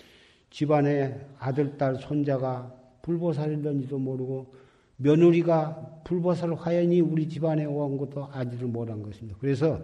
집안에 0.50 1.20
아들, 1.38 1.76
딸, 1.76 1.96
손자가 1.96 2.74
불보살일런지도 3.02 3.98
모르고, 3.98 4.54
며느리가 4.96 6.00
불보살 6.04 6.54
화연이 6.54 7.00
우리 7.00 7.28
집안에 7.28 7.66
온 7.66 7.98
것도 7.98 8.28
아직을 8.32 8.66
못한 8.66 9.02
것입니다. 9.02 9.36
그래서 9.38 9.78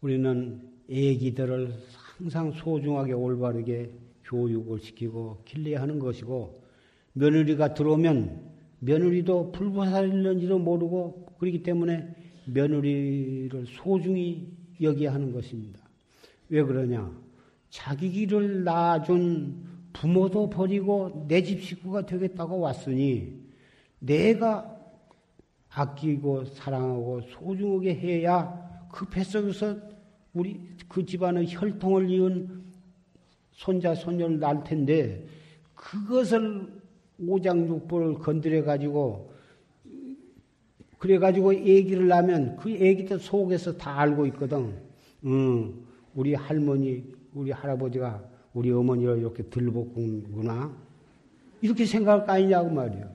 우리는 0.00 0.62
애기들을 0.88 1.72
항상 2.18 2.50
소중하게 2.50 3.12
올바르게 3.12 3.90
교육을 4.24 4.80
시키고 4.80 5.38
길러야 5.44 5.80
하는 5.82 6.00
것이고 6.00 6.60
며느리가 7.12 7.74
들어오면 7.74 8.42
며느리도 8.80 9.52
불보살일는지도 9.52 10.58
모르고 10.58 11.26
그렇기 11.38 11.62
때문에 11.62 12.14
며느리를 12.46 13.66
소중히 13.66 14.48
여기야 14.80 15.14
하는 15.14 15.32
것입니다. 15.32 15.80
왜 16.48 16.62
그러냐? 16.62 17.10
자기 17.70 18.10
길을 18.10 18.64
낳아준 18.64 19.68
부모도 19.92 20.50
버리고 20.50 21.24
내 21.28 21.42
집 21.42 21.62
식구가 21.62 22.06
되겠다고 22.06 22.58
왔으니 22.58 23.32
내가 24.00 24.76
아끼고 25.70 26.46
사랑하고 26.46 27.20
소중하게 27.22 27.94
해야 27.94 28.88
그 28.92 29.06
뱃속에서 29.06 29.76
우리 30.32 30.60
그 30.88 31.04
집안의 31.04 31.46
혈통을 31.48 32.10
이은 32.10 32.62
손자, 33.52 33.94
손녀를 33.94 34.38
낳을 34.38 34.64
텐데 34.64 35.26
그것을 35.74 36.68
오장육부를 37.20 38.14
건드려 38.14 38.64
가지고 38.64 39.32
그래 40.98 41.18
가지고 41.18 41.52
애기를 41.52 42.08
낳으면 42.08 42.56
그 42.56 42.70
애기 42.70 43.04
들 43.04 43.18
속에서 43.18 43.76
다 43.76 44.00
알고 44.00 44.26
있거든. 44.26 44.74
음, 45.24 45.86
우리 46.14 46.34
할머니, 46.34 47.04
우리 47.34 47.50
할아버지가 47.52 48.22
우리 48.54 48.72
어머니를 48.72 49.18
이렇게 49.18 49.44
들볶구나 49.44 50.74
이렇게 51.60 51.84
생각할 51.84 52.26
거 52.26 52.32
아니냐고 52.32 52.70
말이에요. 52.70 53.08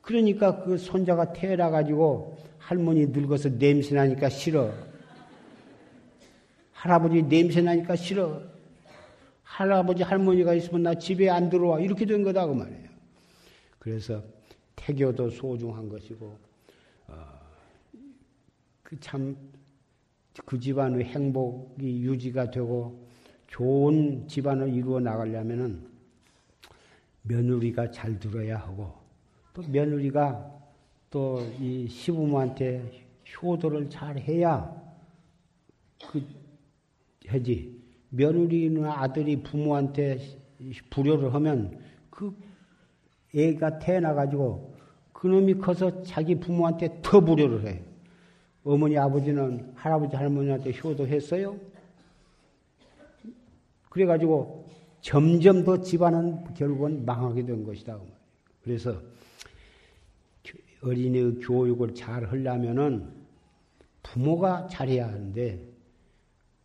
그러니까 0.00 0.62
그 0.64 0.78
손자가 0.78 1.32
태어나 1.32 1.70
가지고 1.70 2.36
할머니 2.58 3.06
늙어서 3.06 3.58
냄새 3.58 3.94
나니까 3.94 4.28
싫어. 4.28 4.72
할아버지 6.80 7.22
냄새 7.22 7.60
나니까 7.60 7.94
싫어. 7.94 8.40
할아버지 9.42 10.02
할머니가 10.02 10.54
있으면 10.54 10.82
나 10.82 10.94
집에 10.94 11.28
안 11.28 11.50
들어와. 11.50 11.78
이렇게 11.78 12.06
된 12.06 12.22
거다 12.22 12.46
그 12.46 12.54
말이에요. 12.54 12.88
그래서 13.78 14.22
태교도 14.76 15.28
소중한 15.28 15.90
것이고 15.90 16.38
어, 17.08 17.14
그참그 18.82 19.36
그 20.46 20.58
집안의 20.58 21.04
행복이 21.04 22.00
유지가 22.02 22.50
되고 22.50 23.06
좋은 23.48 24.26
집안을 24.26 24.72
이루어 24.72 25.00
나가려면은 25.00 25.86
며느리가 27.22 27.90
잘 27.90 28.18
들어야 28.18 28.56
하고 28.56 28.94
또 29.52 29.62
며느리가 29.68 30.50
또 31.10 31.44
이 31.60 31.86
시부모한테 31.88 33.04
효도를 33.42 33.90
잘 33.90 34.16
해야 34.18 34.74
그 36.10 36.39
해지. 37.30 37.80
며느리나 38.10 39.00
아들이 39.00 39.42
부모한테 39.42 40.18
불효를 40.90 41.32
하면 41.34 41.78
그 42.10 42.36
애가 43.34 43.78
태어나가지고 43.78 44.74
그놈이 45.12 45.54
커서 45.54 46.02
자기 46.02 46.34
부모한테 46.34 47.00
더 47.02 47.20
불효를 47.20 47.66
해. 47.66 47.82
어머니, 48.64 48.98
아버지는 48.98 49.72
할아버지, 49.74 50.16
할머니한테 50.16 50.72
효도했어요? 50.72 51.56
그래가지고 53.88 54.66
점점 55.00 55.64
더 55.64 55.80
집안은 55.80 56.54
결국은 56.54 57.04
망하게 57.04 57.44
된 57.44 57.64
것이다. 57.64 57.98
그래서 58.62 59.00
어린이의 60.82 61.40
교육을 61.40 61.94
잘 61.94 62.24
하려면은 62.26 63.08
부모가 64.02 64.66
잘해야 64.68 65.08
하는데 65.08 65.69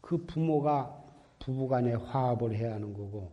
그 0.06 0.18
부모가 0.18 1.04
부부간에 1.40 1.96
화합을 1.96 2.56
해야 2.56 2.76
하는 2.76 2.94
거고 2.94 3.32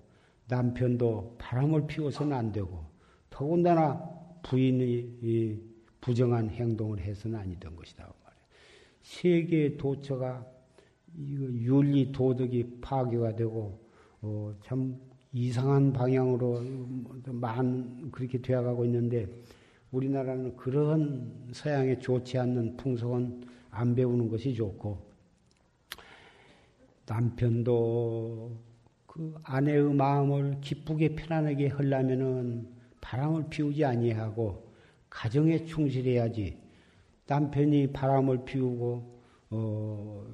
남편도 0.48 1.36
바람을 1.38 1.86
피워서는 1.86 2.34
안 2.34 2.50
되고 2.50 2.86
더군다나 3.28 4.02
부인이 4.42 5.60
부정한 6.00 6.48
행동을 6.48 6.98
해서는 6.98 7.38
아니던 7.38 7.76
것이다. 7.76 8.04
말이에요. 8.04 8.44
세계의 9.02 9.76
도처가 9.76 10.46
윤리 11.14 12.10
도덕이 12.10 12.78
파괴가 12.80 13.36
되고 13.36 13.78
어, 14.22 14.54
참 14.64 14.98
이상한 15.34 15.92
방향으로 15.92 16.62
많 17.26 18.10
그렇게 18.10 18.40
되어가고 18.40 18.86
있는데 18.86 19.28
우리나라는 19.90 20.56
그런 20.56 21.50
서양에 21.52 21.98
좋지 21.98 22.38
않는 22.38 22.78
풍속은 22.78 23.42
안 23.70 23.94
배우는 23.94 24.30
것이 24.30 24.54
좋고 24.54 25.11
남편도 27.12 28.56
그 29.06 29.34
아내의 29.42 29.92
마음을 29.92 30.56
기쁘게 30.62 31.14
편안하게 31.14 31.68
하려면은 31.68 32.66
바람을 33.02 33.50
피우지 33.50 33.84
아니하고 33.84 34.72
가정에 35.10 35.62
충실해야지 35.66 36.56
남편이 37.26 37.92
바람을 37.92 38.46
피우고 38.46 39.20
어 39.50 40.26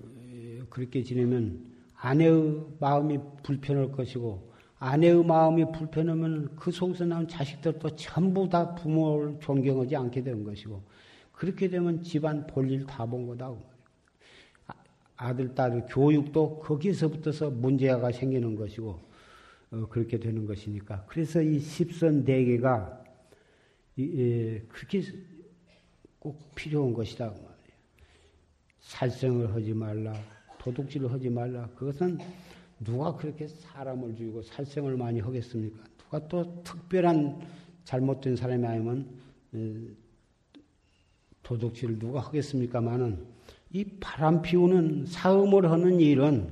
그렇게 0.71 1.03
지내면 1.03 1.67
아내의 1.97 2.65
마음이 2.79 3.19
불편할 3.43 3.91
것이고 3.91 4.53
아내의 4.79 5.25
마음이 5.25 5.73
불편하면 5.73 6.55
그 6.55 6.71
속에서 6.71 7.05
나온 7.05 7.27
자식들도 7.27 7.97
전부 7.97 8.49
다 8.49 8.77
부모를 8.77 9.39
존경하지 9.41 9.97
않게 9.97 10.23
되는 10.23 10.45
것이고 10.45 10.81
그렇게 11.33 11.69
되면 11.69 12.03
집안 12.05 12.47
볼일 12.47 12.87
다 12.87 13.05
본 13.05 13.27
거다. 13.27 13.53
아, 15.19 15.29
아들, 15.29 15.55
딸 15.55 15.85
교육도 15.89 16.61
거기서부터서 16.61 17.51
문제가 17.51 18.11
생기는 18.13 18.55
것이고 18.55 19.01
어, 19.71 19.87
그렇게 19.91 20.19
되는 20.19 20.47
것이니까 20.47 21.05
그래서 21.07 21.43
이 21.43 21.59
십선 21.59 22.25
대계가 22.25 23.05
예, 23.99 24.61
그렇게 24.69 25.03
꼭 26.21 26.55
필요한 26.55 26.95
것이다 26.95 27.31
그 27.31 27.35
말이에요. 27.35 27.59
살생을 28.81 29.55
하지 29.55 29.75
말라, 29.75 30.15
도둑질을 30.59 31.13
하지 31.13 31.29
말라. 31.29 31.69
그것은 31.75 32.19
누가 32.81 33.17
그렇게 33.17 33.49
사람을 33.49 34.15
죽이고 34.15 34.43
살생을 34.43 34.97
많이 34.97 35.19
하겠습니까? 35.19 35.83
누가 35.99 36.29
또 36.29 36.63
특별한 36.63 37.41
잘못된 37.85 38.37
사람이 38.37 38.65
아니면 38.65 39.09
도둑질을 41.43 41.99
누가 41.99 42.21
하겠습니까만은 42.21 43.38
이 43.71 43.85
바람 44.01 44.41
피우는 44.41 45.07
사음을 45.07 45.71
하는 45.71 46.01
일은 46.01 46.51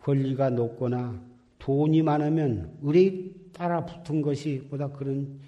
권리가 0.00 0.50
높거나 0.50 1.22
돈이 1.58 2.02
많으면 2.02 2.78
의뢰 2.82 3.30
따라 3.52 3.84
붙은 3.84 4.22
것이 4.22 4.66
보다 4.70 4.88
그런 4.88 5.38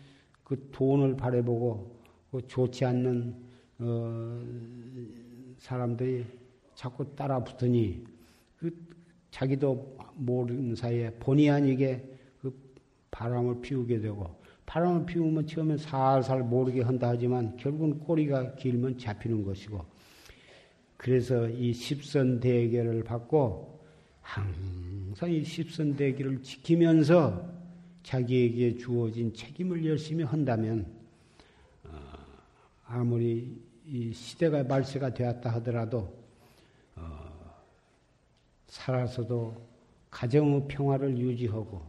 그 0.45 0.69
돈을 0.71 1.17
바라보고 1.17 1.97
그 2.31 2.47
좋지 2.47 2.85
않는 2.85 3.35
어 3.79 4.43
사람들이 5.59 6.25
자꾸 6.75 7.05
따라 7.17 7.43
붙으니 7.43 8.05
그 8.59 8.77
자기도 9.31 9.97
모르는 10.15 10.77
사이에 10.77 11.11
본의 11.19 11.51
아니게 11.51 12.05
그 12.41 12.55
바람을 13.11 13.63
피우게 13.63 14.01
되고 14.01 14.29
바람을 14.67 15.07
피우면 15.07 15.47
처음엔 15.47 15.79
살살 15.79 16.43
모르게 16.43 16.83
한다 16.83 17.09
하지만 17.09 17.57
결국은 17.57 17.99
꼬리가 18.01 18.55
길면 18.57 18.99
잡히는 18.99 19.45
것이고 19.45 19.94
그래서 21.05 21.47
이 21.51 21.75
십선 21.75 22.41
대결을 22.41 23.05
받고 23.05 23.79
항상 24.23 25.31
이 25.31 25.45
십선 25.45 25.97
대결을 25.97 26.43
지키면서 26.43 27.47
자기에게 28.03 28.79
주어진 28.79 29.31
책임을 29.35 29.85
열심히 29.85 30.25
한다면 30.25 30.87
어, 31.85 31.91
아무리 32.87 33.55
이 33.87 34.15
시대가 34.15 34.65
말세가 34.65 35.13
되었다 35.13 35.51
하더라도 35.57 36.11
살아서도 38.69 39.55
가정의 40.11 40.65
평화를 40.69 41.19
유지하고 41.19 41.83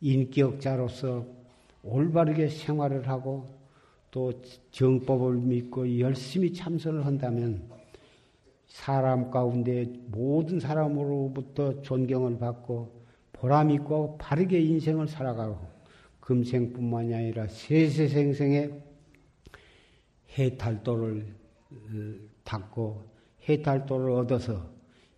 인격자로서 0.00 1.26
올바르게 1.82 2.48
생활을 2.48 3.06
하고 3.10 3.46
또 4.10 4.32
정법을 4.70 5.34
믿고 5.34 6.00
열심히 6.00 6.50
참선을 6.54 7.04
한다면 7.04 7.81
사람 8.72 9.30
가운데 9.30 9.84
모든 10.06 10.58
사람으로부터 10.58 11.82
존경을 11.82 12.38
받고 12.38 13.04
보람 13.32 13.70
있고 13.70 14.16
바르게 14.16 14.58
인생을 14.58 15.06
살아가고 15.08 15.58
금생뿐만이 16.20 17.14
아니라 17.14 17.46
세세생생의 17.48 18.82
해탈도를 20.38 21.26
어, 21.70 21.76
닦고 22.44 23.04
해탈도를 23.46 24.10
얻어서 24.12 24.70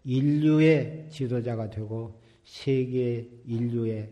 인류의 0.03 1.07
지도자가 1.11 1.71
되고 1.71 2.21
세계 2.43 3.31
인류의 3.47 4.11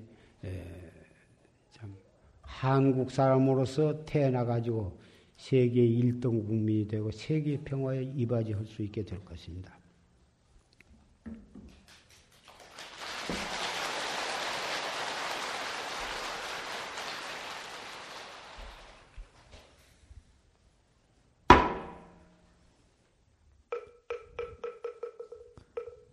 참 1.73 1.95
한국 2.43 3.11
사람으로서 3.11 4.05
태어나 4.05 4.45
가지고 4.45 5.02
세계 5.43 5.83
1등 5.83 6.47
국민이 6.47 6.87
되고 6.87 7.11
세계 7.11 7.59
평화에 7.59 8.13
이바지할 8.15 8.65
수 8.65 8.81
있게 8.83 9.05
될 9.05 9.19
것입니다. 9.25 9.77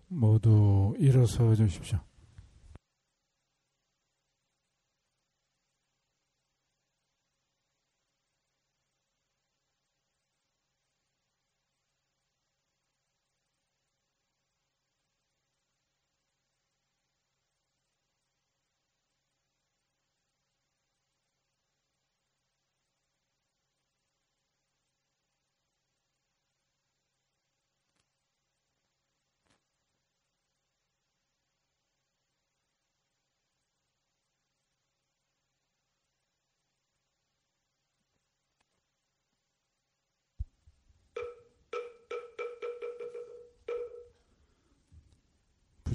모두 0.08 0.96
일어서 0.98 1.54
주십시오. 1.54 2.09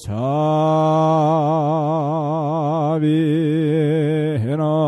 자비 0.00 0.08
해납수. 4.38 4.78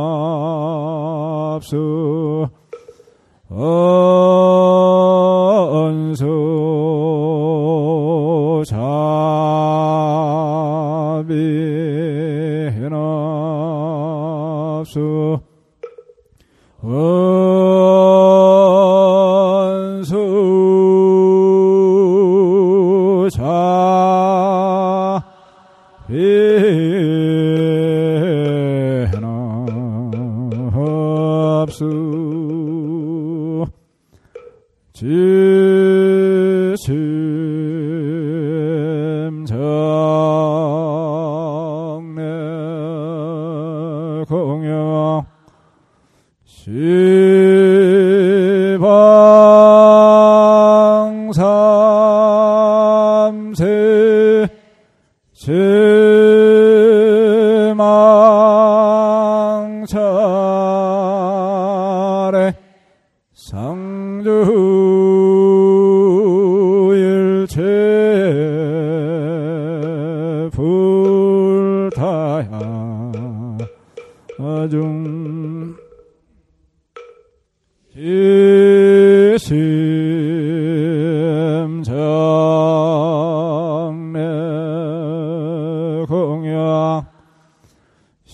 so 14.90 15.40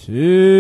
Sim. 0.07 0.56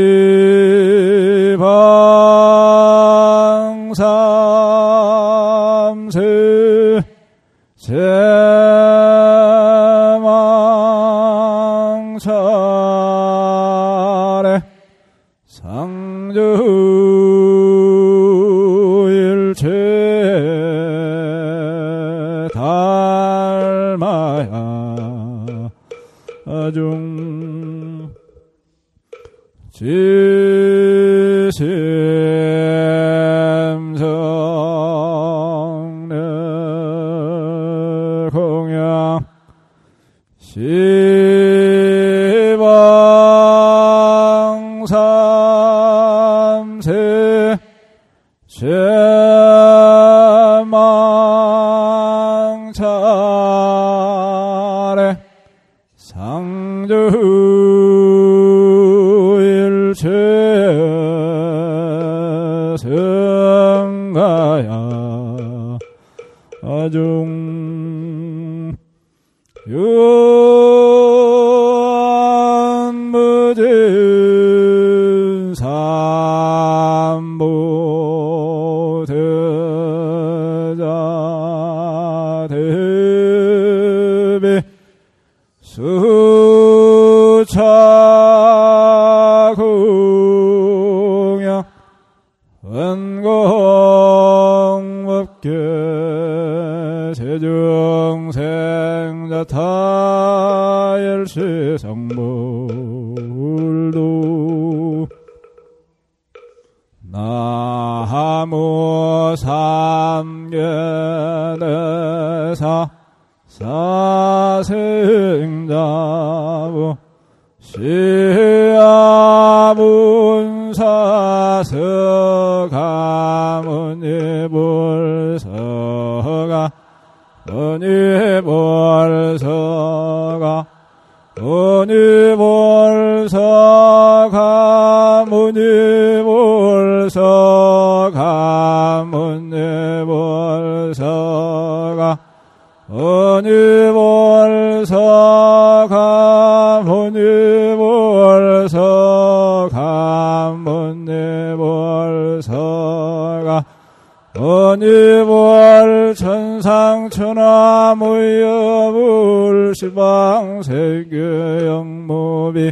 불시방 159.66 160.62
세교영모비 160.62 162.70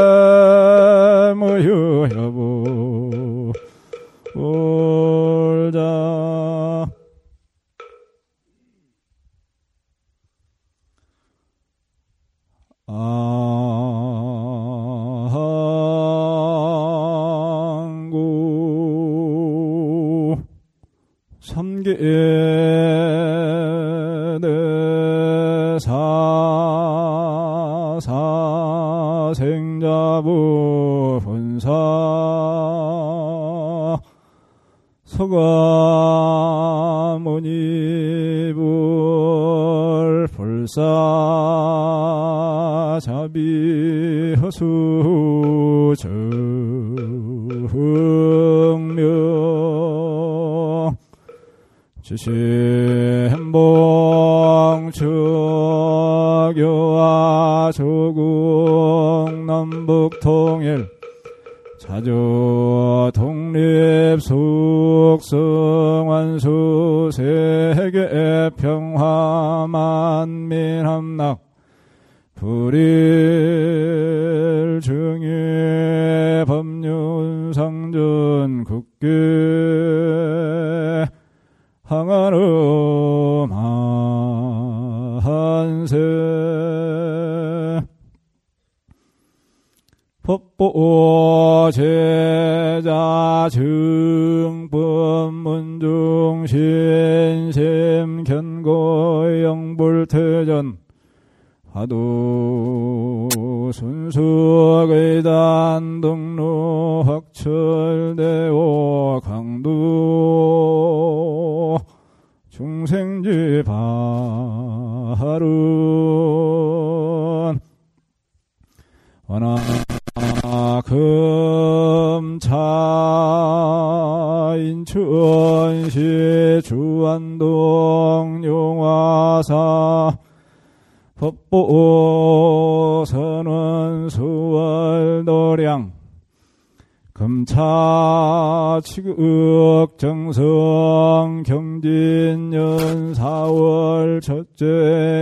흑 139.18 139.98
정성 139.98 141.44
경진년 141.46 143.14
4월 143.14 144.22
첫째 144.22 144.66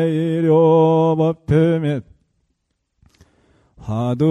일요 0.09 1.15
법회 1.18 1.80
및 1.80 2.03
화두 3.77 4.26